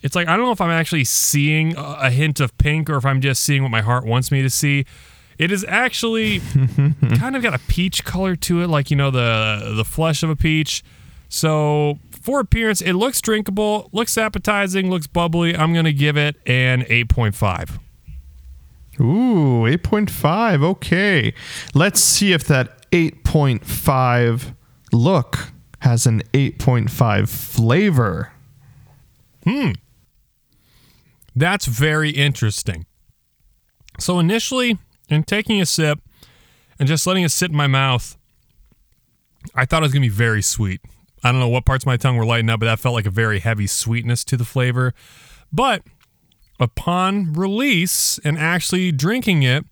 it's 0.03 0.15
like 0.15 0.29
I 0.29 0.37
don't 0.37 0.47
know 0.47 0.53
if 0.53 0.61
I'm 0.61 0.71
actually 0.71 1.05
seeing 1.05 1.77
a 1.77 1.97
a 2.03 2.11
hint 2.11 2.41
of 2.41 2.57
pink 2.59 2.89
or 2.89 2.97
if 2.97 3.05
I'm 3.05 3.21
just 3.21 3.43
seeing 3.43 3.63
what 3.63 3.71
my 3.71 3.81
heart 3.81 4.05
wants 4.05 4.31
me 4.31 4.43
to 4.43 4.51
see. 4.51 4.85
It 5.39 5.53
is 5.53 5.65
actually 5.69 6.41
kind 7.19 7.37
of 7.37 7.43
got 7.43 7.55
a 7.55 7.59
peach 7.69 8.05
color 8.05 8.37
to 8.37 8.63
it, 8.63 8.69
like 8.69 8.91
you 8.91 8.97
know 8.97 9.11
the 9.11 9.73
the 9.77 9.85
flesh 9.85 10.23
of 10.23 10.31
a 10.31 10.37
peach. 10.37 10.83
So 11.29 11.99
for 12.11 12.41
appearance, 12.41 12.81
it 12.81 12.95
looks 12.95 13.21
drinkable, 13.21 13.89
looks 13.93 14.17
appetizing, 14.17 14.91
looks 14.91 15.07
bubbly. 15.07 15.57
I'm 15.57 15.75
gonna 15.75 15.93
give 15.93 16.17
it 16.17 16.37
an 16.47 16.83
8.5. 16.83 17.79
Ooh, 19.01 19.65
8.5. 19.65 20.65
Okay. 20.65 21.35
Let's 21.75 22.01
see 22.01 22.33
if 22.33 22.45
that 22.45 22.91
8.5 22.91 24.55
look 24.93 25.53
has 25.81 26.07
an 26.07 26.23
8.5 26.33 27.29
flavor. 27.29 28.33
Hmm. 29.45 29.73
That's 31.35 31.67
very 31.67 32.11
interesting. 32.11 32.87
So 33.99 34.19
initially, 34.19 34.79
in 35.09 35.23
taking 35.23 35.61
a 35.61 35.67
sip 35.67 36.01
and 36.79 36.89
just 36.89 37.07
letting 37.07 37.25
it 37.25 37.31
sit 37.31 37.51
in 37.51 37.57
my 37.57 37.67
mouth, 37.67 38.17
I 39.55 39.65
thought 39.65 39.83
it 39.83 39.87
was 39.87 39.93
gonna 39.93 40.03
be 40.03 40.09
very 40.09 40.43
sweet. 40.43 40.81
I 41.23 41.33
don't 41.33 41.41
know 41.41 41.49
what 41.49 41.65
parts 41.65 41.85
of 41.85 41.87
my 41.87 41.97
tongue 41.97 42.17
were 42.17 42.25
lighting 42.25 42.51
up, 42.51 42.61
but 42.61 42.67
that 42.67 42.79
felt 42.79 42.95
like 42.95 43.07
a 43.07 43.11
very 43.11 43.39
heavy 43.41 43.67
sweetness 43.67 44.25
to 44.25 44.37
the 44.37 44.45
flavor. 44.45 44.95
But 45.53 45.83
upon 46.61 47.33
release 47.33 48.19
and 48.25 48.39
actually 48.39 48.93
drinking 48.93 49.43
it, 49.43 49.65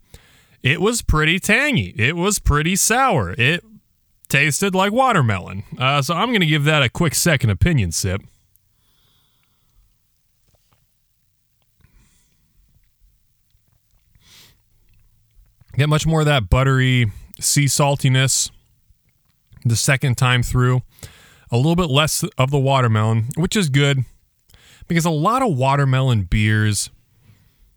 it 0.63 0.81
was 0.81 1.01
pretty 1.01 1.39
tangy. 1.39 1.93
It 1.97 2.15
was 2.15 2.39
pretty 2.39 2.75
sour. 2.75 3.35
It 3.37 3.63
tasted 4.27 4.73
like 4.73 4.91
watermelon. 4.91 5.63
Uh, 5.77 6.01
so 6.01 6.15
I'm 6.15 6.31
gonna 6.33 6.45
give 6.45 6.63
that 6.63 6.81
a 6.81 6.89
quick 6.89 7.13
second 7.13 7.51
opinion 7.51 7.91
sip. 7.91 8.21
Get 15.77 15.89
much 15.89 16.05
more 16.05 16.21
of 16.21 16.25
that 16.25 16.49
buttery 16.49 17.11
sea 17.39 17.65
saltiness 17.65 18.49
the 19.65 19.75
second 19.75 20.15
time 20.17 20.41
through. 20.43 20.81
A 21.51 21.57
little 21.57 21.75
bit 21.75 21.89
less 21.89 22.23
of 22.37 22.49
the 22.51 22.59
watermelon, 22.59 23.25
which 23.35 23.55
is 23.55 23.69
good 23.69 23.99
because 24.87 25.05
a 25.05 25.09
lot 25.11 25.41
of 25.41 25.55
watermelon 25.55 26.23
beers 26.23 26.89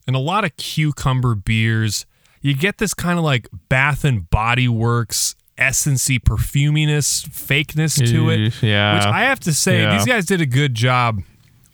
and 0.07 0.15
a 0.17 0.19
lot 0.21 0.45
of 0.45 0.57
cucumber 0.57 1.35
beers, 1.35 2.07
you 2.41 2.55
get 2.55 2.79
this 2.79 2.95
kind 2.95 3.19
of 3.19 3.25
like 3.25 3.49
Bath 3.69 4.05
and 4.05 4.29
Body 4.31 4.69
Works 4.69 5.35
essency 5.59 6.19
perfuminess, 6.21 7.29
fakeness 7.29 7.97
to 8.11 8.31
it. 8.31 8.63
Yeah. 8.63 8.95
Which 8.95 9.05
I 9.07 9.23
have 9.23 9.41
to 9.41 9.53
say, 9.53 9.83
Yeah. 9.83 9.97
these 9.97 10.07
guys 10.07 10.25
did 10.25 10.41
a 10.41 10.47
good 10.47 10.75
job 10.75 11.21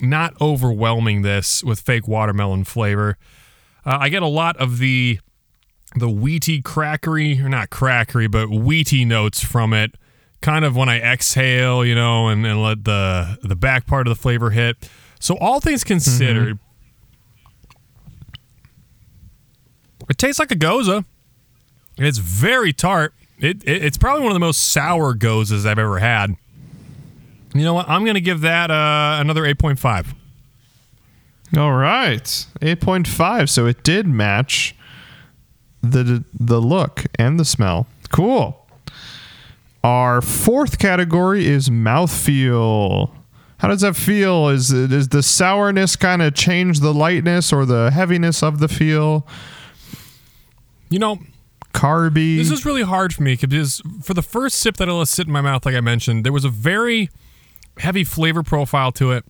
not 0.01 0.35
overwhelming 0.41 1.23
this 1.23 1.63
with 1.63 1.81
fake 1.81 2.09
watermelon 2.09 2.65
flavor. 2.65 3.17
Uh, 3.85 3.99
I 4.01 4.09
get 4.09 4.23
a 4.23 4.27
lot 4.29 4.57
of 4.57 4.79
the 4.79 5.21
the 5.95 6.09
wheaty 6.09 6.63
crackery, 6.63 7.43
or 7.43 7.49
not 7.49 7.71
crackery, 7.71 8.31
but 8.31 8.49
wheaty 8.49 9.07
notes 9.07 9.43
from 9.43 9.73
it. 9.73 9.95
Kind 10.41 10.65
of 10.65 10.77
when 10.77 10.89
I 10.89 11.01
exhale, 11.01 11.85
you 11.85 11.95
know, 11.95 12.29
and, 12.29 12.45
and 12.47 12.63
let 12.63 12.85
the 12.85 13.39
the 13.43 13.57
back 13.57 13.87
part 13.87 14.07
of 14.07 14.15
the 14.15 14.21
flavor 14.21 14.51
hit. 14.51 14.91
So 15.19 15.39
all 15.39 15.61
things 15.61 15.85
considered, 15.85 16.59
it 20.11 20.19
tastes 20.19 20.39
like 20.39 20.51
a 20.51 20.57
gose. 20.57 21.05
It's 21.97 22.19
very 22.19 22.73
tart. 22.73 23.15
It, 23.39 23.63
it 23.65 23.85
it's 23.85 23.97
probably 23.97 24.23
one 24.23 24.33
of 24.33 24.35
the 24.35 24.41
most 24.41 24.71
sour 24.71 25.15
goses 25.15 25.65
I've 25.65 25.79
ever 25.79 25.99
had. 25.99 26.37
You 27.55 27.63
know 27.63 27.75
what? 27.75 27.89
I'm 27.89 28.05
gonna 28.05 28.21
give 28.21 28.43
that 28.43 28.71
uh, 28.71 29.17
another 29.21 29.47
eight 29.47 29.59
point 29.59 29.79
five. 29.79 30.15
All 31.57 31.73
right. 31.73 32.25
8.5. 32.25 33.49
So 33.49 33.67
it 33.67 33.83
did 33.85 34.07
match 34.09 34.75
the 35.91 36.25
the 36.39 36.61
look 36.61 37.05
and 37.19 37.39
the 37.39 37.45
smell. 37.45 37.87
Cool. 38.11 38.61
Our 39.83 40.23
fourth 40.23 40.79
category 40.79 41.47
is 41.47 41.69
mouthfeel. 41.69 43.11
How 43.59 43.69
does 43.69 43.83
that 43.83 43.97
feel? 43.97 44.49
Is 44.49 44.73
it 44.73 44.93
is 44.93 45.09
the 45.09 45.23
sourness 45.23 45.97
kind 45.97 46.23
of 46.23 46.35
change 46.35 46.81
the 46.81 46.95
lightness 46.95 47.53
or 47.53 47.65
the 47.65 47.91
heaviness 47.91 48.43
of 48.43 48.59
the 48.59 48.69
feel? 48.69 49.27
You 50.91 50.99
know, 50.99 51.19
Carby. 51.73 52.37
This 52.37 52.51
is 52.51 52.65
really 52.65 52.83
hard 52.83 53.13
for 53.15 53.23
me 53.23 53.37
because 53.37 53.83
for 54.03 54.15
the 54.15 54.23
first 54.23 54.59
sip 54.59 54.77
that 54.79 54.89
I 54.89 54.93
let 54.93 55.09
sit 55.09 55.27
in 55.27 55.33
my 55.33 55.41
mouth, 55.41 55.67
like 55.67 55.75
I 55.75 55.81
mentioned, 55.81 56.25
there 56.25 56.33
was 56.33 56.45
a 56.45 56.51
very 56.51 57.11
heavy 57.79 58.05
flavor 58.05 58.43
profile 58.43 58.93
to 58.93 59.13
it. 59.13 59.25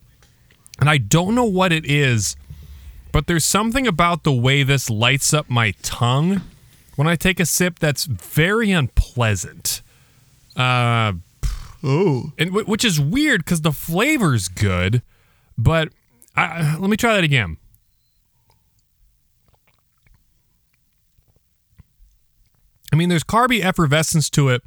And 0.79 0.91
I 0.91 0.99
don't 0.99 1.35
know 1.35 1.45
what 1.45 1.73
it 1.73 1.85
is, 1.87 2.37
but 3.15 3.29
there's 3.29 3.45
something 3.45 3.87
about 3.87 4.25
the 4.25 4.33
way 4.33 4.65
this 4.65 4.91
lights 4.91 5.33
up 5.33 5.49
my 5.49 5.71
tongue 5.83 6.43
when 6.97 7.07
I 7.07 7.15
take 7.15 7.39
a 7.39 7.47
sip 7.47 7.79
that's 7.79 8.07
very 8.07 8.73
unpleasant. 8.73 9.83
Uh, 10.57 11.12
oh. 11.85 12.33
and 12.37 12.51
wh- 12.51 12.69
which 12.69 12.85
is 12.85 13.01
weird 13.01 13.45
because 13.45 13.61
the 13.61 13.71
flavor's 13.71 14.49
good, 14.49 15.01
but 15.57 15.91
I, 16.37 16.77
let 16.77 16.91
me 16.91 16.97
try 16.97 17.15
that 17.15 17.23
again. 17.23 17.57
I 22.93 22.97
mean, 22.97 23.11
there's 23.11 23.23
carby 23.23 23.62
effervescence 23.62 24.29
to 24.31 24.49
it, 24.49 24.62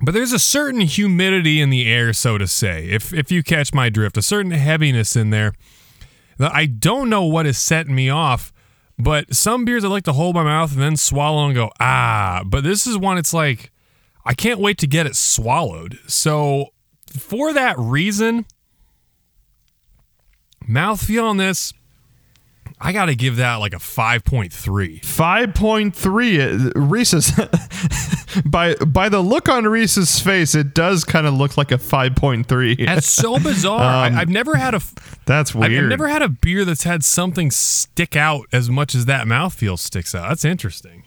but 0.00 0.14
there's 0.14 0.32
a 0.32 0.38
certain 0.38 0.82
humidity 0.82 1.60
in 1.60 1.70
the 1.70 1.92
air, 1.92 2.12
so 2.12 2.38
to 2.38 2.46
say. 2.46 2.88
If 2.88 3.12
if 3.12 3.32
you 3.32 3.42
catch 3.42 3.74
my 3.74 3.88
drift, 3.88 4.16
a 4.16 4.22
certain 4.22 4.52
heaviness 4.52 5.16
in 5.16 5.30
there 5.30 5.54
I 6.40 6.66
don't 6.66 7.10
know 7.10 7.24
what 7.24 7.46
is 7.46 7.58
setting 7.58 7.94
me 7.94 8.08
off. 8.10 8.52
But 8.98 9.34
some 9.34 9.64
beers 9.64 9.84
I 9.84 9.88
like 9.88 10.04
to 10.04 10.12
hold 10.12 10.34
my 10.34 10.42
mouth 10.42 10.72
and 10.72 10.82
then 10.82 10.96
swallow 10.96 11.46
and 11.46 11.54
go 11.54 11.70
ah. 11.78 12.42
But 12.44 12.64
this 12.64 12.86
is 12.86 12.98
one 12.98 13.16
it's 13.16 13.32
like 13.32 13.70
I 14.24 14.34
can't 14.34 14.60
wait 14.60 14.78
to 14.78 14.86
get 14.86 15.06
it 15.06 15.14
swallowed. 15.14 15.98
So 16.06 16.70
for 17.16 17.52
that 17.52 17.78
reason, 17.78 18.44
mouthfeel 20.68 21.24
on 21.24 21.36
this, 21.36 21.72
I 22.80 22.92
got 22.92 23.06
to 23.06 23.14
give 23.16 23.36
that 23.36 23.56
like 23.56 23.72
a 23.72 23.78
5.3. 23.78 25.00
5.3 25.00 26.76
Uh, 26.76 26.80
Reese's 26.80 27.32
by 28.44 28.74
by 28.76 29.08
the 29.08 29.20
look 29.20 29.48
on 29.48 29.64
Reese's 29.64 30.20
face 30.20 30.54
it 30.54 30.74
does 30.74 31.04
kind 31.04 31.26
of 31.26 31.34
look 31.34 31.56
like 31.56 31.72
a 31.72 31.78
5.3 31.78 32.86
That's 32.86 33.08
so 33.08 33.38
bizarre. 33.42 33.80
I, 33.80 34.20
I've 34.20 34.28
never 34.28 34.54
had 34.56 34.74
a 34.74 34.80
that's 35.26 35.54
I've, 35.54 35.70
weird 35.70 35.84
I've 35.84 35.90
never 35.90 36.08
had 36.08 36.22
a 36.22 36.28
beer 36.28 36.64
that's 36.64 36.84
had 36.84 37.04
something 37.04 37.50
stick 37.50 38.16
out 38.16 38.46
as 38.52 38.70
much 38.70 38.94
as 38.94 39.06
that 39.06 39.26
mouthfeel 39.26 39.78
sticks 39.78 40.14
out. 40.14 40.28
That's 40.28 40.44
interesting. 40.44 41.04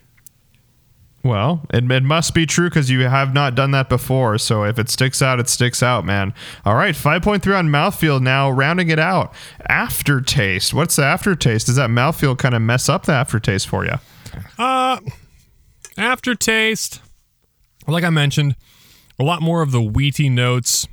Well 1.23 1.65
it, 1.73 1.89
it 1.91 2.03
must 2.03 2.33
be 2.33 2.45
true 2.45 2.69
because 2.69 2.89
you 2.89 3.01
have 3.01 3.33
not 3.33 3.55
done 3.55 3.71
that 3.71 3.89
before. 3.89 4.37
So 4.37 4.63
if 4.63 4.79
it 4.79 4.89
sticks 4.89 5.21
out 5.21 5.39
it 5.39 5.49
sticks 5.49 5.83
out 5.83 6.05
man. 6.05 6.33
All 6.65 6.75
right 6.75 6.95
5.3 6.95 7.57
on 7.57 7.67
mouthfeel 7.69 8.21
now 8.21 8.49
rounding 8.49 8.89
it 8.89 8.99
out. 8.99 9.33
Aftertaste. 9.69 10.73
What's 10.73 10.95
the 10.95 11.03
aftertaste? 11.05 11.67
Does 11.67 11.75
that 11.75 11.89
mouthfeel 11.89 12.37
kind 12.37 12.55
of 12.55 12.61
mess 12.61 12.89
up 12.89 13.05
the 13.05 13.13
aftertaste 13.13 13.67
for 13.67 13.85
you 13.85 13.95
Uh, 14.57 14.99
Aftertaste, 15.97 17.01
like 17.87 18.03
I 18.03 18.09
mentioned, 18.09 18.55
a 19.19 19.23
lot 19.23 19.41
more 19.41 19.61
of 19.61 19.71
the 19.71 19.81
wheaty 19.81 20.31
notes 20.31 20.87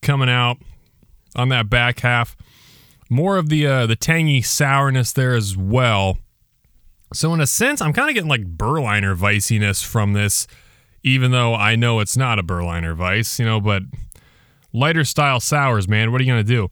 coming 0.00 0.28
out 0.28 0.58
on 1.34 1.48
that 1.48 1.68
back 1.68 2.00
half. 2.00 2.36
More 3.10 3.36
of 3.36 3.48
the 3.48 3.66
uh, 3.66 3.86
the 3.86 3.96
tangy 3.96 4.40
sourness 4.42 5.12
there 5.12 5.34
as 5.34 5.56
well. 5.56 6.18
So 7.14 7.32
in 7.32 7.40
a 7.40 7.46
sense, 7.46 7.80
I'm 7.80 7.92
kind 7.92 8.08
of 8.08 8.14
getting 8.14 8.28
like 8.28 8.44
Berliner 8.44 9.14
Weissiness 9.14 9.84
from 9.84 10.12
this, 10.12 10.46
even 11.02 11.30
though 11.30 11.54
I 11.54 11.76
know 11.76 12.00
it's 12.00 12.16
not 12.16 12.38
a 12.38 12.42
Berliner 12.42 12.94
Weisse, 12.94 13.38
you 13.38 13.44
know. 13.44 13.60
But 13.60 13.82
lighter 14.72 15.04
style 15.04 15.40
sours, 15.40 15.88
man. 15.88 16.12
What 16.12 16.20
are 16.20 16.24
you 16.24 16.32
gonna 16.32 16.42
do? 16.42 16.68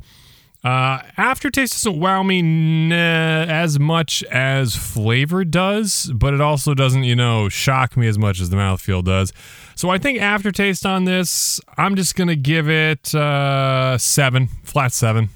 Uh, 0.64 1.02
aftertaste 1.16 1.72
doesn't 1.72 1.98
wow 1.98 2.22
me 2.22 2.38
n- 2.38 2.92
as 2.92 3.80
much 3.80 4.22
as 4.24 4.76
flavor 4.76 5.44
does, 5.44 6.12
but 6.14 6.34
it 6.34 6.40
also 6.40 6.72
doesn't, 6.72 7.02
you 7.02 7.16
know, 7.16 7.48
shock 7.48 7.96
me 7.96 8.06
as 8.06 8.16
much 8.16 8.40
as 8.40 8.50
the 8.50 8.56
mouthfeel 8.56 9.02
does. 9.02 9.32
So 9.74 9.90
I 9.90 9.98
think 9.98 10.20
aftertaste 10.20 10.86
on 10.86 11.04
this, 11.04 11.60
I'm 11.76 11.96
just 11.96 12.14
gonna 12.14 12.36
give 12.36 12.68
it 12.68 13.12
uh, 13.14 13.98
seven, 13.98 14.48
flat 14.62 14.92
seven. 14.92 15.30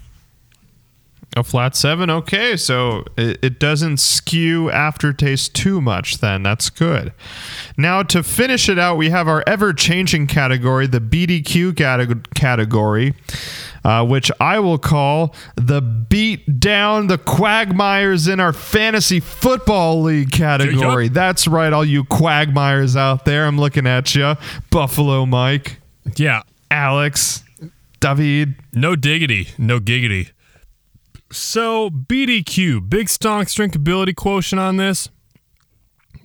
A 1.36 1.44
flat 1.44 1.76
seven. 1.76 2.08
Okay, 2.08 2.56
so 2.56 3.04
it, 3.18 3.38
it 3.42 3.58
doesn't 3.60 3.98
skew 3.98 4.70
aftertaste 4.70 5.54
too 5.54 5.82
much. 5.82 6.16
Then 6.18 6.42
that's 6.42 6.70
good. 6.70 7.12
Now 7.76 8.02
to 8.04 8.22
finish 8.22 8.70
it 8.70 8.78
out, 8.78 8.96
we 8.96 9.10
have 9.10 9.28
our 9.28 9.44
ever-changing 9.46 10.28
category, 10.28 10.86
the 10.86 10.98
BDQ 11.00 11.76
cate- 11.76 12.34
category, 12.34 13.12
uh, 13.84 14.06
which 14.06 14.32
I 14.40 14.60
will 14.60 14.78
call 14.78 15.34
the 15.56 15.82
beat 15.82 16.58
down 16.58 17.08
the 17.08 17.18
quagmires 17.18 18.28
in 18.28 18.40
our 18.40 18.54
fantasy 18.54 19.20
football 19.20 20.00
league 20.02 20.32
category. 20.32 21.08
That's 21.08 21.46
right, 21.46 21.70
all 21.70 21.84
you 21.84 22.04
quagmires 22.04 22.96
out 22.96 23.26
there. 23.26 23.44
I'm 23.44 23.58
looking 23.58 23.86
at 23.86 24.14
you, 24.14 24.36
Buffalo 24.70 25.26
Mike, 25.26 25.80
Yeah, 26.16 26.42
Alex. 26.70 27.42
David. 28.00 28.54
No 28.72 28.94
diggity, 28.96 29.48
no 29.58 29.80
giggity. 29.80 30.30
So 31.30 31.90
BDQ, 31.90 32.88
big 32.88 33.08
stonks 33.08 33.54
drinkability 33.54 34.14
quotient 34.14 34.60
on 34.60 34.76
this. 34.76 35.08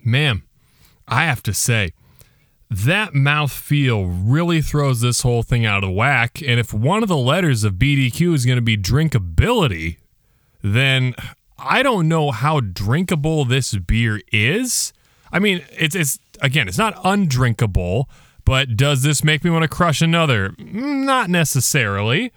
Man, 0.04 0.44
I 1.08 1.26
have 1.26 1.44
to 1.44 1.54
say, 1.54 1.94
that 2.70 3.14
mouth 3.14 3.52
feel 3.52 4.06
really 4.06 4.62
throws 4.62 5.02
this 5.02 5.22
whole 5.22 5.44
thing 5.44 5.66
out 5.66 5.84
of 5.84 5.92
whack. 5.92 6.42
And 6.42 6.60
if 6.60 6.74
one 6.74 7.04
of 7.04 7.10
the 7.10 7.18
letters 7.18 7.64
of 7.64 7.74
BDQ 7.74 8.34
is 8.34 8.46
going 8.46 8.56
to 8.58 8.62
be 8.62 8.78
drinkability, 8.78 9.98
then 10.62 11.14
I 11.60 11.84
don't 11.84 12.08
know 12.08 12.32
how 12.32 12.62
drinkable 12.62 13.44
this 13.44 13.76
beer 13.76 14.22
is. 14.32 14.94
I 15.32 15.40
mean, 15.40 15.64
it's 15.72 15.96
it's 15.96 16.18
again, 16.42 16.68
it's 16.68 16.78
not 16.78 17.00
undrinkable, 17.04 18.10
but 18.46 18.78
does 18.78 19.04
this 19.04 19.24
make 19.24 19.44
me 19.44 19.50
want 19.50 19.64
to 19.64 19.68
crush 19.68 20.02
another? 20.02 20.50
Mm, 20.52 21.04
Not 21.06 21.30
necessarily. 21.30 22.32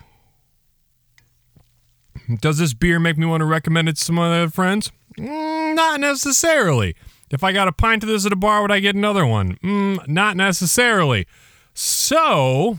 Does 2.41 2.59
this 2.59 2.75
beer 2.75 2.99
make 2.99 3.19
me 3.19 3.27
want 3.27 3.41
to 3.43 3.45
recommend 3.47 3.89
it 3.89 3.97
to 3.97 4.05
some 4.05 4.19
other 4.19 4.49
friends? 4.49 4.91
Mm, 5.19 5.75
Not 5.75 6.01
necessarily. 6.01 6.97
If 7.31 7.43
I 7.43 7.53
got 7.53 7.69
a 7.69 7.73
pint 7.73 8.03
of 8.03 8.09
this 8.09 8.25
at 8.27 8.33
a 8.33 8.37
bar, 8.37 8.63
would 8.63 8.71
I 8.71 8.81
get 8.81 8.95
another 8.95 9.27
one? 9.27 9.57
Mm, 9.57 10.07
not 10.09 10.37
necessarily. 10.37 11.27
So, 11.75 12.79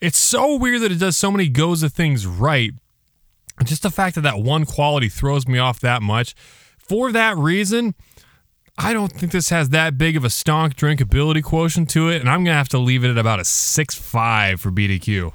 it's 0.00 0.18
so 0.18 0.56
weird 0.56 0.82
that 0.82 0.92
it 0.92 0.98
does 1.00 1.16
so 1.16 1.30
many 1.30 1.48
goes 1.48 1.82
of 1.82 1.92
things 1.92 2.26
right. 2.26 2.72
Just 3.64 3.82
the 3.82 3.90
fact 3.90 4.14
that 4.14 4.20
that 4.22 4.38
one 4.38 4.64
quality 4.66 5.08
throws 5.08 5.48
me 5.48 5.58
off 5.58 5.80
that 5.80 6.02
much. 6.02 6.34
For 6.78 7.10
that 7.12 7.36
reason, 7.36 7.94
I 8.78 8.92
don't 8.92 9.10
think 9.10 9.32
this 9.32 9.48
has 9.48 9.70
that 9.70 9.96
big 9.98 10.16
of 10.16 10.24
a 10.24 10.28
stonk 10.28 10.74
drinkability 10.74 11.42
quotient 11.42 11.88
to 11.90 12.08
it, 12.10 12.20
and 12.20 12.28
I'm 12.30 12.44
gonna 12.44 12.56
have 12.56 12.68
to 12.70 12.78
leave 12.78 13.04
it 13.04 13.10
at 13.10 13.18
about 13.18 13.40
a 13.40 13.44
six 13.44 13.94
five 13.94 14.60
for 14.60 14.70
BDQ. 14.70 15.32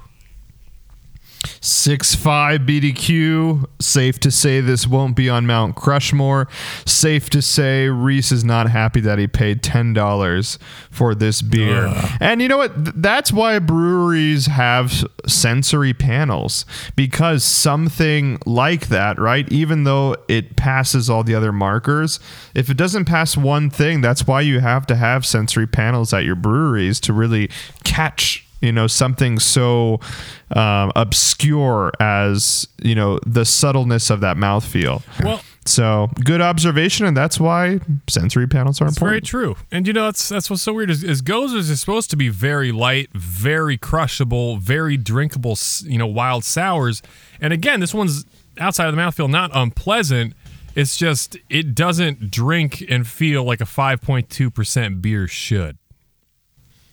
Six 1.60 2.14
five 2.14 2.62
BDQ. 2.62 3.64
Safe 3.80 4.18
to 4.20 4.30
say 4.30 4.60
this 4.60 4.86
won't 4.86 5.16
be 5.16 5.28
on 5.28 5.46
Mount 5.46 5.76
Crushmore. 5.76 6.48
Safe 6.88 7.30
to 7.30 7.42
say 7.42 7.88
Reese 7.88 8.32
is 8.32 8.44
not 8.44 8.70
happy 8.70 9.00
that 9.00 9.18
he 9.18 9.26
paid 9.26 9.62
ten 9.62 9.92
dollars 9.92 10.58
for 10.90 11.14
this 11.14 11.42
beer. 11.42 11.92
And 12.20 12.40
you 12.42 12.48
know 12.48 12.58
what? 12.58 12.74
Th- 12.84 12.94
That's 12.96 13.32
why 13.32 13.58
breweries 13.58 14.46
have 14.46 15.04
sensory 15.26 15.94
panels 15.94 16.64
because 16.96 17.44
something 17.44 18.38
like 18.46 18.88
that, 18.88 19.18
right? 19.18 19.50
Even 19.52 19.84
though 19.84 20.16
it 20.28 20.56
passes 20.56 21.08
all 21.10 21.22
the 21.24 21.34
other 21.34 21.52
markers, 21.52 22.20
if 22.54 22.70
it 22.70 22.76
doesn't 22.76 23.04
pass 23.06 23.36
one 23.36 23.70
thing, 23.70 24.00
that's 24.00 24.26
why 24.26 24.40
you 24.40 24.60
have 24.60 24.86
to 24.86 24.96
have 24.96 25.24
sensory 25.26 25.66
panels 25.66 26.12
at 26.12 26.24
your 26.24 26.36
breweries 26.36 27.00
to 27.00 27.12
really 27.12 27.50
catch 27.84 28.46
you 28.62 28.72
know 28.72 28.86
something 28.86 29.38
so 29.38 30.00
um, 30.56 30.92
obscure 30.96 31.92
as 32.00 32.66
you 32.82 32.94
know 32.94 33.18
the 33.26 33.44
subtleness 33.44 34.08
of 34.08 34.20
that 34.20 34.36
mouthfeel. 34.36 35.02
Well, 35.22 35.42
So 35.64 36.08
good 36.24 36.40
observation, 36.40 37.06
and 37.06 37.16
that's 37.16 37.38
why 37.38 37.78
sensory 38.08 38.48
panels 38.48 38.80
are 38.80 38.88
important. 38.88 39.18
It's 39.22 39.30
very 39.30 39.44
true. 39.44 39.56
And 39.70 39.86
you 39.86 39.92
know, 39.92 40.06
that's 40.06 40.28
that's 40.28 40.50
what's 40.50 40.62
so 40.62 40.72
weird 40.72 40.90
is, 40.90 41.04
is 41.04 41.22
Gozers 41.22 41.70
is 41.70 41.80
supposed 41.80 42.10
to 42.10 42.16
be 42.16 42.28
very 42.28 42.72
light, 42.72 43.10
very 43.12 43.76
crushable, 43.76 44.56
very 44.56 44.96
drinkable, 44.96 45.56
you 45.84 45.98
know, 45.98 46.06
wild 46.06 46.44
sours. 46.44 47.02
And 47.40 47.52
again, 47.52 47.80
this 47.80 47.94
one's 47.94 48.24
outside 48.58 48.88
of 48.88 48.96
the 48.96 49.00
mouthfeel, 49.00 49.30
not 49.30 49.50
unpleasant. 49.54 50.34
It's 50.74 50.96
just 50.96 51.36
it 51.48 51.74
doesn't 51.74 52.30
drink 52.30 52.82
and 52.88 53.06
feel 53.06 53.44
like 53.44 53.60
a 53.60 53.64
5.2% 53.64 55.02
beer 55.02 55.28
should. 55.28 55.76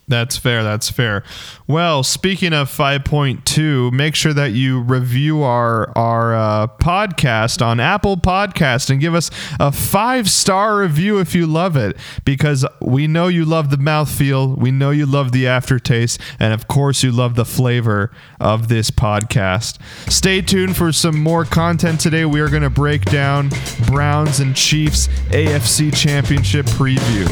That's 0.10 0.38
fair. 0.38 0.64
That's 0.64 0.90
fair. 0.90 1.24
Well, 1.68 2.02
speaking 2.02 2.52
of 2.52 2.68
5.2, 2.68 3.92
make 3.92 4.16
sure 4.16 4.34
that 4.34 4.54
you 4.54 4.82
review 4.82 5.44
our 5.44 5.96
our 5.96 6.36
uh, 6.36 6.68
podcast 6.68 7.64
on 7.64 7.80
Apple 7.80 8.18
Podcast 8.18 8.90
and 8.90 9.00
give 9.00 9.14
us 9.14 9.30
a 9.60 9.72
five 9.72 10.28
star 10.28 10.80
review 10.80 11.20
if 11.20 11.36
you 11.36 11.46
love 11.46 11.78
it, 11.78 11.96
because 12.26 12.66
we 12.82 13.06
know 13.06 13.28
you 13.28 13.46
love 13.46 13.70
the 13.70 13.78
mouthfeel, 13.78 14.58
we 14.58 14.72
know 14.72 14.90
you 14.90 15.06
love 15.06 15.32
the 15.32 15.48
aftertaste, 15.48 16.20
and 16.40 16.54
of 16.54 16.68
course 16.68 17.04
you 17.04 17.12
love 17.12 17.36
the 17.36 17.46
flavor 17.46 18.12
of 18.40 18.68
this 18.68 18.90
podcast. 18.90 19.78
Stay 20.12 20.42
tuned 20.42 20.76
for 20.76 20.92
some 20.92 21.22
more 21.22 21.46
content 21.46 22.00
today. 22.00 22.26
We 22.26 22.42
are 22.42 22.50
going 22.50 22.64
to 22.64 22.72
break 22.72 23.06
down 23.06 23.52
Browns 23.86 24.40
and 24.40 24.56
Chiefs 24.56 25.08
AFC 25.30 25.96
Championship 25.96 26.66
preview. 26.66 27.28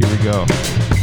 Here 0.00 0.10
we 0.10 0.24
go. 0.24 0.95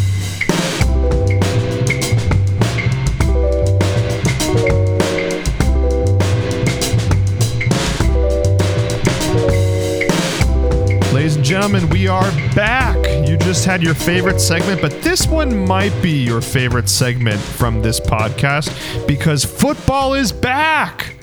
And 11.43 11.49
gentlemen, 11.49 11.89
we 11.89 12.07
are 12.07 12.31
back. 12.55 12.95
You 13.27 13.35
just 13.35 13.65
had 13.65 13.83
your 13.83 13.93
favorite 13.93 14.39
segment, 14.39 14.81
but 14.81 15.01
this 15.01 15.27
one 15.27 15.67
might 15.67 15.91
be 16.01 16.23
your 16.23 16.39
favorite 16.39 16.87
segment 16.87 17.41
from 17.41 17.81
this 17.81 17.99
podcast 17.99 18.71
because 19.07 19.43
football 19.43 20.13
is 20.13 20.31
back. 20.31 21.15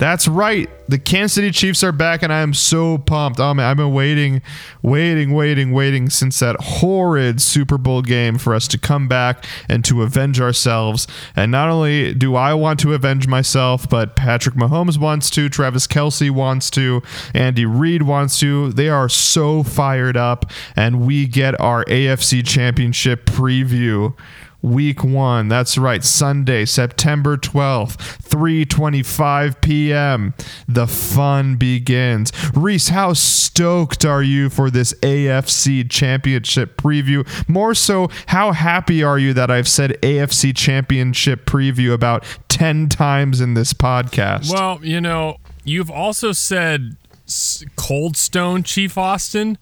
That's 0.00 0.26
right. 0.26 0.70
The 0.88 0.98
Kansas 0.98 1.34
City 1.34 1.50
Chiefs 1.50 1.84
are 1.84 1.92
back, 1.92 2.22
and 2.22 2.32
I 2.32 2.40
am 2.40 2.54
so 2.54 2.96
pumped. 2.96 3.38
Oh, 3.38 3.52
man, 3.52 3.66
I've 3.66 3.76
been 3.76 3.92
waiting, 3.92 4.40
waiting, 4.80 5.34
waiting, 5.34 5.72
waiting 5.72 6.08
since 6.08 6.38
that 6.38 6.56
horrid 6.58 7.42
Super 7.42 7.76
Bowl 7.76 8.00
game 8.00 8.38
for 8.38 8.54
us 8.54 8.66
to 8.68 8.78
come 8.78 9.08
back 9.08 9.44
and 9.68 9.84
to 9.84 10.02
avenge 10.02 10.40
ourselves. 10.40 11.06
And 11.36 11.52
not 11.52 11.68
only 11.68 12.14
do 12.14 12.34
I 12.34 12.54
want 12.54 12.80
to 12.80 12.94
avenge 12.94 13.28
myself, 13.28 13.90
but 13.90 14.16
Patrick 14.16 14.54
Mahomes 14.54 14.98
wants 14.98 15.28
to, 15.30 15.50
Travis 15.50 15.86
Kelce 15.86 16.30
wants 16.30 16.70
to, 16.70 17.02
Andy 17.34 17.66
Reid 17.66 18.04
wants 18.04 18.40
to. 18.40 18.72
They 18.72 18.88
are 18.88 19.10
so 19.10 19.62
fired 19.62 20.16
up, 20.16 20.50
and 20.74 21.06
we 21.06 21.26
get 21.26 21.60
our 21.60 21.84
AFC 21.84 22.44
Championship 22.46 23.26
preview 23.26 24.14
Week 24.62 25.02
one. 25.02 25.48
That's 25.48 25.78
right. 25.78 26.04
Sunday, 26.04 26.64
September 26.64 27.36
12th, 27.36 27.96
3:25 28.22 29.60
p.m. 29.60 30.34
The 30.68 30.86
fun 30.86 31.56
begins. 31.56 32.32
Reese, 32.54 32.88
how 32.88 33.14
stoked 33.14 34.04
are 34.04 34.22
you 34.22 34.50
for 34.50 34.70
this 34.70 34.92
AFC 35.00 35.88
Championship 35.90 36.76
preview? 36.76 37.26
More 37.48 37.74
so, 37.74 38.08
how 38.26 38.52
happy 38.52 39.02
are 39.02 39.18
you 39.18 39.32
that 39.34 39.50
I've 39.50 39.68
said 39.68 39.92
AFC 40.02 40.54
Championship 40.56 41.46
preview 41.46 41.92
about 41.92 42.24
10 42.48 42.88
times 42.88 43.40
in 43.40 43.54
this 43.54 43.72
podcast? 43.72 44.52
Well, 44.52 44.78
you 44.82 45.00
know, 45.00 45.38
you've 45.64 45.90
also 45.90 46.32
said 46.32 46.96
Cold 47.76 48.16
Stone 48.16 48.64
Chief 48.64 48.98
Austin, 48.98 49.56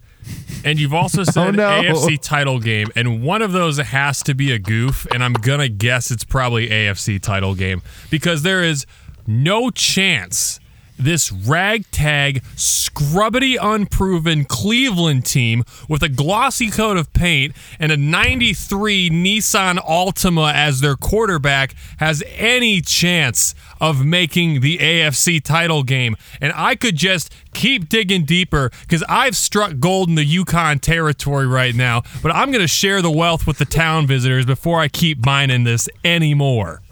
and 0.64 0.78
you've 0.78 0.94
also 0.94 1.20
oh, 1.22 1.24
said 1.24 1.56
no. 1.56 1.82
AFC 1.82 2.20
title 2.20 2.60
game, 2.60 2.88
and 2.96 3.22
one 3.22 3.42
of 3.42 3.52
those 3.52 3.78
has 3.78 4.22
to 4.24 4.34
be 4.34 4.52
a 4.52 4.58
goof, 4.58 5.06
and 5.12 5.22
I'm 5.22 5.32
gonna 5.32 5.68
guess 5.68 6.10
it's 6.10 6.24
probably 6.24 6.68
AFC 6.68 7.20
title 7.20 7.54
game 7.54 7.82
because 8.10 8.42
there 8.42 8.62
is 8.62 8.86
no 9.26 9.70
chance 9.70 10.60
this 10.98 11.32
ragtag, 11.32 12.42
scrubbity, 12.54 13.56
unproven 13.60 14.44
Cleveland 14.44 15.24
team 15.24 15.64
with 15.88 16.02
a 16.02 16.08
glossy 16.08 16.70
coat 16.70 16.96
of 16.96 17.12
paint 17.12 17.54
and 17.78 17.92
a 17.92 17.96
93 17.96 19.10
Nissan 19.10 19.76
Altima 19.78 20.52
as 20.52 20.80
their 20.80 20.96
quarterback 20.96 21.74
has 21.98 22.22
any 22.36 22.80
chance 22.80 23.54
of 23.80 24.04
making 24.04 24.60
the 24.60 24.78
AFC 24.78 25.42
title 25.42 25.82
game. 25.82 26.16
And 26.40 26.52
I 26.54 26.74
could 26.74 26.96
just 26.96 27.32
keep 27.54 27.88
digging 27.88 28.24
deeper 28.24 28.70
because 28.82 29.04
I've 29.08 29.36
struck 29.36 29.78
gold 29.78 30.08
in 30.08 30.14
the 30.14 30.24
Yukon 30.24 30.78
territory 30.78 31.46
right 31.46 31.74
now, 31.74 32.02
but 32.22 32.34
I'm 32.34 32.50
going 32.50 32.62
to 32.62 32.68
share 32.68 33.02
the 33.02 33.10
wealth 33.10 33.46
with 33.46 33.58
the 33.58 33.64
town 33.64 34.06
visitors 34.06 34.46
before 34.46 34.80
I 34.80 34.88
keep 34.88 35.24
mining 35.24 35.64
this 35.64 35.88
anymore. 36.04 36.82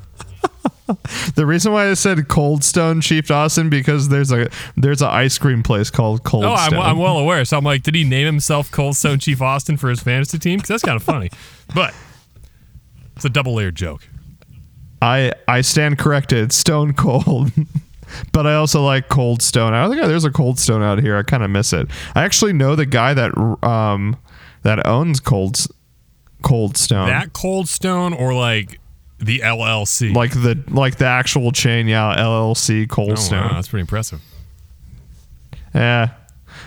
The 1.34 1.44
reason 1.46 1.72
why 1.72 1.90
I 1.90 1.94
said 1.94 2.28
Cold 2.28 2.62
Stone 2.62 3.00
Chief 3.00 3.30
Austin 3.30 3.68
because 3.68 4.08
there's 4.08 4.30
a 4.30 4.48
there's 4.76 5.02
an 5.02 5.08
ice 5.08 5.36
cream 5.38 5.62
place 5.62 5.90
called 5.90 6.22
Cold 6.22 6.44
Oh, 6.44 6.54
I'm, 6.54 6.74
I'm 6.74 6.98
well 6.98 7.18
aware. 7.18 7.44
So 7.44 7.58
I'm 7.58 7.64
like, 7.64 7.82
did 7.82 7.94
he 7.94 8.04
name 8.04 8.26
himself 8.26 8.70
Cold 8.70 8.96
Stone 8.96 9.18
Chief 9.18 9.42
Austin 9.42 9.76
for 9.76 9.90
his 9.90 10.00
fantasy 10.00 10.38
team? 10.38 10.58
Because 10.58 10.68
that's 10.68 10.82
kind 10.82 10.96
of 10.96 11.02
funny. 11.02 11.30
But 11.74 11.94
it's 13.16 13.24
a 13.24 13.28
double 13.28 13.54
layered 13.54 13.74
joke. 13.74 14.08
I 15.02 15.32
I 15.48 15.60
stand 15.60 15.98
corrected. 15.98 16.52
Stone 16.52 16.94
Cold. 16.94 17.50
but 18.32 18.46
I 18.46 18.54
also 18.54 18.84
like 18.84 19.08
Cold 19.08 19.42
Stone. 19.42 19.74
I 19.74 19.82
don't 19.82 19.90
think 19.90 20.06
there's 20.06 20.24
a 20.24 20.30
Cold 20.30 20.58
Stone 20.58 20.82
out 20.82 21.00
here. 21.00 21.16
I 21.16 21.22
kind 21.22 21.42
of 21.42 21.50
miss 21.50 21.72
it. 21.72 21.88
I 22.14 22.24
actually 22.24 22.52
know 22.52 22.76
the 22.76 22.86
guy 22.86 23.14
that 23.14 23.36
um 23.62 24.16
that 24.62 24.86
owns 24.86 25.20
Cold 25.20 25.66
Cold 26.42 26.76
Stone. 26.76 27.08
That 27.08 27.32
Cold 27.32 27.68
Stone 27.68 28.12
or 28.12 28.34
like 28.34 28.78
the 29.18 29.40
LLC? 29.40 30.14
like 30.14 30.32
the 30.32 30.62
like 30.68 30.96
the 30.96 31.06
actual 31.06 31.52
chain, 31.52 31.88
yeah, 31.88 32.16
LLC 32.16 32.88
Cold 32.88 33.12
oh, 33.12 33.14
Stone. 33.16 33.42
wow, 33.42 33.54
that's 33.54 33.68
pretty 33.68 33.82
impressive. 33.82 34.20
Yeah. 35.74 36.10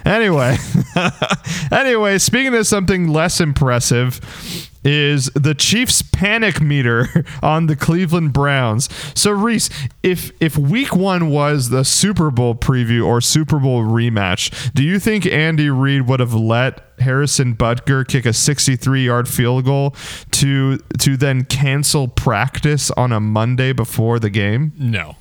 Anyway, 0.05 0.55
anyway, 1.71 2.17
speaking 2.19 2.55
of 2.55 2.65
something 2.65 3.07
less 3.07 3.41
impressive, 3.41 4.68
is 4.83 5.25
the 5.35 5.53
Chiefs 5.53 6.01
panic 6.01 6.61
meter 6.61 7.25
on 7.43 7.67
the 7.67 7.75
Cleveland 7.75 8.33
Browns. 8.33 8.89
So 9.13 9.31
Reese, 9.31 9.69
if 10.03 10.31
if 10.41 10.57
week 10.57 10.95
1 10.95 11.29
was 11.29 11.69
the 11.69 11.83
Super 11.83 12.31
Bowl 12.31 12.55
preview 12.55 13.05
or 13.05 13.21
Super 13.21 13.59
Bowl 13.59 13.83
rematch, 13.83 14.73
do 14.73 14.83
you 14.83 14.99
think 14.99 15.25
Andy 15.25 15.69
Reid 15.69 16.07
would 16.07 16.19
have 16.19 16.33
let 16.33 16.85
Harrison 16.99 17.55
Butker 17.55 18.07
kick 18.07 18.25
a 18.25 18.29
63-yard 18.29 19.27
field 19.27 19.65
goal 19.65 19.95
to 20.31 20.77
to 20.99 21.17
then 21.17 21.45
cancel 21.45 22.07
practice 22.07 22.91
on 22.91 23.11
a 23.11 23.19
Monday 23.19 23.73
before 23.73 24.19
the 24.19 24.29
game? 24.29 24.73
No. 24.77 25.15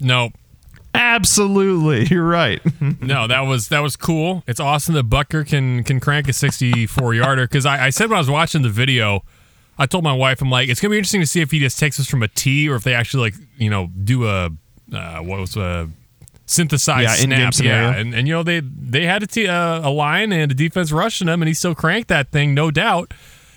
No. 0.00 0.30
Absolutely, 0.94 2.04
you're 2.10 2.26
right. 2.26 2.60
no, 3.00 3.26
that 3.26 3.40
was 3.42 3.68
that 3.68 3.80
was 3.80 3.96
cool. 3.96 4.42
It's 4.46 4.60
awesome 4.60 4.94
that 4.94 5.08
Butker 5.08 5.46
can 5.46 5.84
can 5.84 6.00
crank 6.00 6.28
a 6.28 6.32
64 6.32 7.14
yarder. 7.14 7.44
Because 7.44 7.66
I, 7.66 7.86
I, 7.86 7.90
said 7.90 8.10
when 8.10 8.16
I 8.16 8.20
was 8.20 8.30
watching 8.30 8.62
the 8.62 8.68
video, 8.68 9.24
I 9.78 9.86
told 9.86 10.04
my 10.04 10.12
wife, 10.12 10.42
I'm 10.42 10.50
like, 10.50 10.68
it's 10.68 10.80
gonna 10.80 10.90
be 10.90 10.98
interesting 10.98 11.20
to 11.20 11.26
see 11.26 11.40
if 11.40 11.50
he 11.50 11.60
just 11.60 11.78
takes 11.78 12.00
us 12.00 12.06
from 12.06 12.22
a 12.22 12.28
T 12.28 12.68
or 12.68 12.74
if 12.74 12.82
they 12.82 12.94
actually 12.94 13.30
like 13.30 13.34
you 13.56 13.70
know 13.70 13.88
do 14.02 14.26
a 14.26 14.50
uh, 14.92 15.20
what 15.20 15.40
was 15.40 15.56
a 15.56 15.88
synthesized 16.46 17.28
yeah, 17.30 17.50
snap. 17.50 17.54
Yeah, 17.62 17.94
and, 17.94 18.14
and 18.14 18.26
you 18.26 18.34
know 18.34 18.42
they 18.42 18.60
they 18.60 19.04
had 19.06 19.22
a, 19.22 19.26
t- 19.26 19.46
uh, 19.46 19.88
a 19.88 19.90
line 19.90 20.32
and 20.32 20.50
a 20.50 20.54
defense 20.54 20.90
rushing 20.92 21.28
him, 21.28 21.40
and 21.40 21.48
he 21.48 21.54
still 21.54 21.74
cranked 21.74 22.08
that 22.08 22.30
thing, 22.30 22.54
no 22.54 22.70
doubt. 22.70 23.14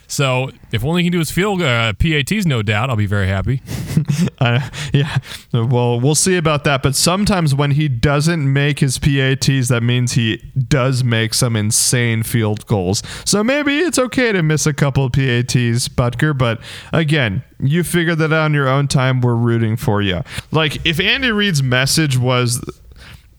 So 0.08 0.51
if 0.72 0.84
only 0.84 1.04
he 1.04 1.08
can 1.08 1.14
do 1.14 1.20
his 1.20 1.32
field 1.32 1.62
uh, 1.62 1.93
PATs, 1.93 2.45
no 2.45 2.62
doubt, 2.62 2.89
I'll 2.89 2.95
be 2.95 3.06
very 3.06 3.28
happy. 3.28 3.62
uh, 4.39 4.70
yeah, 4.93 5.18
well, 5.54 5.99
we'll 5.99 6.16
see 6.16 6.38
about 6.38 6.64
that. 6.66 6.84
But 6.84 6.95
sometimes 6.95 7.56
when 7.56 7.72
he 7.72 7.88
doesn't 7.88 8.51
make 8.51 8.80
his 8.80 8.99
PATs, 8.99 9.70
that 9.70 9.82
means 9.82 10.14
he 10.14 10.38
does 10.68 11.04
make 11.04 11.34
some 11.34 11.56
insane 11.56 12.24
field 12.24 12.66
goals. 12.68 13.01
So 13.26 13.43
maybe 13.43 13.80
it's 13.80 13.99
okay 13.99 14.32
to 14.32 14.43
miss 14.43 14.66
a 14.66 14.74
couple 14.74 15.06
of 15.06 15.14
PATs, 15.14 15.88
Butker. 15.89 16.38
But 16.38 16.62
again, 16.91 17.43
you 17.60 17.84
figure 17.84 18.16
that 18.16 18.34
out 18.34 18.45
on 18.45 18.54
your 18.54 18.68
own 18.68 18.88
time. 18.88 19.22
We're 19.22 19.36
rooting 19.36 19.78
for 19.78 20.01
you. 20.01 20.22
Like 20.51 20.86
if 20.86 20.99
Andy 20.99 21.32
Reid's 21.32 21.64
message 21.64 22.18
was 22.18 22.64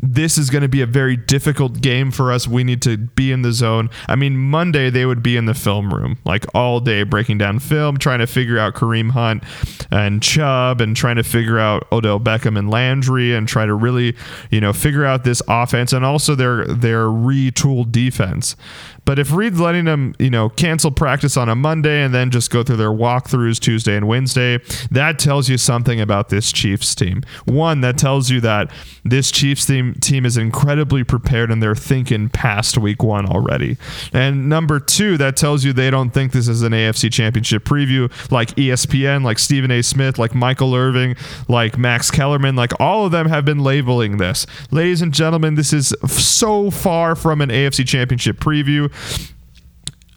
this 0.00 0.36
is 0.36 0.50
going 0.50 0.62
to 0.62 0.68
be 0.68 0.82
a 0.82 0.86
very 0.86 1.16
difficult 1.16 1.80
game 1.80 2.10
for 2.10 2.30
us. 2.32 2.46
We 2.46 2.64
need 2.64 2.82
to 2.82 2.96
be 2.96 3.32
in 3.32 3.42
the 3.42 3.52
zone. 3.52 3.90
I 4.08 4.16
mean, 4.16 4.36
Monday 4.36 4.90
they 4.90 5.06
would 5.06 5.22
be 5.22 5.36
in 5.36 5.46
the 5.46 5.54
film 5.54 5.92
room 5.92 6.18
like 6.24 6.44
all 6.54 6.80
day 6.80 7.02
breaking 7.02 7.38
down 7.38 7.58
film, 7.58 7.96
trying 7.98 8.18
to 8.18 8.26
figure 8.26 8.58
out 8.58 8.74
Kareem 8.74 9.10
Hunt 9.10 9.44
and 9.90 10.22
Chubb 10.22 10.80
and 10.80 10.96
trying 10.96 11.16
to 11.16 11.22
figure 11.22 11.58
out 11.58 11.86
Odell 11.92 12.20
Beckham 12.20 12.58
and 12.58 12.70
Landry 12.70 13.34
and 13.34 13.48
try 13.48 13.66
to 13.66 13.74
really, 13.74 14.16
you 14.50 14.60
know, 14.60 14.72
figure 14.72 15.04
out 15.04 15.24
this 15.24 15.42
offense 15.48 15.92
and 15.92 16.04
also 16.04 16.34
their 16.34 16.66
their 16.66 17.06
retooled 17.06 17.92
defense. 17.92 18.56
But 19.04 19.18
if 19.18 19.32
Reid's 19.32 19.60
letting 19.60 19.84
them, 19.84 20.14
you 20.18 20.30
know, 20.30 20.48
cancel 20.48 20.90
practice 20.90 21.36
on 21.36 21.48
a 21.48 21.54
Monday 21.54 22.02
and 22.02 22.14
then 22.14 22.30
just 22.30 22.50
go 22.50 22.62
through 22.62 22.76
their 22.76 22.90
walkthroughs 22.90 23.58
Tuesday 23.58 23.96
and 23.96 24.08
Wednesday, 24.08 24.58
that 24.90 25.18
tells 25.18 25.48
you 25.48 25.58
something 25.58 26.00
about 26.00 26.28
this 26.28 26.52
Chiefs 26.52 26.94
team. 26.94 27.22
One, 27.44 27.80
that 27.82 27.98
tells 27.98 28.30
you 28.30 28.40
that 28.40 28.70
this 29.04 29.30
Chiefs 29.30 29.66
team 29.66 29.94
team 30.00 30.24
is 30.24 30.36
incredibly 30.36 31.04
prepared 31.04 31.50
and 31.50 31.62
they're 31.62 31.74
thinking 31.74 32.28
past 32.28 32.78
week 32.78 33.02
one 33.02 33.26
already. 33.26 33.76
And 34.12 34.48
number 34.48 34.80
two, 34.80 35.16
that 35.18 35.36
tells 35.36 35.64
you 35.64 35.72
they 35.72 35.90
don't 35.90 36.10
think 36.10 36.32
this 36.32 36.48
is 36.48 36.62
an 36.62 36.72
AFC 36.72 37.12
championship 37.12 37.64
preview 37.64 38.10
like 38.30 38.54
ESPN, 38.54 39.22
like 39.24 39.38
Stephen 39.38 39.70
A. 39.70 39.82
Smith, 39.82 40.18
like 40.18 40.34
Michael 40.34 40.74
Irvin, 40.74 41.16
like 41.48 41.76
Max 41.76 42.10
Kellerman, 42.10 42.56
like 42.56 42.72
all 42.80 43.06
of 43.06 43.12
them 43.12 43.28
have 43.28 43.44
been 43.44 43.58
labeling 43.58 44.16
this. 44.16 44.46
Ladies 44.70 45.02
and 45.02 45.12
gentlemen, 45.12 45.54
this 45.54 45.72
is 45.72 45.94
so 46.06 46.70
far 46.70 47.14
from 47.14 47.40
an 47.40 47.50
AFC 47.50 47.86
championship 47.86 48.38
preview. 48.38 48.90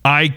I, 0.08 0.28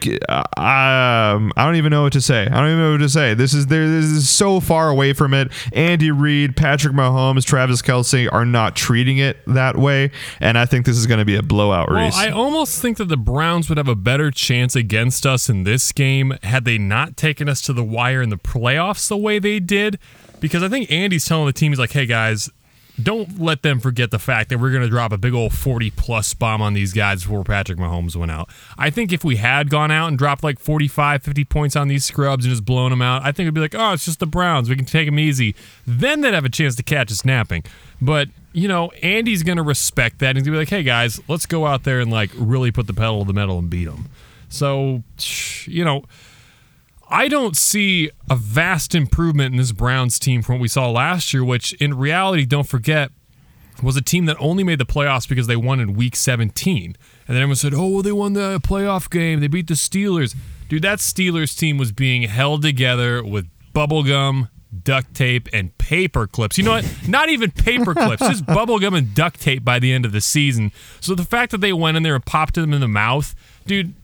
um, 0.56 1.52
I 1.56 1.64
don't 1.64 1.76
even 1.76 1.90
know 1.90 2.02
what 2.02 2.12
to 2.14 2.20
say. 2.20 2.42
I 2.42 2.48
don't 2.48 2.66
even 2.66 2.78
know 2.80 2.90
what 2.92 2.98
to 2.98 3.08
say. 3.08 3.34
This 3.34 3.54
is 3.54 3.68
there. 3.68 3.88
This 3.88 4.06
is 4.06 4.28
so 4.28 4.58
far 4.58 4.88
away 4.88 5.12
from 5.12 5.32
it. 5.32 5.52
Andy 5.72 6.10
Reid, 6.10 6.56
Patrick 6.56 6.92
Mahomes, 6.92 7.44
Travis 7.44 7.80
Kelce 7.80 8.28
are 8.32 8.44
not 8.44 8.74
treating 8.74 9.18
it 9.18 9.36
that 9.46 9.76
way, 9.76 10.10
and 10.40 10.58
I 10.58 10.66
think 10.66 10.86
this 10.86 10.96
is 10.96 11.06
going 11.06 11.20
to 11.20 11.24
be 11.24 11.36
a 11.36 11.42
blowout 11.42 11.88
well, 11.88 12.04
Reese. 12.04 12.16
I 12.16 12.30
almost 12.30 12.82
think 12.82 12.96
that 12.96 13.04
the 13.04 13.16
Browns 13.16 13.68
would 13.68 13.78
have 13.78 13.86
a 13.86 13.94
better 13.94 14.32
chance 14.32 14.74
against 14.74 15.24
us 15.24 15.48
in 15.48 15.62
this 15.62 15.92
game 15.92 16.36
had 16.42 16.64
they 16.64 16.76
not 16.76 17.16
taken 17.16 17.48
us 17.48 17.62
to 17.62 17.72
the 17.72 17.84
wire 17.84 18.22
in 18.22 18.30
the 18.30 18.38
playoffs 18.38 19.06
the 19.06 19.16
way 19.16 19.38
they 19.38 19.60
did. 19.60 20.00
Because 20.40 20.62
I 20.62 20.68
think 20.68 20.90
Andy's 20.90 21.26
telling 21.26 21.46
the 21.46 21.52
team, 21.52 21.70
he's 21.70 21.78
like, 21.78 21.92
"Hey 21.92 22.06
guys, 22.06 22.50
don't 23.02 23.40
let 23.40 23.62
them 23.62 23.80
forget 23.80 24.10
the 24.10 24.18
fact 24.18 24.50
that 24.50 24.58
we're 24.58 24.70
going 24.70 24.82
to 24.82 24.88
drop 24.88 25.12
a 25.12 25.18
big 25.18 25.34
old 25.34 25.52
40 25.52 25.90
plus 25.92 26.34
bomb 26.34 26.62
on 26.62 26.74
these 26.74 26.92
guys 26.92 27.22
before 27.22 27.44
Patrick 27.44 27.78
Mahomes 27.78 28.16
went 28.16 28.30
out. 28.30 28.48
I 28.78 28.90
think 28.90 29.12
if 29.12 29.24
we 29.24 29.36
had 29.36 29.70
gone 29.70 29.90
out 29.90 30.08
and 30.08 30.18
dropped 30.18 30.42
like 30.42 30.58
45, 30.58 31.22
50 31.22 31.44
points 31.44 31.76
on 31.76 31.88
these 31.88 32.04
scrubs 32.04 32.44
and 32.44 32.52
just 32.52 32.64
blown 32.64 32.90
them 32.90 33.02
out, 33.02 33.22
I 33.22 33.32
think 33.32 33.46
it'd 33.46 33.54
be 33.54 33.60
like, 33.60 33.74
oh, 33.74 33.92
it's 33.92 34.04
just 34.04 34.20
the 34.20 34.26
Browns. 34.26 34.68
We 34.68 34.76
can 34.76 34.86
take 34.86 35.06
them 35.06 35.18
easy. 35.18 35.54
Then 35.86 36.20
they'd 36.20 36.34
have 36.34 36.44
a 36.44 36.50
chance 36.50 36.76
to 36.76 36.82
catch 36.82 37.10
a 37.10 37.14
snapping. 37.14 37.64
But, 38.00 38.28
you 38.52 38.68
know, 38.68 38.90
Andy's 39.02 39.42
going 39.42 39.58
to 39.58 39.62
respect 39.62 40.18
that. 40.20 40.30
And 40.30 40.38
he's 40.38 40.46
going 40.46 40.54
to 40.54 40.58
be 40.58 40.62
like, 40.62 40.68
hey, 40.68 40.82
guys, 40.82 41.20
let's 41.28 41.46
go 41.46 41.66
out 41.66 41.84
there 41.84 42.00
and 42.00 42.10
like 42.10 42.30
really 42.34 42.72
put 42.72 42.86
the 42.86 42.94
pedal 42.94 43.20
to 43.20 43.26
the 43.26 43.32
metal 43.32 43.58
and 43.58 43.68
beat 43.68 43.86
them. 43.86 44.08
So, 44.48 45.02
you 45.66 45.84
know, 45.84 46.04
I 47.10 47.26
don't 47.26 47.56
see 47.56 48.10
a 48.30 48.36
vast 48.36 48.94
improvement 48.94 49.52
in 49.52 49.58
this 49.58 49.72
Browns 49.72 50.18
team 50.18 50.42
from 50.42 50.56
what 50.56 50.62
we 50.62 50.68
saw 50.68 50.88
last 50.88 51.34
year, 51.34 51.44
which 51.44 51.72
in 51.74 51.94
reality, 51.94 52.46
don't 52.46 52.68
forget, 52.68 53.10
was 53.82 53.96
a 53.96 54.02
team 54.02 54.26
that 54.26 54.36
only 54.38 54.62
made 54.62 54.78
the 54.78 54.86
playoffs 54.86 55.28
because 55.28 55.48
they 55.48 55.56
won 55.56 55.80
in 55.80 55.94
week 55.94 56.14
17. 56.14 56.84
And 56.84 56.96
then 57.26 57.36
everyone 57.36 57.56
said, 57.56 57.74
oh, 57.74 57.88
well, 57.88 58.02
they 58.02 58.12
won 58.12 58.34
the 58.34 58.60
playoff 58.60 59.10
game. 59.10 59.40
They 59.40 59.48
beat 59.48 59.66
the 59.66 59.74
Steelers. 59.74 60.36
Dude, 60.68 60.82
that 60.82 60.98
Steelers 60.98 61.56
team 61.56 61.78
was 61.78 61.90
being 61.90 62.22
held 62.22 62.62
together 62.62 63.24
with 63.24 63.48
bubblegum, 63.74 64.48
duct 64.84 65.12
tape, 65.14 65.48
and 65.52 65.76
paper 65.78 66.28
clips. 66.28 66.58
You 66.58 66.64
know 66.64 66.72
what? 66.72 66.94
Not 67.08 67.28
even 67.28 67.50
paper 67.50 67.94
clips, 67.94 68.22
just 68.22 68.46
bubblegum 68.46 68.96
and 68.96 69.14
duct 69.14 69.40
tape 69.40 69.64
by 69.64 69.80
the 69.80 69.92
end 69.92 70.04
of 70.04 70.12
the 70.12 70.20
season. 70.20 70.70
So 71.00 71.16
the 71.16 71.24
fact 71.24 71.50
that 71.50 71.60
they 71.60 71.72
went 71.72 71.96
in 71.96 72.04
there 72.04 72.14
and 72.14 72.24
popped 72.24 72.54
them 72.54 72.72
in 72.72 72.80
the 72.80 72.88
mouth, 72.88 73.34
dude, 73.66 73.94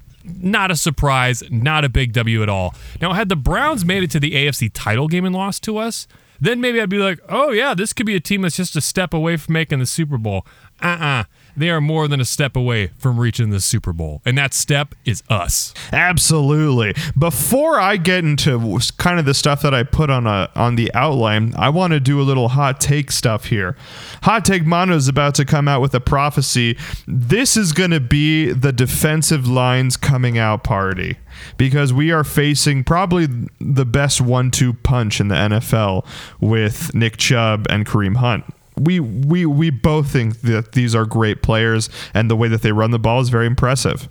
not 0.41 0.71
a 0.71 0.77
surprise, 0.77 1.43
not 1.51 1.85
a 1.85 1.89
big 1.89 2.13
W 2.13 2.43
at 2.43 2.49
all. 2.49 2.75
Now, 3.01 3.13
had 3.13 3.29
the 3.29 3.37
Browns 3.37 3.85
made 3.85 4.03
it 4.03 4.11
to 4.13 4.21
the 4.21 4.33
AFC 4.33 4.71
title 4.73 5.09
game 5.09 5.25
and 5.25 5.35
lost 5.35 5.63
to 5.65 5.79
us, 5.79 6.07
then 6.41 6.61
maybe 6.61 6.81
I'd 6.81 6.91
be 6.91 6.99
like, 6.99 7.19
oh, 7.29 7.51
yeah, 7.51 7.75
this 7.75 7.93
could 7.93 8.07
be 8.07 8.15
a 8.15 8.21
team 8.21 8.43
that's 8.43 8.57
just 8.57 8.77
a 8.77 8.81
step 8.81 9.15
away 9.15 9.37
from 9.37 9.55
making 9.55 9.79
the 9.79 9.87
Super 9.87 10.19
Bowl. 10.19 10.47
Uh 10.83 10.87
uh-uh. 10.87 11.07
uh 11.07 11.25
they 11.57 11.71
are 11.71 11.81
more 11.81 12.09
than 12.09 12.21
a 12.21 12.25
step 12.25 12.57
away 12.57 12.91
from 12.99 13.19
reaching 13.19 13.51
the 13.51 13.61
Super 13.61 13.93
Bowl. 13.93 14.23
And 14.25 14.37
that 14.39 14.55
step 14.55 14.95
is 15.05 15.23
us. 15.29 15.73
Absolutely. 15.93 16.95
Before 17.19 17.81
I 17.81 17.97
get 17.97 18.25
into 18.25 18.79
kind 18.99 19.19
of 19.19 19.25
the 19.25 19.35
stuff 19.35 19.63
that 19.63 19.75
I 19.75 19.83
put 19.83 20.11
on 20.11 20.27
a 20.27 20.51
on 20.55 20.77
the 20.77 20.93
outline, 20.95 21.55
I 21.57 21.71
want 21.71 21.93
to 21.93 22.01
do 22.01 22.21
a 22.21 22.25
little 22.25 22.49
hot 22.49 22.81
take 22.81 23.11
stuff 23.11 23.47
here. 23.47 23.77
Hot 24.23 24.45
take 24.45 24.67
Mondo 24.67 24.95
is 24.95 25.09
about 25.09 25.35
to 25.37 25.45
come 25.45 25.69
out 25.69 25.81
with 25.81 25.95
a 25.95 26.01
prophecy. 26.01 26.77
This 27.07 27.57
is 27.57 27.73
going 27.73 27.91
to 27.91 28.01
be 28.01 28.53
the 28.53 28.73
defensive 28.73 29.49
lines 29.49 29.97
coming 29.97 30.39
out 30.39 30.65
party 30.65 31.17
because 31.57 31.93
we 31.93 32.11
are 32.13 32.25
facing 32.25 32.85
probably 32.85 33.29
the 33.61 33.85
best 33.85 34.21
one-two 34.21 34.73
punch 34.75 35.21
in 35.21 35.29
the 35.29 35.35
NFL 35.35 36.07
with 36.41 36.95
Nick 36.95 37.17
Chubb 37.17 37.67
and 37.69 37.87
Kareem 37.87 38.17
Hunt 38.17 38.45
we 38.79 39.01
we 39.01 39.47
we 39.47 39.71
both 39.71 40.11
think 40.11 40.41
that 40.43 40.73
these 40.73 40.95
are 40.95 41.07
great 41.07 41.43
players 41.43 41.89
and 42.13 42.31
the 42.31 42.37
way 42.37 42.49
that 42.49 42.63
they 42.63 42.73
run 42.73 42.91
the 42.91 42.99
ball 42.99 43.21
is 43.21 43.29
very 43.29 43.47
impressive. 43.47 44.09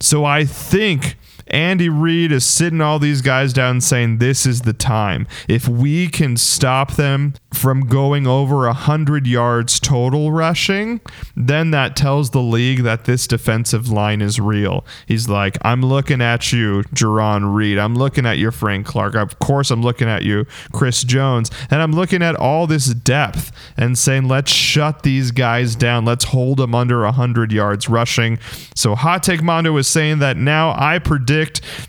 So 0.00 0.24
I 0.24 0.44
think 0.44 1.16
Andy 1.50 1.88
Reid 1.88 2.32
is 2.32 2.44
sitting 2.44 2.80
all 2.80 2.98
these 2.98 3.22
guys 3.22 3.52
down 3.52 3.80
saying 3.80 4.18
this 4.18 4.46
is 4.46 4.62
the 4.62 4.72
time. 4.72 5.26
If 5.48 5.68
we 5.68 6.08
can 6.08 6.36
stop 6.36 6.92
them 6.92 7.34
from 7.52 7.86
going 7.86 8.26
over 8.26 8.58
100 8.66 9.26
yards 9.26 9.80
total 9.80 10.30
rushing, 10.30 11.00
then 11.36 11.72
that 11.72 11.96
tells 11.96 12.30
the 12.30 12.40
league 12.40 12.82
that 12.84 13.04
this 13.04 13.26
defensive 13.26 13.90
line 13.90 14.20
is 14.22 14.38
real. 14.38 14.84
He's 15.06 15.28
like, 15.28 15.58
I'm 15.62 15.82
looking 15.82 16.22
at 16.22 16.52
you, 16.52 16.84
Jarran 16.94 17.54
Reed. 17.54 17.78
I'm 17.78 17.96
looking 17.96 18.26
at 18.26 18.38
you, 18.38 18.50
Frank 18.50 18.86
Clark. 18.86 19.14
Of 19.14 19.38
course, 19.40 19.70
I'm 19.70 19.82
looking 19.82 20.08
at 20.08 20.22
you, 20.22 20.46
Chris 20.72 21.02
Jones. 21.02 21.50
And 21.70 21.82
I'm 21.82 21.92
looking 21.92 22.22
at 22.22 22.36
all 22.36 22.66
this 22.66 22.86
depth 22.86 23.50
and 23.76 23.98
saying, 23.98 24.28
let's 24.28 24.52
shut 24.52 25.02
these 25.02 25.32
guys 25.32 25.74
down. 25.74 26.04
Let's 26.04 26.26
hold 26.26 26.58
them 26.58 26.74
under 26.74 27.02
100 27.02 27.50
yards 27.50 27.88
rushing. 27.88 28.38
So 28.74 28.94
Hot 28.94 29.22
Take 29.22 29.42
Mondo 29.42 29.76
is 29.76 29.88
saying 29.88 30.20
that 30.20 30.36
now 30.36 30.74
I 30.78 30.98
predict 30.98 31.39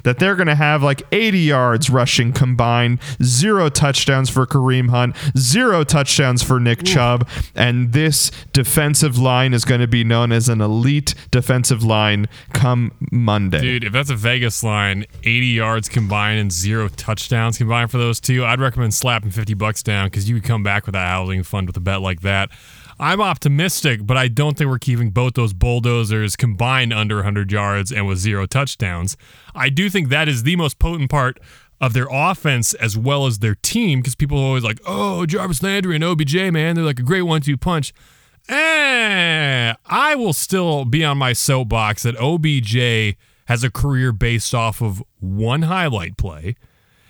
that 0.03 0.19
they're 0.19 0.35
going 0.35 0.47
to 0.47 0.55
have 0.55 0.83
like 0.83 1.01
80 1.11 1.39
yards 1.39 1.89
rushing 1.89 2.33
combined, 2.33 2.99
zero 3.23 3.69
touchdowns 3.69 4.29
for 4.29 4.45
Kareem 4.45 4.89
Hunt, 4.89 5.15
zero 5.37 5.83
touchdowns 5.83 6.43
for 6.43 6.59
Nick 6.59 6.83
Chubb, 6.83 7.27
and 7.55 7.93
this 7.93 8.31
defensive 8.53 9.17
line 9.17 9.53
is 9.53 9.65
going 9.65 9.81
to 9.81 9.87
be 9.87 10.03
known 10.03 10.31
as 10.31 10.49
an 10.49 10.61
elite 10.61 11.13
defensive 11.31 11.83
line 11.83 12.27
come 12.53 12.91
Monday. 13.11 13.61
Dude, 13.61 13.83
if 13.83 13.93
that's 13.93 14.09
a 14.09 14.15
Vegas 14.15 14.63
line, 14.63 15.05
80 15.23 15.45
yards 15.47 15.89
combined 15.89 16.39
and 16.39 16.51
zero 16.51 16.87
touchdowns 16.87 17.57
combined 17.57 17.91
for 17.91 17.97
those 17.97 18.19
two, 18.19 18.45
I'd 18.45 18.59
recommend 18.59 18.93
slapping 18.93 19.31
50 19.31 19.53
bucks 19.55 19.83
down 19.83 20.07
because 20.07 20.29
you 20.29 20.35
could 20.35 20.47
come 20.47 20.63
back 20.63 20.85
with 20.85 20.93
that 20.93 21.07
housing 21.07 21.43
fund 21.43 21.67
with 21.67 21.77
a 21.77 21.81
bet 21.81 22.01
like 22.01 22.21
that. 22.21 22.49
I'm 23.01 23.19
optimistic, 23.19 24.05
but 24.05 24.15
I 24.15 24.27
don't 24.27 24.55
think 24.55 24.69
we're 24.69 24.77
keeping 24.77 25.09
both 25.09 25.33
those 25.33 25.53
bulldozers 25.53 26.35
combined 26.35 26.93
under 26.93 27.15
100 27.15 27.51
yards 27.51 27.91
and 27.91 28.05
with 28.05 28.19
zero 28.19 28.45
touchdowns. 28.45 29.17
I 29.55 29.69
do 29.69 29.89
think 29.89 30.09
that 30.09 30.29
is 30.29 30.43
the 30.43 30.55
most 30.55 30.77
potent 30.77 31.09
part 31.09 31.39
of 31.81 31.93
their 31.93 32.05
offense 32.11 32.75
as 32.75 32.95
well 32.95 33.25
as 33.25 33.39
their 33.39 33.55
team 33.55 34.01
because 34.01 34.13
people 34.13 34.37
are 34.37 34.43
always 34.43 34.63
like, 34.63 34.79
oh, 34.85 35.25
Jarvis 35.25 35.63
Landry 35.63 35.95
and 35.95 36.03
OBJ, 36.03 36.35
man, 36.51 36.75
they're 36.75 36.85
like 36.85 36.99
a 36.99 37.03
great 37.03 37.23
one 37.23 37.41
two 37.41 37.57
punch. 37.57 37.91
Eh, 38.47 39.73
I 39.83 40.15
will 40.15 40.33
still 40.33 40.85
be 40.85 41.03
on 41.03 41.17
my 41.17 41.33
soapbox 41.33 42.03
that 42.03 42.15
OBJ 42.17 43.17
has 43.45 43.63
a 43.63 43.71
career 43.71 44.11
based 44.11 44.53
off 44.53 44.79
of 44.79 45.01
one 45.19 45.63
highlight 45.63 46.17
play 46.17 46.55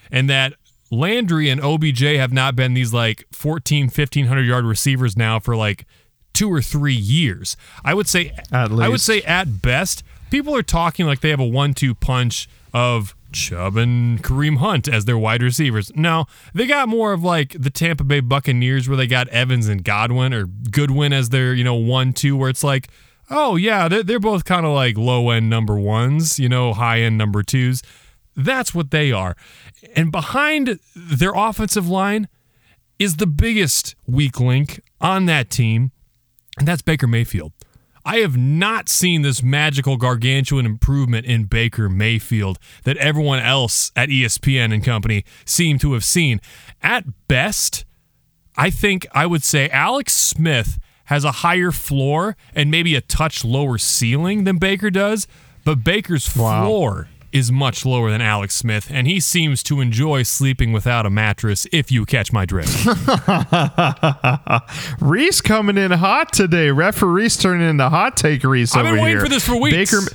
and 0.10 0.30
that 0.30 0.54
Landry 0.92 1.50
and 1.50 1.62
OBJ 1.62 2.02
have 2.02 2.34
not 2.34 2.56
been 2.56 2.74
these 2.74 2.94
like 2.94 3.26
14, 3.32 3.86
1500 3.86 4.42
yard 4.42 4.66
receivers 4.66 5.18
now 5.18 5.40
for 5.40 5.56
like 5.56 5.86
two 6.34 6.52
or 6.52 6.62
three 6.62 6.94
years. 6.94 7.58
I 7.84 7.94
would 7.94 8.08
say, 8.08 8.34
At 8.52 8.72
least. 8.72 8.84
I 8.84 8.90
would 8.90 9.02
say 9.02 9.22
at 9.24 9.62
best, 9.62 10.04
people 10.30 10.56
are 10.56 10.64
talking 10.64 11.06
like 11.06 11.22
they 11.22 11.30
have 11.30 11.40
a 11.40 11.46
one 11.46 11.74
two 11.74 11.96
punch 11.96 12.50
of 12.74 13.16
Chubb 13.32 13.78
and 13.78 14.22
Kareem 14.22 14.58
Hunt 14.58 14.88
as 14.88 15.06
their 15.06 15.18
wide 15.18 15.42
receivers. 15.42 15.92
No, 15.96 16.26
they 16.54 16.68
got 16.68 16.90
more 16.90 17.14
of 17.14 17.24
like 17.24 17.56
the 17.58 17.70
Tampa 17.70 18.04
Bay 18.04 18.20
Buccaneers 18.20 18.88
where 18.88 18.98
they 18.98 19.08
got 19.08 19.28
Evans 19.30 19.68
and 19.68 19.84
Godwin 19.84 20.34
or 20.34 20.46
Goodwin 20.46 21.14
as 21.14 21.30
their, 21.30 21.54
you 21.54 21.64
know, 21.64 21.76
one 21.76 22.14
two, 22.14 22.36
where 22.36 22.50
it's 22.50 22.64
like, 22.64 22.90
oh, 23.30 23.56
yeah, 23.56 23.88
they're, 23.88 24.04
they're 24.04 24.20
both 24.20 24.44
kind 24.44 24.66
of 24.66 24.74
like 24.74 24.98
low 24.98 25.30
end 25.30 25.50
number 25.50 25.78
ones, 25.80 26.38
you 26.40 26.50
know, 26.50 26.74
high 26.74 27.00
end 27.00 27.18
number 27.18 27.44
twos. 27.44 27.82
That's 28.36 28.74
what 28.74 28.92
they 28.92 29.12
are. 29.12 29.36
And 29.96 30.12
behind 30.12 30.80
their 30.96 31.34
offensive 31.36 31.88
line 31.88 32.28
is 33.00 33.18
the 33.18 33.28
biggest 33.28 33.96
weak 34.06 34.40
link 34.40 34.82
on 35.00 35.26
that 35.26 35.50
team, 35.50 35.92
and 36.58 36.68
that's 36.68 36.82
Baker 36.82 37.08
Mayfield. 37.08 37.52
I 38.04 38.18
have 38.18 38.36
not 38.36 38.90
seen 38.90 39.22
this 39.22 39.44
magical 39.44 39.96
gargantuan 39.96 40.66
improvement 40.66 41.26
in 41.28 41.44
Baker 41.44 41.88
Mayfield 41.88 42.58
that 42.84 42.98
everyone 42.98 43.40
else 43.40 43.92
at 43.96 44.10
ESPN 44.10 44.74
and 44.74 44.84
company 44.84 45.24
seem 45.46 45.78
to 45.80 45.94
have 45.94 46.04
seen. 46.04 46.42
At 46.82 47.06
best, 47.28 47.86
I 48.58 48.72
think 48.72 49.06
I 49.14 49.28
would 49.28 49.44
say 49.44 49.70
Alex 49.70 50.14
Smith 50.14 50.80
has 51.06 51.24
a 51.24 51.32
higher 51.32 51.72
floor 51.72 52.36
and 52.56 52.72
maybe 52.72 52.96
a 52.96 53.02
touch 53.02 53.46
lower 53.46 53.78
ceiling 53.78 54.46
than 54.46 54.58
Baker 54.58 54.90
does, 54.90 55.28
but 55.64 55.84
Baker's 55.84 56.36
Wow. 56.36 56.66
floor 56.66 57.08
is 57.32 57.52
much 57.52 57.86
lower 57.86 58.12
than 58.12 58.22
Alex 58.22 58.56
Smith, 58.56 58.88
and 58.90 59.08
he 59.08 59.20
seems 59.20 59.64
to 59.64 59.82
enjoy 59.82 60.24
sleeping 60.24 60.72
without 60.72 61.06
a 61.06 61.10
mattress, 61.10 61.68
if 61.72 61.92
you 61.92 62.06
catch 62.06 62.34
my 62.34 62.46
drift. 62.46 62.86
Reese 65.02 65.42
coming 65.42 65.78
in 65.78 65.92
hot 65.92 66.34
today. 66.34 66.72
Referee's 66.72 67.38
turning 67.38 67.70
into 67.70 67.90
hot 67.90 68.18
take 68.18 68.44
Reese 68.44 68.76
I've 68.76 68.86
been 68.86 68.94
waiting 68.96 69.08
here. 69.08 69.22
for 69.22 69.30
this 69.30 69.46
for 69.46 69.56
weeks. 69.56 69.92
Baker 69.92 70.06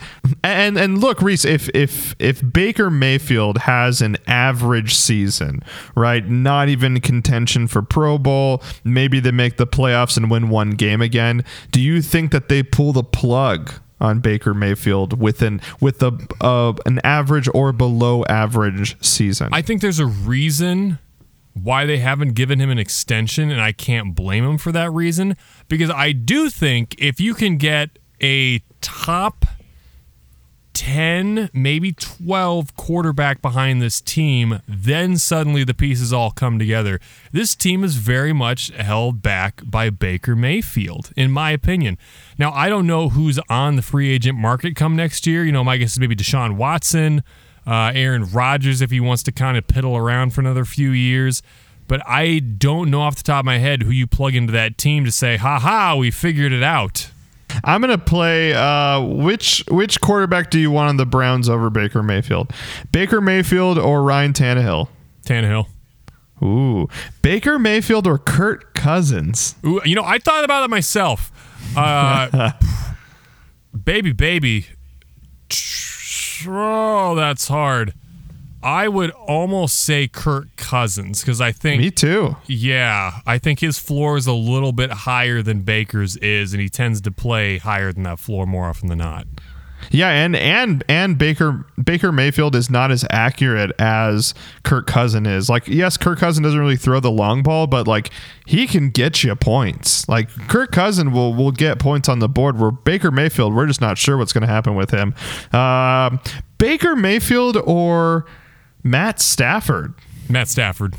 and 0.42 0.78
and 0.78 0.98
look, 0.98 1.22
Reese, 1.22 1.44
if 1.44 1.68
if 1.74 2.14
if 2.18 2.42
Baker 2.52 2.90
Mayfield 2.90 3.58
has 3.58 4.02
an 4.02 4.16
average 4.26 4.94
season, 4.94 5.62
right, 5.94 6.26
not 6.28 6.68
even 6.68 7.00
contention 7.00 7.66
for 7.66 7.82
Pro 7.82 8.18
Bowl, 8.18 8.62
maybe 8.84 9.20
they 9.20 9.30
make 9.30 9.56
the 9.56 9.66
playoffs 9.66 10.16
and 10.16 10.30
win 10.30 10.48
one 10.48 10.70
game 10.70 11.00
again. 11.00 11.44
Do 11.70 11.80
you 11.80 12.02
think 12.02 12.32
that 12.32 12.48
they 12.48 12.62
pull 12.62 12.92
the 12.92 13.04
plug? 13.04 13.72
On 13.98 14.20
Baker 14.20 14.52
Mayfield 14.52 15.18
within 15.18 15.60
with 15.80 16.02
a 16.02 16.12
uh, 16.42 16.74
an 16.84 17.00
average 17.02 17.48
or 17.54 17.72
below 17.72 18.24
average 18.26 19.02
season. 19.02 19.48
I 19.52 19.62
think 19.62 19.80
there's 19.80 19.98
a 19.98 20.06
reason 20.06 20.98
why 21.54 21.86
they 21.86 21.98
haven't 21.98 22.34
given 22.34 22.60
him 22.60 22.70
an 22.70 22.78
extension, 22.78 23.50
and 23.50 23.60
I 23.60 23.72
can't 23.72 24.14
blame 24.14 24.44
him 24.44 24.58
for 24.58 24.72
that 24.72 24.92
reason 24.92 25.36
because 25.68 25.88
I 25.88 26.12
do 26.12 26.50
think 26.50 26.94
if 26.98 27.20
you 27.20 27.34
can 27.34 27.56
get 27.56 27.98
a 28.22 28.58
top 28.80 29.46
10, 30.76 31.48
maybe 31.54 31.90
12 31.92 32.76
quarterback 32.76 33.40
behind 33.40 33.80
this 33.80 33.98
team, 33.98 34.60
then 34.68 35.16
suddenly 35.16 35.64
the 35.64 35.72
pieces 35.72 36.12
all 36.12 36.30
come 36.30 36.58
together. 36.58 37.00
This 37.32 37.54
team 37.54 37.82
is 37.82 37.96
very 37.96 38.34
much 38.34 38.68
held 38.72 39.22
back 39.22 39.62
by 39.64 39.88
Baker 39.88 40.36
Mayfield, 40.36 41.12
in 41.16 41.30
my 41.30 41.52
opinion. 41.52 41.96
Now, 42.38 42.52
I 42.52 42.68
don't 42.68 42.86
know 42.86 43.08
who's 43.08 43.40
on 43.48 43.76
the 43.76 43.82
free 43.82 44.10
agent 44.10 44.36
market 44.36 44.76
come 44.76 44.94
next 44.94 45.26
year. 45.26 45.46
You 45.46 45.52
know, 45.52 45.64
my 45.64 45.78
guess 45.78 45.92
is 45.92 45.98
maybe 45.98 46.14
Deshaun 46.14 46.56
Watson, 46.56 47.22
uh, 47.66 47.92
Aaron 47.94 48.30
Rodgers, 48.30 48.82
if 48.82 48.90
he 48.90 49.00
wants 49.00 49.22
to 49.22 49.32
kind 49.32 49.56
of 49.56 49.66
piddle 49.66 49.98
around 49.98 50.34
for 50.34 50.42
another 50.42 50.66
few 50.66 50.90
years. 50.90 51.42
But 51.88 52.06
I 52.06 52.40
don't 52.40 52.90
know 52.90 53.00
off 53.00 53.16
the 53.16 53.22
top 53.22 53.40
of 53.40 53.46
my 53.46 53.58
head 53.58 53.84
who 53.84 53.90
you 53.90 54.06
plug 54.06 54.34
into 54.34 54.52
that 54.52 54.76
team 54.76 55.06
to 55.06 55.10
say, 55.10 55.38
ha 55.38 55.58
ha, 55.58 55.96
we 55.96 56.10
figured 56.10 56.52
it 56.52 56.62
out. 56.62 57.08
I'm 57.64 57.80
gonna 57.80 57.98
play. 57.98 58.52
Uh, 58.52 59.00
which 59.00 59.64
which 59.68 60.00
quarterback 60.00 60.50
do 60.50 60.58
you 60.58 60.70
want 60.70 60.88
on 60.90 60.96
the 60.96 61.06
Browns 61.06 61.48
over 61.48 61.70
Baker 61.70 62.02
Mayfield? 62.02 62.52
Baker 62.92 63.20
Mayfield 63.20 63.78
or 63.78 64.02
Ryan 64.02 64.32
Tannehill? 64.32 64.88
Tannehill. 65.24 65.66
Ooh, 66.42 66.88
Baker 67.22 67.58
Mayfield 67.58 68.06
or 68.06 68.18
Kirk 68.18 68.74
Cousins? 68.74 69.54
Ooh, 69.64 69.80
you 69.84 69.94
know, 69.94 70.04
I 70.04 70.18
thought 70.18 70.44
about 70.44 70.64
it 70.64 70.70
myself. 70.70 71.32
Uh, 71.76 72.52
baby, 73.84 74.12
baby. 74.12 74.66
Oh, 76.46 77.14
that's 77.14 77.48
hard. 77.48 77.94
I 78.66 78.88
would 78.88 79.10
almost 79.12 79.78
say 79.78 80.08
Kirk 80.08 80.48
Cousins 80.56 81.20
because 81.20 81.40
I 81.40 81.52
think, 81.52 81.80
Me 81.80 81.90
too. 81.92 82.36
yeah, 82.46 83.20
I 83.24 83.38
think 83.38 83.60
his 83.60 83.78
floor 83.78 84.16
is 84.16 84.26
a 84.26 84.32
little 84.32 84.72
bit 84.72 84.90
higher 84.90 85.40
than 85.40 85.60
Baker's 85.60 86.16
is, 86.16 86.52
and 86.52 86.60
he 86.60 86.68
tends 86.68 87.00
to 87.02 87.12
play 87.12 87.58
higher 87.58 87.92
than 87.92 88.02
that 88.02 88.18
floor 88.18 88.44
more 88.44 88.66
often 88.66 88.88
than 88.88 88.98
not. 88.98 89.26
Yeah, 89.90 90.08
and 90.08 90.34
and 90.34 90.82
and 90.88 91.16
Baker 91.16 91.64
Baker 91.82 92.10
Mayfield 92.10 92.56
is 92.56 92.68
not 92.68 92.90
as 92.90 93.04
accurate 93.10 93.70
as 93.78 94.34
Kirk 94.64 94.88
Cousin 94.88 95.26
is. 95.26 95.48
Like, 95.48 95.68
yes, 95.68 95.96
Kirk 95.96 96.18
Cousin 96.18 96.42
doesn't 96.42 96.58
really 96.58 96.76
throw 96.76 96.98
the 96.98 97.10
long 97.10 97.44
ball, 97.44 97.68
but 97.68 97.86
like 97.86 98.10
he 98.46 98.66
can 98.66 98.90
get 98.90 99.22
you 99.22 99.36
points. 99.36 100.08
Like 100.08 100.28
Kirk 100.48 100.72
Cousin 100.72 101.12
will 101.12 101.34
will 101.34 101.52
get 101.52 101.78
points 101.78 102.08
on 102.08 102.18
the 102.18 102.28
board. 102.28 102.58
Where 102.58 102.72
Baker 102.72 103.12
Mayfield, 103.12 103.54
we're 103.54 103.66
just 103.66 103.80
not 103.80 103.96
sure 103.96 104.16
what's 104.16 104.32
going 104.32 104.42
to 104.42 104.48
happen 104.48 104.74
with 104.74 104.90
him. 104.90 105.14
Um, 105.52 106.18
Baker 106.58 106.96
Mayfield 106.96 107.56
or 107.58 108.24
Matt 108.86 109.20
Stafford. 109.20 109.94
Matt 110.28 110.48
Stafford. 110.48 110.94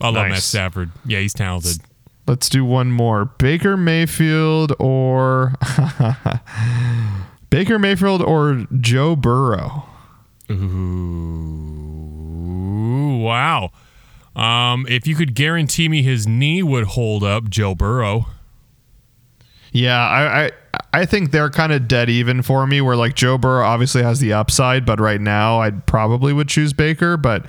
I 0.00 0.08
love 0.10 0.28
Matt 0.28 0.42
Stafford. 0.42 0.90
Yeah, 1.06 1.20
he's 1.20 1.32
talented. 1.32 1.80
Let's 2.26 2.48
do 2.48 2.64
one 2.64 2.90
more. 2.90 3.24
Baker 3.24 3.76
Mayfield 3.76 4.72
or 4.78 5.54
Baker 7.50 7.78
Mayfield 7.78 8.22
or 8.22 8.66
Joe 8.80 9.16
Burrow. 9.16 9.88
Ooh, 10.50 10.58
wow. 13.22 13.70
Um, 14.36 14.86
if 14.88 15.06
you 15.06 15.14
could 15.14 15.34
guarantee 15.34 15.88
me 15.88 16.02
his 16.02 16.26
knee 16.26 16.62
would 16.62 16.84
hold 16.84 17.24
up, 17.24 17.48
Joe 17.48 17.74
Burrow. 17.74 18.26
Yeah, 19.72 19.98
I 19.98 20.44
I, 20.44 20.50
I 20.94 21.06
think 21.06 21.32
they're 21.32 21.50
kind 21.50 21.72
of 21.72 21.88
dead 21.88 22.08
even 22.08 22.40
for 22.42 22.66
me. 22.68 22.80
Where 22.80 22.94
like 22.94 23.16
Joe 23.16 23.36
Burrow 23.36 23.64
obviously 23.64 24.04
has 24.04 24.20
the 24.20 24.32
upside, 24.32 24.86
but 24.86 25.00
right 25.00 25.20
now 25.20 25.60
I 25.60 25.70
probably 25.70 26.32
would 26.32 26.48
choose 26.48 26.72
Baker. 26.72 27.16
But 27.16 27.46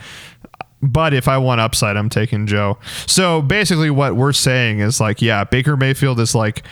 but 0.82 1.14
if 1.14 1.28
I 1.28 1.38
want 1.38 1.62
upside, 1.62 1.96
I'm 1.96 2.10
taking 2.10 2.48
Joe. 2.48 2.80
So 3.06 3.44
basically, 3.44 3.92
what 3.92 4.16
we're 4.16 4.34
saying 4.34 4.80
is 4.80 5.00
like, 5.00 5.22
yeah, 5.22 5.44
Baker 5.44 5.78
Mayfield 5.78 6.20
is 6.20 6.34
like 6.34 6.64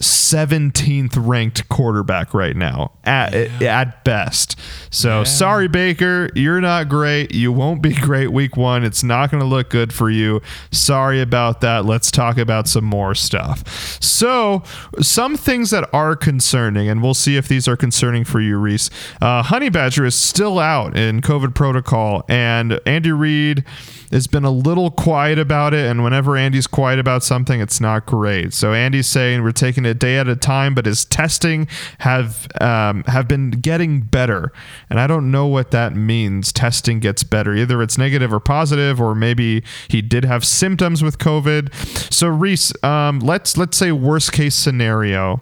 17th 0.00 1.14
ranked 1.16 1.68
quarterback 1.68 2.32
right 2.32 2.56
now 2.56 2.92
at 3.04 3.34
at 3.62 4.02
best. 4.02 4.58
So 4.90 5.24
sorry 5.24 5.68
Baker, 5.68 6.30
you're 6.34 6.60
not 6.60 6.88
great. 6.88 7.34
You 7.34 7.52
won't 7.52 7.82
be 7.82 7.94
great 7.94 8.32
week 8.32 8.56
1. 8.56 8.82
It's 8.82 9.02
not 9.02 9.30
going 9.30 9.42
to 9.42 9.46
look 9.46 9.68
good 9.68 9.92
for 9.92 10.08
you. 10.08 10.40
Sorry 10.70 11.20
about 11.20 11.60
that. 11.60 11.84
Let's 11.84 12.10
talk 12.10 12.38
about 12.38 12.66
some 12.66 12.84
more 12.84 13.14
stuff. 13.14 14.02
So, 14.02 14.62
some 15.00 15.36
things 15.36 15.70
that 15.70 15.88
are 15.92 16.16
concerning 16.16 16.88
and 16.88 17.02
we'll 17.02 17.14
see 17.14 17.36
if 17.36 17.48
these 17.48 17.68
are 17.68 17.76
concerning 17.76 18.24
for 18.24 18.40
you 18.40 18.56
Reese. 18.58 18.90
Uh, 19.20 19.42
Honey 19.42 19.68
Badger 19.68 20.06
is 20.06 20.14
still 20.14 20.58
out 20.58 20.96
in 20.96 21.20
COVID 21.20 21.54
protocol 21.54 22.24
and 22.28 22.80
Andy 22.86 23.12
Reid 23.12 23.64
has 24.10 24.26
been 24.26 24.44
a 24.44 24.50
little 24.50 24.90
quiet 24.90 25.38
about 25.38 25.74
it 25.74 25.86
and 25.86 26.02
whenever 26.02 26.36
Andy's 26.36 26.66
quiet 26.66 26.98
about 26.98 27.22
something 27.22 27.60
it's 27.60 27.80
not 27.80 28.06
great. 28.06 28.52
So 28.52 28.72
Andy's 28.72 29.06
saying 29.06 29.42
we're 29.42 29.52
taking 29.52 29.84
it 29.84 29.98
day 29.98 30.18
at 30.18 30.28
a 30.28 30.36
time 30.36 30.74
but 30.74 30.86
his 30.86 31.04
testing 31.04 31.68
have 31.98 32.48
um, 32.60 33.04
have 33.04 33.28
been 33.28 33.50
getting 33.50 34.00
better. 34.00 34.52
And 34.88 34.98
I 35.00 35.06
don't 35.06 35.30
know 35.30 35.46
what 35.46 35.70
that 35.70 35.94
means. 35.94 36.52
Testing 36.52 37.00
gets 37.00 37.22
better. 37.22 37.54
Either 37.54 37.82
it's 37.82 37.98
negative 37.98 38.32
or 38.32 38.40
positive 38.40 39.00
or 39.00 39.14
maybe 39.14 39.62
he 39.88 40.02
did 40.02 40.24
have 40.24 40.44
symptoms 40.44 41.02
with 41.02 41.18
COVID. 41.18 41.72
So 42.12 42.28
Reese, 42.28 42.72
um, 42.82 43.20
let's 43.20 43.56
let's 43.56 43.76
say 43.76 43.92
worst 43.92 44.32
case 44.32 44.54
scenario 44.54 45.40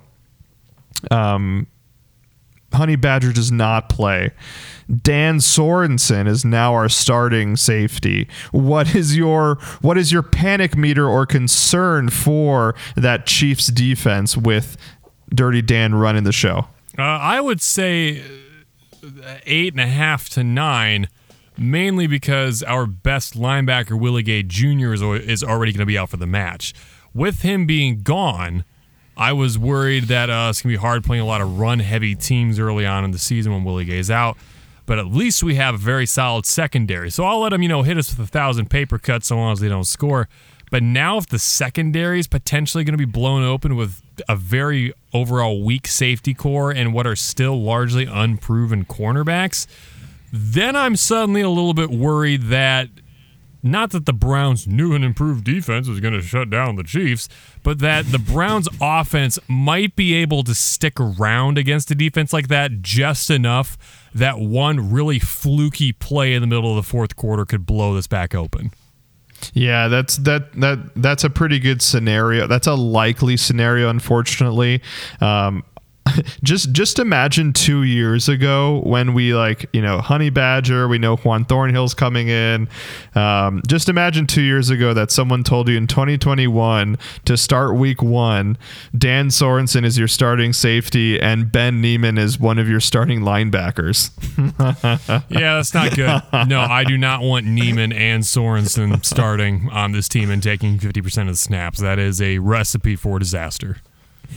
um, 1.10 1.66
Honey 2.72 2.96
Badger 2.96 3.32
does 3.32 3.50
not 3.50 3.88
play. 3.88 4.30
Dan 5.02 5.38
Sorensen 5.38 6.26
is 6.26 6.44
now 6.44 6.74
our 6.74 6.88
starting 6.88 7.56
safety. 7.56 8.28
What 8.52 8.94
is 8.94 9.16
your 9.16 9.56
what 9.80 9.98
is 9.98 10.12
your 10.12 10.22
panic 10.22 10.76
meter 10.76 11.06
or 11.06 11.26
concern 11.26 12.08
for 12.08 12.74
that 12.96 13.26
Chiefs 13.26 13.66
defense 13.66 14.36
with 14.36 14.76
Dirty 15.30 15.62
Dan 15.62 15.94
running 15.94 16.24
the 16.24 16.32
show? 16.32 16.66
Uh, 16.98 17.02
I 17.02 17.40
would 17.40 17.60
say 17.60 18.22
eight 19.46 19.72
and 19.74 19.80
a 19.80 19.86
half 19.86 20.28
to 20.30 20.42
nine, 20.42 21.08
mainly 21.56 22.06
because 22.06 22.62
our 22.62 22.86
best 22.86 23.34
linebacker 23.34 23.98
Willie 23.98 24.22
Gay 24.22 24.42
Jr. 24.42 24.92
is 24.92 25.02
is 25.02 25.44
already 25.44 25.72
going 25.72 25.80
to 25.80 25.86
be 25.86 25.98
out 25.98 26.10
for 26.10 26.16
the 26.16 26.26
match. 26.26 26.74
With 27.14 27.42
him 27.42 27.66
being 27.66 28.02
gone, 28.02 28.64
I 29.18 29.32
was 29.32 29.58
worried 29.58 30.04
that 30.04 30.30
uh, 30.30 30.46
it's 30.48 30.62
going 30.62 30.72
to 30.72 30.78
be 30.78 30.80
hard 30.80 31.02
playing 31.02 31.22
a 31.22 31.26
lot 31.26 31.40
of 31.40 31.58
run 31.58 31.80
heavy 31.80 32.14
teams 32.14 32.60
early 32.60 32.86
on 32.86 33.04
in 33.04 33.10
the 33.10 33.18
season 33.18 33.52
when 33.52 33.64
Willie 33.64 33.84
Gay's 33.84 34.10
out. 34.10 34.36
But 34.86 34.98
at 34.98 35.06
least 35.06 35.42
we 35.42 35.56
have 35.56 35.74
a 35.74 35.78
very 35.78 36.06
solid 36.06 36.46
secondary. 36.46 37.10
So 37.10 37.24
I'll 37.24 37.40
let 37.40 37.50
them, 37.50 37.60
you 37.60 37.68
know, 37.68 37.82
hit 37.82 37.98
us 37.98 38.16
with 38.16 38.28
a 38.28 38.30
thousand 38.30 38.70
paper 38.70 38.96
cuts 38.96 39.26
so 39.26 39.36
long 39.36 39.52
as 39.52 39.60
they 39.60 39.68
don't 39.68 39.84
score. 39.84 40.28
But 40.70 40.82
now, 40.82 41.16
if 41.16 41.26
the 41.26 41.38
secondary 41.38 42.20
is 42.20 42.26
potentially 42.26 42.84
going 42.84 42.96
to 42.96 42.98
be 42.98 43.10
blown 43.10 43.42
open 43.42 43.74
with 43.74 44.02
a 44.28 44.36
very 44.36 44.92
overall 45.12 45.62
weak 45.64 45.86
safety 45.86 46.32
core 46.32 46.70
and 46.70 46.94
what 46.94 47.06
are 47.06 47.16
still 47.16 47.60
largely 47.60 48.04
unproven 48.04 48.84
cornerbacks, 48.84 49.66
then 50.32 50.76
I'm 50.76 50.94
suddenly 50.94 51.40
a 51.40 51.48
little 51.48 51.74
bit 51.74 51.90
worried 51.90 52.42
that 52.44 52.88
not 53.70 53.90
that 53.90 54.06
the 54.06 54.12
Browns' 54.12 54.66
new 54.66 54.94
and 54.94 55.04
improved 55.04 55.44
defense 55.44 55.88
is 55.88 56.00
going 56.00 56.14
to 56.14 56.22
shut 56.22 56.50
down 56.50 56.76
the 56.76 56.82
Chiefs, 56.82 57.28
but 57.62 57.78
that 57.80 58.06
the 58.06 58.18
Browns' 58.18 58.68
offense 58.80 59.38
might 59.48 59.96
be 59.96 60.14
able 60.14 60.42
to 60.44 60.54
stick 60.54 61.00
around 61.00 61.58
against 61.58 61.90
a 61.90 61.94
defense 61.94 62.32
like 62.32 62.48
that 62.48 62.82
just 62.82 63.30
enough 63.30 63.76
that 64.14 64.38
one 64.38 64.90
really 64.90 65.18
fluky 65.18 65.92
play 65.92 66.34
in 66.34 66.40
the 66.40 66.46
middle 66.46 66.70
of 66.70 66.76
the 66.76 66.88
fourth 66.88 67.16
quarter 67.16 67.44
could 67.44 67.66
blow 67.66 67.94
this 67.94 68.06
back 68.06 68.34
open. 68.34 68.72
Yeah, 69.52 69.88
that's 69.88 70.16
that 70.18 70.52
that 70.54 70.90
that's 70.96 71.22
a 71.22 71.30
pretty 71.30 71.60
good 71.60 71.80
scenario. 71.80 72.46
That's 72.48 72.66
a 72.66 72.74
likely 72.74 73.36
scenario, 73.36 73.88
unfortunately. 73.88 74.82
Um, 75.20 75.64
just 76.42 76.72
just 76.72 76.98
imagine 76.98 77.52
two 77.52 77.82
years 77.82 78.28
ago 78.28 78.80
when 78.84 79.14
we 79.14 79.34
like 79.34 79.66
you 79.72 79.82
know 79.82 79.98
honey 79.98 80.30
badger 80.30 80.88
we 80.88 80.98
know 80.98 81.16
juan 81.16 81.44
thornhill's 81.44 81.94
coming 81.94 82.28
in. 82.28 82.68
Um, 83.14 83.62
just 83.66 83.88
imagine 83.88 84.26
two 84.26 84.42
years 84.42 84.70
ago 84.70 84.94
that 84.94 85.10
someone 85.10 85.44
told 85.44 85.68
you 85.68 85.76
in 85.76 85.86
2021 85.86 86.98
to 87.24 87.36
start 87.36 87.76
week 87.76 88.02
one 88.02 88.56
dan 88.96 89.28
sorensen 89.28 89.84
is 89.84 89.98
your 89.98 90.08
starting 90.08 90.52
safety 90.52 91.20
and 91.20 91.50
ben 91.50 91.80
Niemann 91.80 92.18
is 92.18 92.38
one 92.38 92.58
of 92.58 92.68
your 92.68 92.80
starting 92.80 93.20
linebackers. 93.20 94.10
Yeah 95.28 95.56
that's 95.56 95.74
not 95.74 95.94
good. 95.94 96.48
No 96.48 96.60
i 96.60 96.84
do 96.84 96.96
not 96.96 97.22
want 97.22 97.46
Niemann 97.46 97.92
and 97.92 98.22
sorensen 98.22 99.04
starting 99.04 99.68
on 99.72 99.92
this 99.92 100.08
team 100.08 100.30
and 100.30 100.42
taking 100.42 100.78
50% 100.78 101.22
of 101.22 101.26
the 101.28 101.36
snaps. 101.36 101.80
That 101.80 101.98
is 101.98 102.20
a 102.20 102.38
recipe 102.38 102.96
for 102.96 103.18
disaster 103.18 103.78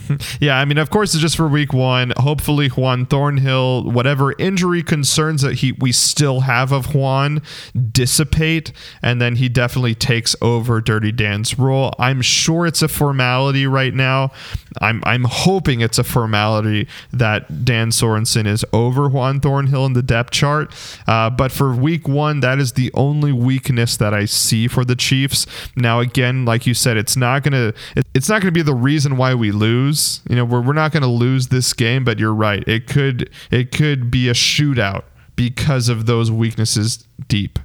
yeah, 0.40 0.58
I 0.58 0.64
mean, 0.64 0.78
of 0.78 0.90
course, 0.90 1.14
it's 1.14 1.20
just 1.20 1.36
for 1.36 1.46
week 1.46 1.72
one. 1.72 2.12
Hopefully, 2.16 2.68
Juan 2.68 3.06
Thornhill, 3.06 3.90
whatever 3.90 4.34
injury 4.38 4.82
concerns 4.82 5.42
that 5.42 5.56
he 5.56 5.72
we 5.72 5.92
still 5.92 6.40
have 6.40 6.72
of 6.72 6.94
Juan, 6.94 7.42
dissipate, 7.90 8.72
and 9.02 9.20
then 9.20 9.36
he 9.36 9.48
definitely 9.48 9.94
takes 9.94 10.34
over 10.40 10.80
Dirty 10.80 11.12
Dan's 11.12 11.58
role. 11.58 11.94
I'm 11.98 12.22
sure 12.22 12.66
it's 12.66 12.82
a 12.82 12.88
formality 12.88 13.66
right 13.66 13.94
now. 13.94 14.32
I'm 14.80 15.02
I'm 15.04 15.24
hoping 15.24 15.80
it's 15.80 15.98
a 15.98 16.04
formality 16.04 16.88
that 17.12 17.64
Dan 17.64 17.90
Sorensen 17.90 18.46
is 18.46 18.64
over 18.72 19.08
Juan 19.08 19.40
Thornhill 19.40 19.86
in 19.86 19.92
the 19.92 20.02
depth 20.02 20.30
chart. 20.30 20.74
Uh, 21.06 21.28
but 21.30 21.52
for 21.52 21.74
week 21.74 22.08
one, 22.08 22.40
that 22.40 22.58
is 22.58 22.72
the 22.72 22.90
only 22.94 23.32
weakness 23.32 23.96
that 23.98 24.14
I 24.14 24.24
see 24.24 24.68
for 24.68 24.84
the 24.84 24.96
Chiefs. 24.96 25.46
Now, 25.76 26.00
again, 26.00 26.44
like 26.44 26.66
you 26.66 26.74
said, 26.74 26.96
it's 26.96 27.16
not 27.16 27.42
gonna 27.42 27.74
it, 27.94 28.06
it's 28.14 28.28
not 28.28 28.40
gonna 28.40 28.52
be 28.52 28.62
the 28.62 28.74
reason 28.74 29.16
why 29.16 29.34
we 29.34 29.52
lose 29.52 29.81
lose. 29.82 30.20
You 30.28 30.36
know, 30.36 30.44
we're, 30.44 30.60
we're 30.60 30.72
not 30.72 30.92
going 30.92 31.02
to 31.02 31.08
lose 31.08 31.48
this 31.48 31.72
game, 31.72 32.04
but 32.04 32.18
you're 32.18 32.34
right. 32.34 32.66
It 32.66 32.86
could 32.86 33.30
it 33.50 33.72
could 33.72 34.10
be 34.10 34.28
a 34.28 34.32
shootout 34.32 35.04
because 35.36 35.88
of 35.88 36.06
those 36.06 36.30
weaknesses 36.30 37.06
deep. 37.28 37.58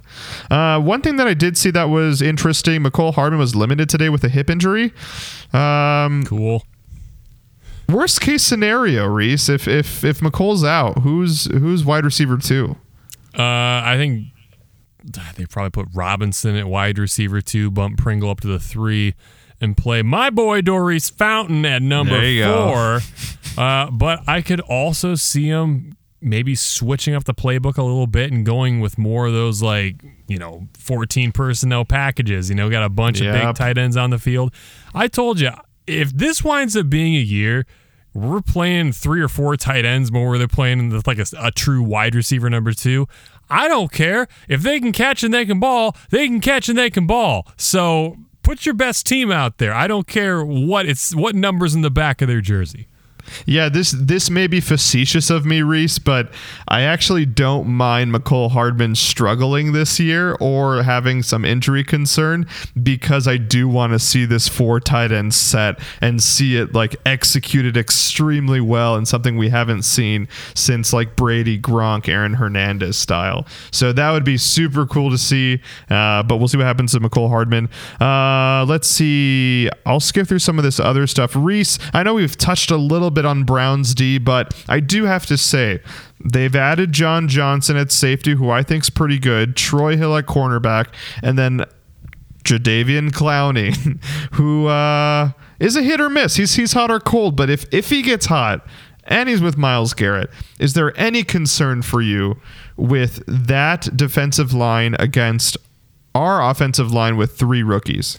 Uh, 0.50 0.80
one 0.80 1.02
thing 1.02 1.16
that 1.16 1.26
I 1.26 1.34
did 1.34 1.56
see 1.56 1.70
that 1.70 1.84
was 1.90 2.22
interesting, 2.22 2.82
Mecole 2.82 3.14
Hardman 3.14 3.38
was 3.38 3.54
limited 3.54 3.88
today 3.88 4.08
with 4.08 4.24
a 4.24 4.28
hip 4.28 4.50
injury. 4.50 4.92
Um, 5.52 6.24
cool. 6.24 6.64
Worst 7.88 8.20
case 8.20 8.42
scenario, 8.42 9.06
Reese, 9.06 9.48
if 9.48 9.66
if 9.66 10.04
if 10.04 10.20
Mecole's 10.20 10.64
out, 10.64 10.98
who's 10.98 11.46
who's 11.46 11.84
wide 11.84 12.04
receiver 12.04 12.36
two? 12.36 12.76
Uh, 13.36 13.42
I 13.42 13.96
think 13.96 14.26
they 15.36 15.46
probably 15.46 15.70
put 15.70 15.88
Robinson 15.94 16.56
at 16.56 16.66
wide 16.66 16.98
receiver 16.98 17.40
two, 17.40 17.70
bump 17.70 17.98
Pringle 17.98 18.30
up 18.30 18.40
to 18.40 18.48
the 18.48 18.58
three 18.58 19.14
and 19.60 19.76
play 19.76 20.02
my 20.02 20.30
boy 20.30 20.60
Daurice 20.60 21.10
Fountain 21.10 21.64
at 21.64 21.82
number 21.82 22.20
four. 22.44 23.00
Uh, 23.56 23.90
but 23.90 24.20
I 24.28 24.40
could 24.40 24.60
also 24.60 25.14
see 25.14 25.48
him 25.48 25.96
maybe 26.20 26.54
switching 26.54 27.14
up 27.14 27.24
the 27.24 27.34
playbook 27.34 27.76
a 27.76 27.82
little 27.82 28.06
bit 28.06 28.32
and 28.32 28.44
going 28.44 28.80
with 28.80 28.98
more 28.98 29.26
of 29.26 29.32
those 29.32 29.62
like 29.62 30.02
you 30.26 30.38
know 30.38 30.68
14 30.78 31.32
personnel 31.32 31.84
packages. 31.84 32.48
You 32.48 32.56
know, 32.56 32.70
got 32.70 32.84
a 32.84 32.88
bunch 32.88 33.20
yep. 33.20 33.34
of 33.34 33.40
big 33.40 33.56
tight 33.56 33.78
ends 33.78 33.96
on 33.96 34.10
the 34.10 34.18
field. 34.18 34.52
I 34.94 35.08
told 35.08 35.40
you 35.40 35.50
if 35.86 36.12
this 36.12 36.44
winds 36.44 36.76
up 36.76 36.88
being 36.88 37.16
a 37.16 37.20
year 37.20 37.66
we're 38.14 38.40
playing 38.40 38.92
three 38.92 39.20
or 39.20 39.28
four 39.28 39.56
tight 39.56 39.84
ends 39.84 40.10
more 40.10 40.30
where 40.30 40.38
they're 40.38 40.48
playing 40.48 40.90
like 41.06 41.18
a, 41.18 41.26
a, 41.38 41.50
true 41.50 41.82
wide 41.82 42.14
receiver 42.14 42.50
number 42.50 42.72
two. 42.72 43.06
I 43.50 43.68
don't 43.68 43.92
care. 43.92 44.26
If 44.48 44.62
they 44.62 44.80
can 44.80 44.92
catch 44.92 45.22
and 45.22 45.32
they 45.32 45.46
can 45.46 45.60
ball, 45.60 45.96
they 46.10 46.26
can 46.26 46.40
catch 46.40 46.68
and 46.68 46.76
they 46.76 46.90
can 46.90 47.06
ball. 47.06 47.46
So 47.56 48.16
put 48.48 48.64
your 48.64 48.74
best 48.74 49.04
team 49.04 49.30
out 49.30 49.58
there. 49.58 49.74
I 49.74 49.86
don't 49.86 50.06
care 50.06 50.42
what 50.42 50.86
it's 50.86 51.14
what 51.14 51.34
numbers 51.34 51.74
in 51.74 51.82
the 51.82 51.90
back 51.90 52.22
of 52.22 52.28
their 52.28 52.40
jersey. 52.40 52.88
Yeah, 53.46 53.68
this 53.68 53.92
this 53.92 54.30
may 54.30 54.46
be 54.46 54.60
facetious 54.60 55.30
of 55.30 55.44
me, 55.44 55.62
Reese, 55.62 55.98
but 55.98 56.32
I 56.66 56.82
actually 56.82 57.26
don't 57.26 57.68
mind 57.68 58.12
Mecole 58.12 58.50
Hardman 58.50 58.94
struggling 58.94 59.72
this 59.72 59.98
year 59.98 60.36
or 60.40 60.82
having 60.82 61.22
some 61.22 61.44
injury 61.44 61.84
concern 61.84 62.46
because 62.80 63.26
I 63.26 63.36
do 63.36 63.68
want 63.68 63.92
to 63.92 63.98
see 63.98 64.24
this 64.24 64.48
four 64.48 64.80
tight 64.80 65.12
end 65.12 65.34
set 65.34 65.78
and 66.00 66.22
see 66.22 66.56
it 66.56 66.74
like 66.74 66.96
executed 67.06 67.76
extremely 67.76 68.60
well 68.60 68.96
and 68.96 69.06
something 69.06 69.36
we 69.36 69.48
haven't 69.48 69.82
seen 69.82 70.28
since 70.54 70.92
like 70.92 71.16
Brady, 71.16 71.58
Gronk, 71.58 72.08
Aaron 72.08 72.34
Hernandez 72.34 72.96
style. 72.96 73.46
So 73.70 73.92
that 73.92 74.10
would 74.10 74.24
be 74.24 74.36
super 74.36 74.86
cool 74.86 75.10
to 75.10 75.18
see. 75.18 75.60
Uh, 75.90 76.22
but 76.22 76.36
we'll 76.36 76.48
see 76.48 76.56
what 76.58 76.66
happens 76.66 76.92
to 76.92 77.00
Mecole 77.00 77.28
Hardman. 77.28 77.68
Uh, 78.00 78.64
let's 78.68 78.88
see. 78.88 79.68
I'll 79.86 80.00
skip 80.00 80.28
through 80.28 80.38
some 80.40 80.58
of 80.58 80.64
this 80.64 80.80
other 80.80 81.06
stuff. 81.06 81.34
Reese, 81.34 81.78
I 81.92 82.02
know 82.02 82.14
we've 82.14 82.36
touched 82.36 82.70
a 82.70 82.76
little 82.76 83.10
bit 83.10 83.17
bit 83.18 83.26
on 83.26 83.42
Browns 83.42 83.94
D, 83.94 84.18
but 84.18 84.54
I 84.68 84.78
do 84.78 85.04
have 85.04 85.26
to 85.26 85.36
say 85.36 85.80
they've 86.24 86.54
added 86.54 86.92
John 86.92 87.26
Johnson 87.26 87.76
at 87.76 87.90
safety, 87.90 88.34
who 88.34 88.48
I 88.48 88.62
think's 88.62 88.90
pretty 88.90 89.18
good. 89.18 89.56
Troy 89.56 89.96
Hill 89.96 90.16
at 90.16 90.26
cornerback, 90.26 90.88
and 91.20 91.36
then 91.36 91.64
Jadeveon 92.44 93.10
Clowney, 93.10 93.74
who 94.34 94.68
uh, 94.68 95.32
is 95.58 95.74
a 95.74 95.82
hit 95.82 96.00
or 96.00 96.08
miss. 96.08 96.36
He's 96.36 96.54
he's 96.54 96.72
hot 96.72 96.92
or 96.92 97.00
cold, 97.00 97.34
but 97.34 97.50
if 97.50 97.66
if 97.72 97.90
he 97.90 98.02
gets 98.02 98.26
hot 98.26 98.64
and 99.04 99.28
he's 99.28 99.40
with 99.40 99.56
Myles 99.56 99.94
Garrett, 99.94 100.30
is 100.60 100.74
there 100.74 100.98
any 100.98 101.24
concern 101.24 101.82
for 101.82 102.00
you 102.00 102.40
with 102.76 103.24
that 103.26 103.96
defensive 103.96 104.54
line 104.54 104.94
against 105.00 105.56
our 106.14 106.48
offensive 106.48 106.92
line 106.92 107.16
with 107.16 107.36
three 107.36 107.64
rookies? 107.64 108.16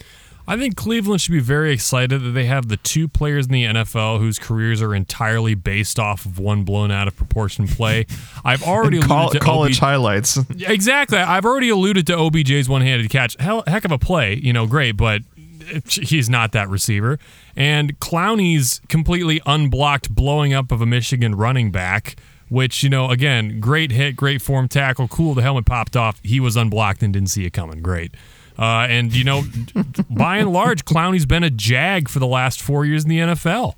I 0.50 0.58
think 0.58 0.76
Cleveland 0.76 1.22
should 1.22 1.34
be 1.34 1.40
very 1.40 1.72
excited 1.72 2.24
that 2.24 2.32
they 2.32 2.46
have 2.46 2.70
the 2.70 2.78
two 2.78 3.08
players 3.08 3.46
in 3.46 3.52
the 3.52 3.66
NFL 3.66 4.18
whose 4.18 4.40
careers 4.40 4.82
are 4.82 4.96
entirely 4.96 5.54
based 5.54 6.00
off 6.00 6.26
of 6.26 6.40
one 6.40 6.64
blown 6.64 6.90
out 6.90 7.08
of 7.08 7.16
proportion 7.16 7.68
play. 7.68 8.08
I've 8.44 8.64
already 8.64 9.00
call, 9.00 9.30
college 9.30 9.78
OB- 9.78 9.82
highlights. 9.82 10.40
exactly. 10.60 11.20
I've 11.20 11.46
already 11.46 11.70
alluded 11.70 12.08
to 12.08 12.14
OBJ's 12.14 12.68
one 12.68 12.82
handed 12.82 13.12
catch. 13.12 13.38
Hell, 13.40 13.64
heck 13.68 13.86
of 13.86 13.92
a 13.92 14.00
play, 14.00 14.40
you 14.42 14.52
know, 14.52 14.66
great, 14.66 14.94
but 14.94 15.22
he's 15.88 16.32
not 16.32 16.52
that 16.54 16.68
receiver. 16.68 17.20
And 17.56 18.00
Clowney's 18.00 18.82
completely 18.90 19.42
unblocked 19.46 20.10
blowing 20.16 20.52
up 20.52 20.72
of 20.72 20.82
a 20.82 20.88
Michigan 20.88 21.36
running 21.36 21.70
back 21.70 22.16
which 22.50 22.82
you 22.82 22.90
know 22.90 23.12
again 23.12 23.60
great 23.60 23.92
hit 23.92 24.16
great 24.16 24.42
form 24.42 24.68
tackle 24.68 25.08
cool 25.08 25.36
the 25.36 25.42
helmet 25.44 25.68
popped 25.68 25.96
off 25.96 26.20
he 26.24 26.40
was 26.40 26.56
unblocked 26.56 27.04
and 27.04 27.14
didn't 27.14 27.30
see 27.30 27.46
it 27.46 27.54
coming 27.54 27.80
great 27.80 28.16
uh, 28.60 28.88
and, 28.90 29.16
you 29.16 29.24
know, 29.24 29.44
by 30.10 30.38
and 30.38 30.52
large, 30.52 30.84
Clowney's 30.84 31.26
been 31.26 31.46
a 31.46 31.50
jag 31.50 32.10
for 32.10 32.20
the 32.20 32.28
last 32.28 32.62
four 32.62 32.86
years 32.86 33.06
in 33.06 33.10
the 33.10 33.20
NFL. 33.20 33.76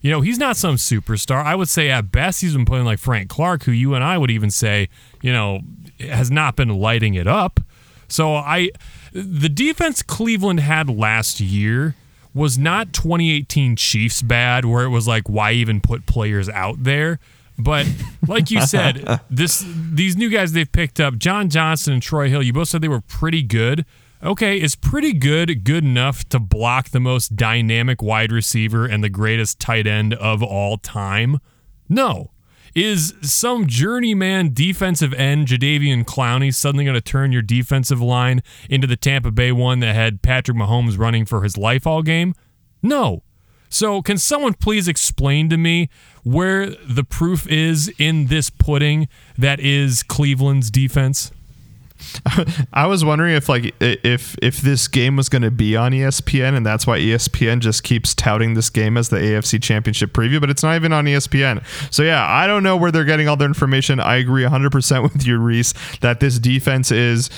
You 0.00 0.10
know, 0.10 0.22
he's 0.22 0.38
not 0.38 0.56
some 0.56 0.74
superstar. 0.74 1.44
I 1.44 1.54
would 1.54 1.68
say 1.68 1.88
at 1.88 2.10
best 2.10 2.40
he's 2.40 2.52
been 2.52 2.64
playing 2.64 2.84
like 2.84 2.98
Frank 2.98 3.30
Clark, 3.30 3.62
who 3.62 3.70
you 3.70 3.94
and 3.94 4.02
I 4.02 4.18
would 4.18 4.32
even 4.32 4.50
say, 4.50 4.88
you 5.22 5.32
know, 5.32 5.60
has 6.00 6.32
not 6.32 6.56
been 6.56 6.68
lighting 6.68 7.14
it 7.14 7.28
up. 7.28 7.60
So 8.08 8.34
I 8.34 8.70
the 9.12 9.48
defense 9.48 10.02
Cleveland 10.02 10.60
had 10.60 10.90
last 10.90 11.40
year 11.40 11.94
was 12.34 12.58
not 12.58 12.92
2018 12.92 13.76
Chiefs 13.76 14.20
bad 14.20 14.64
where 14.64 14.84
it 14.84 14.90
was 14.90 15.08
like 15.08 15.28
why 15.28 15.52
even 15.52 15.80
put 15.80 16.06
players 16.06 16.48
out 16.48 16.82
there? 16.82 17.18
But 17.56 17.86
like 18.26 18.50
you 18.50 18.60
said, 18.66 19.20
this 19.30 19.64
these 19.66 20.16
new 20.16 20.28
guys 20.28 20.52
they've 20.52 20.70
picked 20.70 21.00
up, 21.00 21.16
John 21.16 21.48
Johnson 21.48 21.94
and 21.94 22.02
Troy 22.02 22.28
Hill, 22.28 22.42
you 22.42 22.52
both 22.52 22.68
said 22.68 22.82
they 22.82 22.88
were 22.88 23.00
pretty 23.00 23.42
good 23.42 23.86
okay, 24.24 24.60
is 24.60 24.74
pretty 24.74 25.12
good 25.12 25.64
good 25.64 25.84
enough 25.84 26.28
to 26.30 26.38
block 26.38 26.90
the 26.90 27.00
most 27.00 27.36
dynamic 27.36 28.02
wide 28.02 28.32
receiver 28.32 28.86
and 28.86 29.04
the 29.04 29.08
greatest 29.08 29.60
tight 29.60 29.86
end 29.86 30.14
of 30.14 30.42
all 30.42 30.78
time? 30.78 31.38
No. 31.88 32.30
Is 32.74 33.14
some 33.20 33.68
journeyman 33.68 34.52
defensive 34.52 35.14
end, 35.14 35.46
Jadeveon 35.46 36.04
Clowney, 36.04 36.52
suddenly 36.52 36.84
going 36.84 36.94
to 36.94 37.00
turn 37.00 37.30
your 37.30 37.42
defensive 37.42 38.00
line 38.00 38.42
into 38.68 38.88
the 38.88 38.96
Tampa 38.96 39.30
Bay 39.30 39.52
one 39.52 39.78
that 39.78 39.94
had 39.94 40.22
Patrick 40.22 40.56
Mahomes 40.56 40.98
running 40.98 41.24
for 41.24 41.44
his 41.44 41.56
life 41.56 41.86
all 41.86 42.02
game? 42.02 42.34
No. 42.82 43.22
So, 43.68 44.02
can 44.02 44.18
someone 44.18 44.54
please 44.54 44.88
explain 44.88 45.48
to 45.50 45.56
me 45.56 45.88
where 46.24 46.66
the 46.66 47.04
proof 47.04 47.46
is 47.46 47.92
in 47.98 48.26
this 48.26 48.50
pudding 48.50 49.06
that 49.38 49.60
is 49.60 50.02
Cleveland's 50.02 50.70
defense? 50.70 51.30
I 52.72 52.86
was 52.86 53.04
wondering 53.04 53.34
if 53.34 53.48
like 53.48 53.74
if 53.80 54.36
if 54.42 54.60
this 54.60 54.88
game 54.88 55.16
was 55.16 55.28
going 55.28 55.42
to 55.42 55.50
be 55.50 55.76
on 55.76 55.92
ESPN 55.92 56.54
and 56.56 56.64
that's 56.64 56.86
why 56.86 56.98
ESPN 56.98 57.60
just 57.60 57.82
keeps 57.82 58.14
touting 58.14 58.54
this 58.54 58.70
game 58.70 58.96
as 58.96 59.08
the 59.08 59.16
AFC 59.16 59.62
Championship 59.62 60.12
preview, 60.12 60.40
but 60.40 60.50
it's 60.50 60.62
not 60.62 60.74
even 60.74 60.92
on 60.92 61.04
ESPN. 61.04 61.64
So 61.92 62.02
yeah, 62.02 62.26
I 62.26 62.46
don't 62.46 62.62
know 62.62 62.76
where 62.76 62.90
they're 62.90 63.04
getting 63.04 63.28
all 63.28 63.36
their 63.36 63.48
information. 63.48 64.00
I 64.00 64.16
agree 64.16 64.42
100% 64.42 65.02
with 65.14 65.26
you 65.26 65.38
Reese 65.38 65.74
that 66.00 66.20
this 66.20 66.38
defense 66.38 66.90
is 66.90 67.30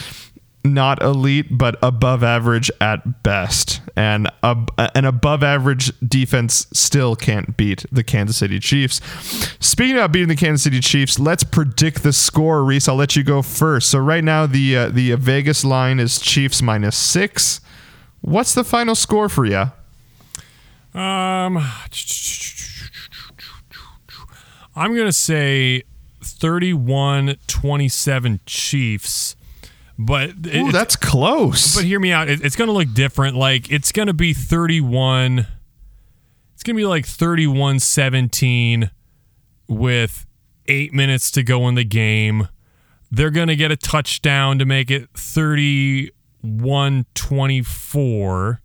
not 0.66 1.02
elite, 1.02 1.46
but 1.50 1.76
above 1.82 2.22
average 2.22 2.70
at 2.80 3.22
best. 3.22 3.80
And 3.96 4.30
an 4.42 5.04
above 5.04 5.42
average 5.42 5.98
defense 6.00 6.66
still 6.72 7.16
can't 7.16 7.56
beat 7.56 7.84
the 7.90 8.04
Kansas 8.04 8.36
City 8.36 8.58
Chiefs. 8.58 9.00
Speaking 9.60 9.98
of 9.98 10.12
beating 10.12 10.28
the 10.28 10.36
Kansas 10.36 10.64
City 10.64 10.80
Chiefs, 10.80 11.18
let's 11.18 11.44
predict 11.44 12.02
the 12.02 12.12
score. 12.12 12.64
Reese, 12.64 12.88
I'll 12.88 12.96
let 12.96 13.16
you 13.16 13.22
go 13.22 13.42
first. 13.42 13.90
So 13.90 13.98
right 13.98 14.24
now 14.24 14.46
the 14.46 14.76
uh, 14.76 14.88
the 14.88 15.14
Vegas 15.14 15.64
line 15.64 15.98
is 15.98 16.20
Chiefs 16.20 16.60
minus 16.60 16.96
six. 16.96 17.60
What's 18.20 18.54
the 18.54 18.64
final 18.64 18.94
score 18.94 19.28
for 19.28 19.44
you? 19.44 19.70
Um, 20.98 21.58
I'm 24.74 24.96
gonna 24.96 25.12
say 25.12 25.82
31-27 26.22 28.40
Chiefs. 28.46 29.36
But 29.98 30.32
Ooh, 30.54 30.72
that's 30.72 30.96
close. 30.96 31.74
But 31.74 31.84
hear 31.84 31.98
me 31.98 32.12
out. 32.12 32.28
It, 32.28 32.44
it's 32.44 32.56
going 32.56 32.68
to 32.68 32.74
look 32.74 32.92
different. 32.92 33.36
Like 33.36 33.70
it's 33.70 33.92
going 33.92 34.08
to 34.08 34.14
be 34.14 34.34
31. 34.34 35.46
It's 36.54 36.62
going 36.62 36.76
to 36.76 36.80
be 36.80 36.86
like 36.86 37.06
31 37.06 37.80
17 37.80 38.90
with 39.68 40.26
eight 40.66 40.92
minutes 40.92 41.30
to 41.32 41.42
go 41.42 41.66
in 41.68 41.74
the 41.74 41.84
game. 41.84 42.48
They're 43.10 43.30
going 43.30 43.48
to 43.48 43.56
get 43.56 43.70
a 43.70 43.76
touchdown 43.76 44.58
to 44.58 44.66
make 44.66 44.90
it 44.90 45.08
31 45.14 47.06
24. 47.14 48.60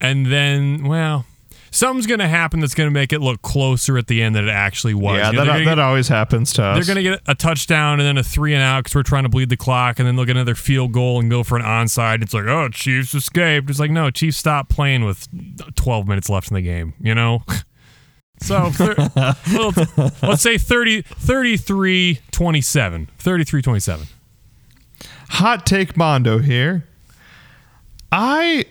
And 0.00 0.26
then, 0.26 0.84
well, 0.84 1.24
something's 1.70 2.06
going 2.06 2.20
to 2.20 2.28
happen 2.28 2.60
that's 2.60 2.74
going 2.74 2.86
to 2.88 2.92
make 2.94 3.12
it 3.12 3.20
look 3.20 3.42
closer 3.42 3.98
at 3.98 4.06
the 4.06 4.22
end 4.22 4.34
than 4.34 4.48
it 4.48 4.50
actually 4.50 4.94
was. 4.94 5.18
Yeah, 5.18 5.30
You 5.30 5.36
know, 5.38 5.44
that, 5.44 5.58
that 5.58 5.64
get- 5.64 5.78
always 5.78 6.08
happens 6.08 6.52
to 6.54 6.62
us. 6.62 6.76
they're 6.76 6.94
going 6.94 7.04
to 7.04 7.10
get 7.10 7.20
a 7.26 7.34
touchdown 7.34 8.00
and 8.00 8.06
then 8.08 8.18
a 8.18 8.22
three 8.22 8.54
and 8.54 8.62
out 8.62 8.84
because 8.84 8.94
we're 8.94 9.02
trying 9.02 9.24
to 9.24 9.28
bleed 9.28 9.48
the 9.48 9.56
clock, 9.56 9.98
and 9.98 10.06
then 10.08 10.16
they'll 10.16 10.24
get 10.24 10.36
another 10.36 10.54
field 10.54 10.92
goal 10.92 11.20
and 11.20 11.30
go 11.30 11.42
for 11.42 11.56
an 11.58 11.64
onside. 11.64 12.22
It's 12.22 12.34
like, 12.34 12.46
oh, 12.46 12.68
Chiefs 12.68 13.14
escaped. 13.14 13.68
It's 13.70 13.78
like, 13.80 13.90
no, 13.90 14.10
Chiefs 14.10 14.36
stopped 14.38 14.70
playing 14.70 15.04
with 15.04 15.28
12 15.76 16.06
minutes 16.08 16.28
left 16.28 16.50
in 16.50 16.54
the 16.54 16.62
game, 16.62 16.94
you 17.00 17.14
know? 17.14 17.42
So 18.40 18.70
thir- 18.70 18.94
well, 19.52 19.72
let's 20.22 20.42
say 20.42 20.58
30, 20.58 21.02
33 21.02 22.20
27. 22.30 23.08
33 23.18 23.62
27. 23.62 24.06
hot 25.30 25.66
take 25.66 25.96
Mondo 25.96 26.38
here. 26.38 26.84
I 28.12 28.64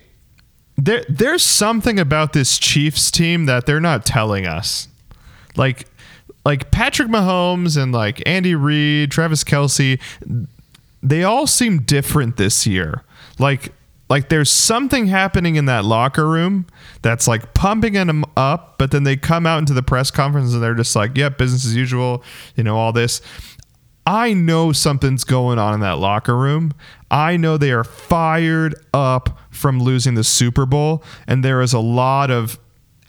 there 0.78 1.03
there's 1.09 1.43
something 1.43 1.99
about 1.99 2.34
this 2.34 2.57
Chiefs 2.57 3.11
team 3.11 3.45
that 3.45 3.65
they're 3.65 3.80
not 3.80 4.05
telling 4.05 4.45
us. 4.45 4.88
Like 5.55 5.88
like 6.45 6.71
Patrick 6.71 7.09
Mahomes 7.09 7.82
and 7.82 7.91
like 7.91 8.21
Andy 8.25 8.55
Reid, 8.55 9.11
Travis 9.11 9.43
Kelce, 9.43 9.99
they 11.03 11.23
all 11.23 11.47
seem 11.47 11.80
different 11.80 12.38
this 12.38 12.65
year. 12.65 13.03
Like 13.39 13.73
like 14.09 14.30
there's 14.30 14.49
something 14.49 15.07
happening 15.07 15.55
in 15.55 15.65
that 15.65 15.84
locker 15.84 16.28
room 16.28 16.65
that's 17.01 17.28
like 17.28 17.53
pumping 17.53 17.93
them 17.93 18.23
up, 18.38 18.75
but 18.78 18.91
then 18.91 19.03
they 19.03 19.17
come 19.17 19.45
out 19.45 19.57
into 19.57 19.73
the 19.73 19.84
press 19.84 20.11
conference 20.11 20.53
and 20.53 20.63
they're 20.63 20.75
just 20.75 20.95
like, 20.95 21.17
"Yep, 21.17 21.38
business 21.38 21.65
as 21.65 21.75
usual," 21.75 22.23
you 22.55 22.63
know, 22.63 22.78
all 22.78 22.93
this. 22.93 23.21
I 24.08 24.32
know 24.32 24.72
something's 24.72 25.26
going 25.26 25.60
on 25.60 25.74
in 25.74 25.82
that 25.82 25.99
locker 25.99 26.38
room. 26.38 26.74
I 27.12 27.36
know 27.36 27.58
they 27.58 27.72
are 27.72 27.84
fired 27.84 28.74
up 28.93 29.38
from 29.49 29.82
losing 29.82 30.14
the 30.14 30.24
Super 30.24 30.66
Bowl, 30.66 31.03
and 31.28 31.43
there 31.43 31.62
is 31.62 31.74
a 31.74 31.80
lot 31.80 32.32
of 32.32 32.58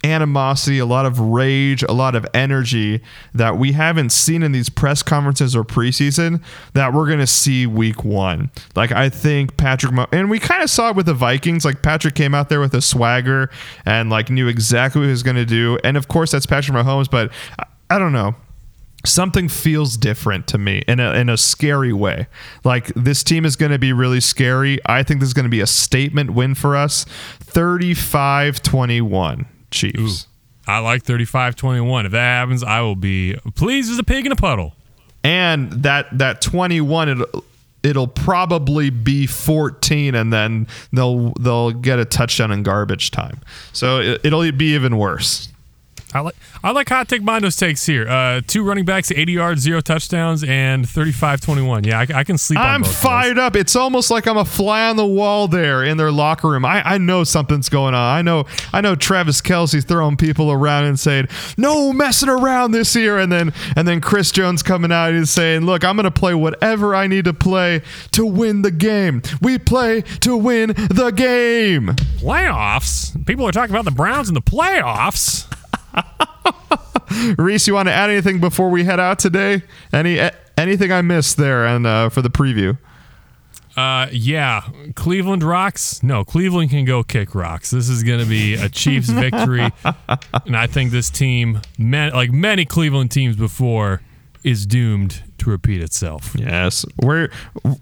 animosity, 0.02 0.80
a 0.80 0.86
lot 0.86 1.06
of 1.06 1.20
rage, 1.20 1.84
a 1.84 1.92
lot 1.92 2.16
of 2.16 2.26
energy 2.34 3.00
that 3.32 3.58
we 3.58 3.72
haven't 3.72 4.10
seen 4.10 4.42
in 4.42 4.50
these 4.50 4.68
press 4.68 5.04
conferences 5.04 5.54
or 5.54 5.62
preseason 5.62 6.42
that 6.72 6.92
we're 6.92 7.06
going 7.06 7.20
to 7.20 7.28
see 7.28 7.64
week 7.64 8.02
one. 8.04 8.50
Like, 8.74 8.90
I 8.90 9.08
think 9.08 9.56
Patrick, 9.56 9.92
Mo- 9.92 10.08
and 10.10 10.28
we 10.28 10.40
kind 10.40 10.64
of 10.64 10.70
saw 10.70 10.90
it 10.90 10.96
with 10.96 11.06
the 11.06 11.14
Vikings. 11.14 11.64
Like, 11.64 11.80
Patrick 11.80 12.16
came 12.16 12.34
out 12.34 12.48
there 12.48 12.60
with 12.60 12.74
a 12.74 12.82
swagger 12.82 13.50
and, 13.84 14.10
like, 14.10 14.30
knew 14.30 14.48
exactly 14.48 14.98
what 14.98 15.06
he 15.06 15.12
was 15.12 15.22
going 15.22 15.36
to 15.36 15.46
do. 15.46 15.78
And, 15.84 15.96
of 15.96 16.08
course, 16.08 16.32
that's 16.32 16.46
Patrick 16.46 16.76
Mahomes, 16.76 17.08
but 17.08 17.30
I, 17.56 17.66
I 17.88 17.98
don't 18.00 18.12
know 18.12 18.34
something 19.08 19.48
feels 19.48 19.96
different 19.96 20.46
to 20.48 20.58
me 20.58 20.82
in 20.86 21.00
a, 21.00 21.14
in 21.14 21.28
a 21.28 21.36
scary 21.36 21.92
way. 21.92 22.26
Like 22.64 22.86
this 22.94 23.24
team 23.24 23.44
is 23.44 23.56
going 23.56 23.72
to 23.72 23.78
be 23.78 23.92
really 23.92 24.20
scary. 24.20 24.78
I 24.86 25.02
think 25.02 25.20
this 25.20 25.28
is 25.28 25.34
going 25.34 25.44
to 25.44 25.50
be 25.50 25.60
a 25.60 25.66
statement 25.66 26.30
win 26.30 26.54
for 26.54 26.76
us. 26.76 27.04
35-21 27.44 29.46
Chiefs. 29.70 30.26
I 30.66 30.78
like 30.78 31.02
35 31.02 31.56
21. 31.56 32.06
If 32.06 32.12
that 32.12 32.18
happens, 32.18 32.62
I 32.62 32.80
will 32.82 32.96
be 32.96 33.36
pleased 33.54 33.90
as 33.90 33.98
a 33.98 34.04
pig 34.04 34.26
in 34.26 34.32
a 34.32 34.36
puddle. 34.36 34.74
And 35.24 35.72
that 35.82 36.06
that 36.18 36.42
21 36.42 37.08
it'll, 37.08 37.44
it'll 37.82 38.06
probably 38.06 38.90
be 38.90 39.26
14 39.26 40.14
and 40.14 40.32
then 40.32 40.66
they'll 40.92 41.32
they'll 41.40 41.72
get 41.72 41.98
a 41.98 42.04
touchdown 42.04 42.50
in 42.50 42.62
garbage 42.62 43.10
time. 43.10 43.40
So 43.72 44.00
it, 44.00 44.20
it'll 44.24 44.50
be 44.52 44.74
even 44.74 44.98
worse. 44.98 45.48
I 46.14 46.20
like 46.20 46.36
I 46.64 46.70
like 46.70 46.88
hot 46.88 47.08
take 47.08 47.22
Mondo's 47.22 47.56
takes 47.56 47.84
here. 47.84 48.08
Uh, 48.08 48.40
two 48.46 48.64
running 48.64 48.86
backs, 48.86 49.12
80 49.12 49.32
yards, 49.32 49.60
zero 49.60 49.80
touchdowns, 49.80 50.42
and 50.42 50.86
35-21. 50.86 51.84
Yeah, 51.84 52.00
I, 52.00 52.20
I 52.20 52.24
can 52.24 52.38
sleep. 52.38 52.58
I'm 52.58 52.80
both 52.80 52.90
those. 52.90 53.02
fired 53.02 53.38
up. 53.38 53.54
It's 53.54 53.76
almost 53.76 54.10
like 54.10 54.26
I'm 54.26 54.38
a 54.38 54.44
fly 54.44 54.88
on 54.88 54.96
the 54.96 55.06
wall 55.06 55.48
there 55.48 55.84
in 55.84 55.98
their 55.98 56.10
locker 56.10 56.48
room. 56.48 56.64
I, 56.64 56.82
I 56.94 56.98
know 56.98 57.24
something's 57.24 57.68
going 57.68 57.94
on. 57.94 58.16
I 58.16 58.22
know 58.22 58.46
I 58.72 58.80
know 58.80 58.94
Travis 58.94 59.42
Kelce's 59.42 59.84
throwing 59.84 60.16
people 60.16 60.50
around 60.50 60.84
and 60.84 60.98
saying, 60.98 61.28
No 61.58 61.92
messing 61.92 62.30
around 62.30 62.72
this 62.72 62.96
year. 62.96 63.18
And 63.18 63.30
then 63.30 63.52
and 63.76 63.86
then 63.86 64.00
Chris 64.00 64.30
Jones 64.30 64.62
coming 64.62 64.90
out 64.90 65.12
and 65.12 65.28
saying, 65.28 65.62
Look, 65.62 65.84
I'm 65.84 65.96
gonna 65.96 66.10
play 66.10 66.34
whatever 66.34 66.94
I 66.94 67.06
need 67.06 67.26
to 67.26 67.34
play 67.34 67.82
to 68.12 68.24
win 68.24 68.62
the 68.62 68.70
game. 68.70 69.20
We 69.42 69.58
play 69.58 70.02
to 70.20 70.36
win 70.36 70.70
the 70.70 71.12
game. 71.14 71.88
Playoffs. 72.18 73.26
People 73.26 73.46
are 73.46 73.52
talking 73.52 73.74
about 73.74 73.84
the 73.84 73.90
Browns 73.90 74.28
in 74.28 74.34
the 74.34 74.40
playoffs. 74.40 75.46
Reese, 77.38 77.66
you 77.66 77.74
want 77.74 77.88
to 77.88 77.92
add 77.92 78.10
anything 78.10 78.40
before 78.40 78.70
we 78.70 78.84
head 78.84 79.00
out 79.00 79.18
today? 79.18 79.62
Any 79.92 80.18
anything 80.56 80.92
I 80.92 81.02
missed 81.02 81.36
there 81.36 81.66
and 81.66 81.86
uh, 81.86 82.08
for 82.08 82.22
the 82.22 82.30
preview? 82.30 82.78
Uh, 83.76 84.08
yeah, 84.10 84.62
Cleveland 84.96 85.44
rocks. 85.44 86.02
No, 86.02 86.24
Cleveland 86.24 86.70
can 86.70 86.84
go 86.84 87.04
kick 87.04 87.34
rocks. 87.34 87.70
This 87.70 87.88
is 87.88 88.02
going 88.02 88.18
to 88.18 88.26
be 88.26 88.54
a 88.54 88.68
Chiefs 88.68 89.08
victory, 89.08 89.70
and 90.46 90.56
I 90.56 90.66
think 90.66 90.90
this 90.90 91.10
team, 91.10 91.60
man, 91.78 92.12
like 92.12 92.32
many 92.32 92.64
Cleveland 92.64 93.12
teams 93.12 93.36
before, 93.36 94.00
is 94.42 94.66
doomed 94.66 95.22
to 95.38 95.50
repeat 95.50 95.80
itself. 95.80 96.34
Yes. 96.36 96.84
Where 96.96 97.30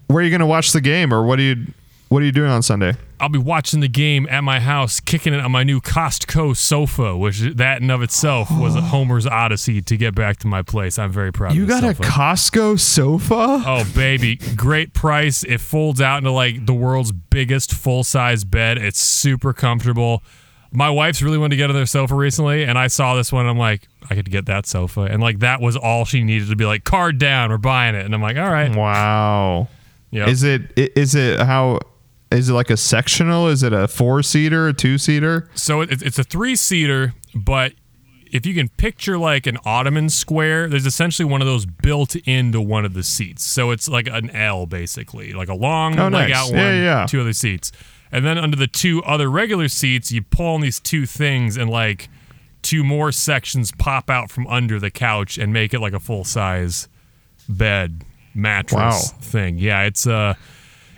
where 0.07 0.19
are 0.19 0.21
you 0.21 0.31
gonna 0.31 0.45
watch 0.45 0.71
the 0.71 0.81
game 0.81 1.13
or 1.13 1.23
what 1.23 1.39
are 1.39 1.43
you 1.43 1.67
what 2.09 2.21
are 2.21 2.25
you 2.25 2.31
doing 2.31 2.49
on 2.49 2.61
Sunday? 2.61 2.93
I'll 3.19 3.29
be 3.29 3.39
watching 3.39 3.79
the 3.79 3.87
game 3.87 4.27
at 4.29 4.41
my 4.43 4.59
house, 4.59 4.99
kicking 4.99 5.33
it 5.33 5.39
on 5.39 5.51
my 5.51 5.63
new 5.63 5.81
Costco 5.81 6.55
sofa, 6.55 7.17
which 7.17 7.39
that 7.39 7.81
in 7.81 7.89
of 7.89 8.01
itself 8.03 8.49
was 8.51 8.75
a 8.75 8.81
Homer's 8.93 9.25
odyssey 9.25 9.81
to 9.81 9.97
get 9.97 10.13
back 10.13 10.37
to 10.39 10.47
my 10.47 10.61
place. 10.61 10.99
I'm 10.99 11.11
very 11.11 11.33
proud. 11.33 11.55
You 11.55 11.65
got 11.65 11.83
a. 11.83 11.93
Costco 11.93 12.79
sofa? 12.79 13.63
Oh 13.65 13.91
baby, 13.95 14.35
great 14.55 14.93
price. 14.93 15.43
It 15.43 15.59
folds 15.61 15.99
out 16.01 16.17
into 16.19 16.31
like 16.31 16.65
the 16.65 16.73
world's 16.75 17.11
biggest 17.11 17.73
full 17.73 18.03
size 18.03 18.43
bed. 18.43 18.77
It's 18.77 18.99
super 18.99 19.51
comfortable. 19.53 20.21
My 20.71 20.89
wife's 20.89 21.21
really 21.23 21.37
wanted 21.37 21.51
to 21.51 21.55
get 21.55 21.69
on 21.69 21.75
their 21.75 21.85
sofa 21.85 22.13
recently, 22.13 22.63
and 22.65 22.77
I 22.77 22.87
saw 22.87 23.15
this 23.15 23.31
one. 23.31 23.41
And 23.45 23.49
I'm 23.49 23.57
like, 23.57 23.87
I 24.09 24.15
could 24.15 24.29
get 24.29 24.45
that 24.45 24.65
sofa, 24.67 25.01
and 25.01 25.21
like 25.23 25.39
that 25.39 25.59
was 25.59 25.75
all 25.75 26.05
she 26.05 26.23
needed 26.23 26.49
to 26.49 26.55
be 26.55 26.65
like, 26.65 26.83
card 26.83 27.17
down, 27.17 27.49
we're 27.49 27.57
buying 27.57 27.95
it. 27.95 28.05
And 28.05 28.13
I'm 28.13 28.21
like, 28.21 28.37
all 28.37 28.51
right, 28.51 28.75
Wow. 28.75 29.69
yeah. 30.11 30.29
Is 30.29 30.43
it? 30.43 30.61
Is 30.77 31.15
it 31.15 31.39
how 31.39 31.79
is 32.31 32.49
it 32.49 32.53
like 32.53 32.69
a 32.69 32.77
sectional? 32.77 33.47
Is 33.47 33.63
it 33.63 33.73
a 33.73 33.87
four 33.87 34.21
seater, 34.23 34.67
a 34.67 34.73
two 34.73 34.97
seater? 34.97 35.49
So 35.55 35.81
it, 35.81 36.01
it's 36.01 36.19
a 36.19 36.23
three 36.23 36.55
seater, 36.55 37.13
but 37.35 37.73
if 38.31 38.45
you 38.45 38.53
can 38.53 38.67
picture 38.67 39.17
like 39.17 39.47
an 39.47 39.57
ottoman 39.65 40.09
square, 40.09 40.67
there's 40.67 40.85
essentially 40.85 41.25
one 41.25 41.41
of 41.41 41.47
those 41.47 41.65
built 41.65 42.15
into 42.15 42.59
one 42.59 42.83
of 42.83 42.93
the 42.93 43.03
seats. 43.03 43.43
So 43.43 43.71
it's 43.71 43.87
like 43.87 44.07
an 44.07 44.29
L 44.31 44.65
basically, 44.65 45.31
like 45.33 45.47
a 45.47 45.53
long 45.53 45.97
Oh, 45.97 46.03
leg 46.09 46.29
nice. 46.29 46.33
out 46.35 46.51
Yeah, 46.51 46.65
one, 46.65 46.75
yeah. 46.75 47.05
two 47.07 47.21
other 47.21 47.31
seats. 47.33 47.71
And 48.11 48.25
then 48.25 48.37
under 48.37 48.57
the 48.57 48.67
two 48.67 49.01
other 49.03 49.29
regular 49.29 49.67
seats, 49.69 50.11
you 50.11 50.21
pull 50.21 50.55
on 50.55 50.61
these 50.61 50.79
two 50.79 51.05
things 51.05 51.55
and 51.57 51.69
like 51.69 52.09
two 52.61 52.83
more 52.83 53.13
sections 53.13 53.71
pop 53.77 54.09
out 54.09 54.29
from 54.29 54.45
under 54.47 54.77
the 54.79 54.91
couch 54.91 55.37
and 55.37 55.53
make 55.53 55.73
it 55.73 55.79
like 55.79 55.93
a 55.93 55.99
full 55.99 56.25
size 56.25 56.89
bed 57.47 58.03
mattress 58.33 59.11
Wow. 59.13 59.17
thing. 59.21 59.57
Yeah, 59.57 59.83
it's 59.83 60.05
uh 60.05 60.33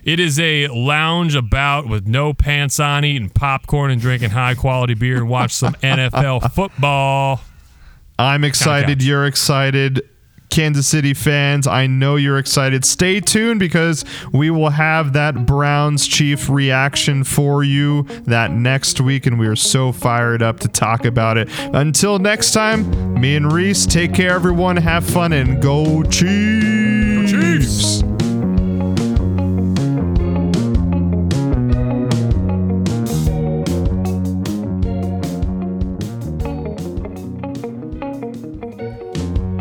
it 0.10 0.19
is 0.19 0.40
a 0.40 0.68
lounge 0.69 1.36
about 1.36 1.88
with 1.88 2.07
no 2.07 2.34
pants 2.34 2.80
on, 2.80 3.06
eating 3.06 3.30
popcorn 3.30 3.91
and 3.91 4.02
drinking 4.02 4.31
high 4.31 4.56
quality 4.56 4.95
beer 4.95 5.18
and 5.18 5.30
watch 5.30 5.52
some 5.52 5.73
NFL 5.84 6.52
football. 6.52 7.41
I'm 8.18 8.44
excited. 8.44 9.03
You're 9.03 9.27
excited. 9.27 10.02
Kansas 10.49 10.88
City 10.88 11.14
fans, 11.14 11.68
I 11.68 11.86
know 11.86 12.15
you're 12.15 12.40
excited. 12.40 12.84
Stay 12.84 13.19
tuned 13.19 13.60
because 13.60 14.03
we 14.34 14.49
will 14.49 14.72
have 14.72 15.14
that 15.14 15.45
Browns 15.45 16.07
Chief 16.07 16.49
reaction 16.49 17.23
for 17.23 17.64
you 17.64 18.02
that 18.26 18.49
next 18.49 18.99
week, 18.99 19.27
and 19.27 19.38
we 19.38 19.45
are 19.45 19.56
so 19.56 19.91
fired 19.91 20.41
up 20.41 20.60
to 20.61 20.68
talk 20.68 21.06
about 21.06 21.38
it. 21.38 21.49
Until 21.76 22.18
next 22.18 22.52
time, 22.52 23.14
me 23.14 23.36
and 23.36 23.53
Reese, 23.53 23.86
take 23.86 24.11
care, 24.15 24.31
everyone. 24.31 24.76
Have 24.76 25.06
fun 25.06 25.34
and 25.34 25.61
go 25.61 26.02
Chiefs. 26.02 27.31
Chiefs. 27.31 28.28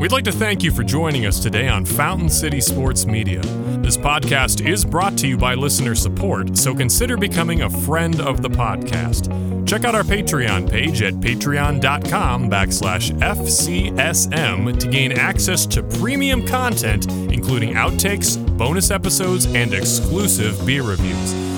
We'd 0.08 0.12
like 0.12 0.24
to 0.24 0.32
thank 0.32 0.62
you 0.62 0.70
for 0.70 0.82
joining 0.82 1.26
us 1.26 1.38
today 1.38 1.68
on 1.68 1.84
Fountain 1.84 2.30
City 2.30 2.62
Sports 2.62 3.04
Media. 3.04 3.42
This 3.82 3.98
podcast 3.98 4.66
is 4.66 4.82
brought 4.82 5.18
to 5.18 5.28
you 5.28 5.36
by 5.36 5.52
listener 5.52 5.94
support, 5.94 6.56
so 6.56 6.74
consider 6.74 7.18
becoming 7.18 7.60
a 7.60 7.68
friend 7.68 8.18
of 8.22 8.40
the 8.40 8.48
podcast. 8.48 9.28
Check 9.68 9.84
out 9.84 9.94
our 9.94 10.04
Patreon 10.04 10.70
page 10.70 11.02
at 11.02 11.12
patreon.com 11.12 12.48
backslash 12.48 13.10
FCSM 13.18 14.80
to 14.80 14.88
gain 14.88 15.12
access 15.12 15.66
to 15.66 15.82
premium 15.82 16.46
content, 16.46 17.06
including 17.30 17.74
outtakes, 17.74 18.38
bonus 18.56 18.90
episodes, 18.90 19.44
and 19.44 19.74
exclusive 19.74 20.64
beer 20.64 20.84
reviews. 20.84 21.57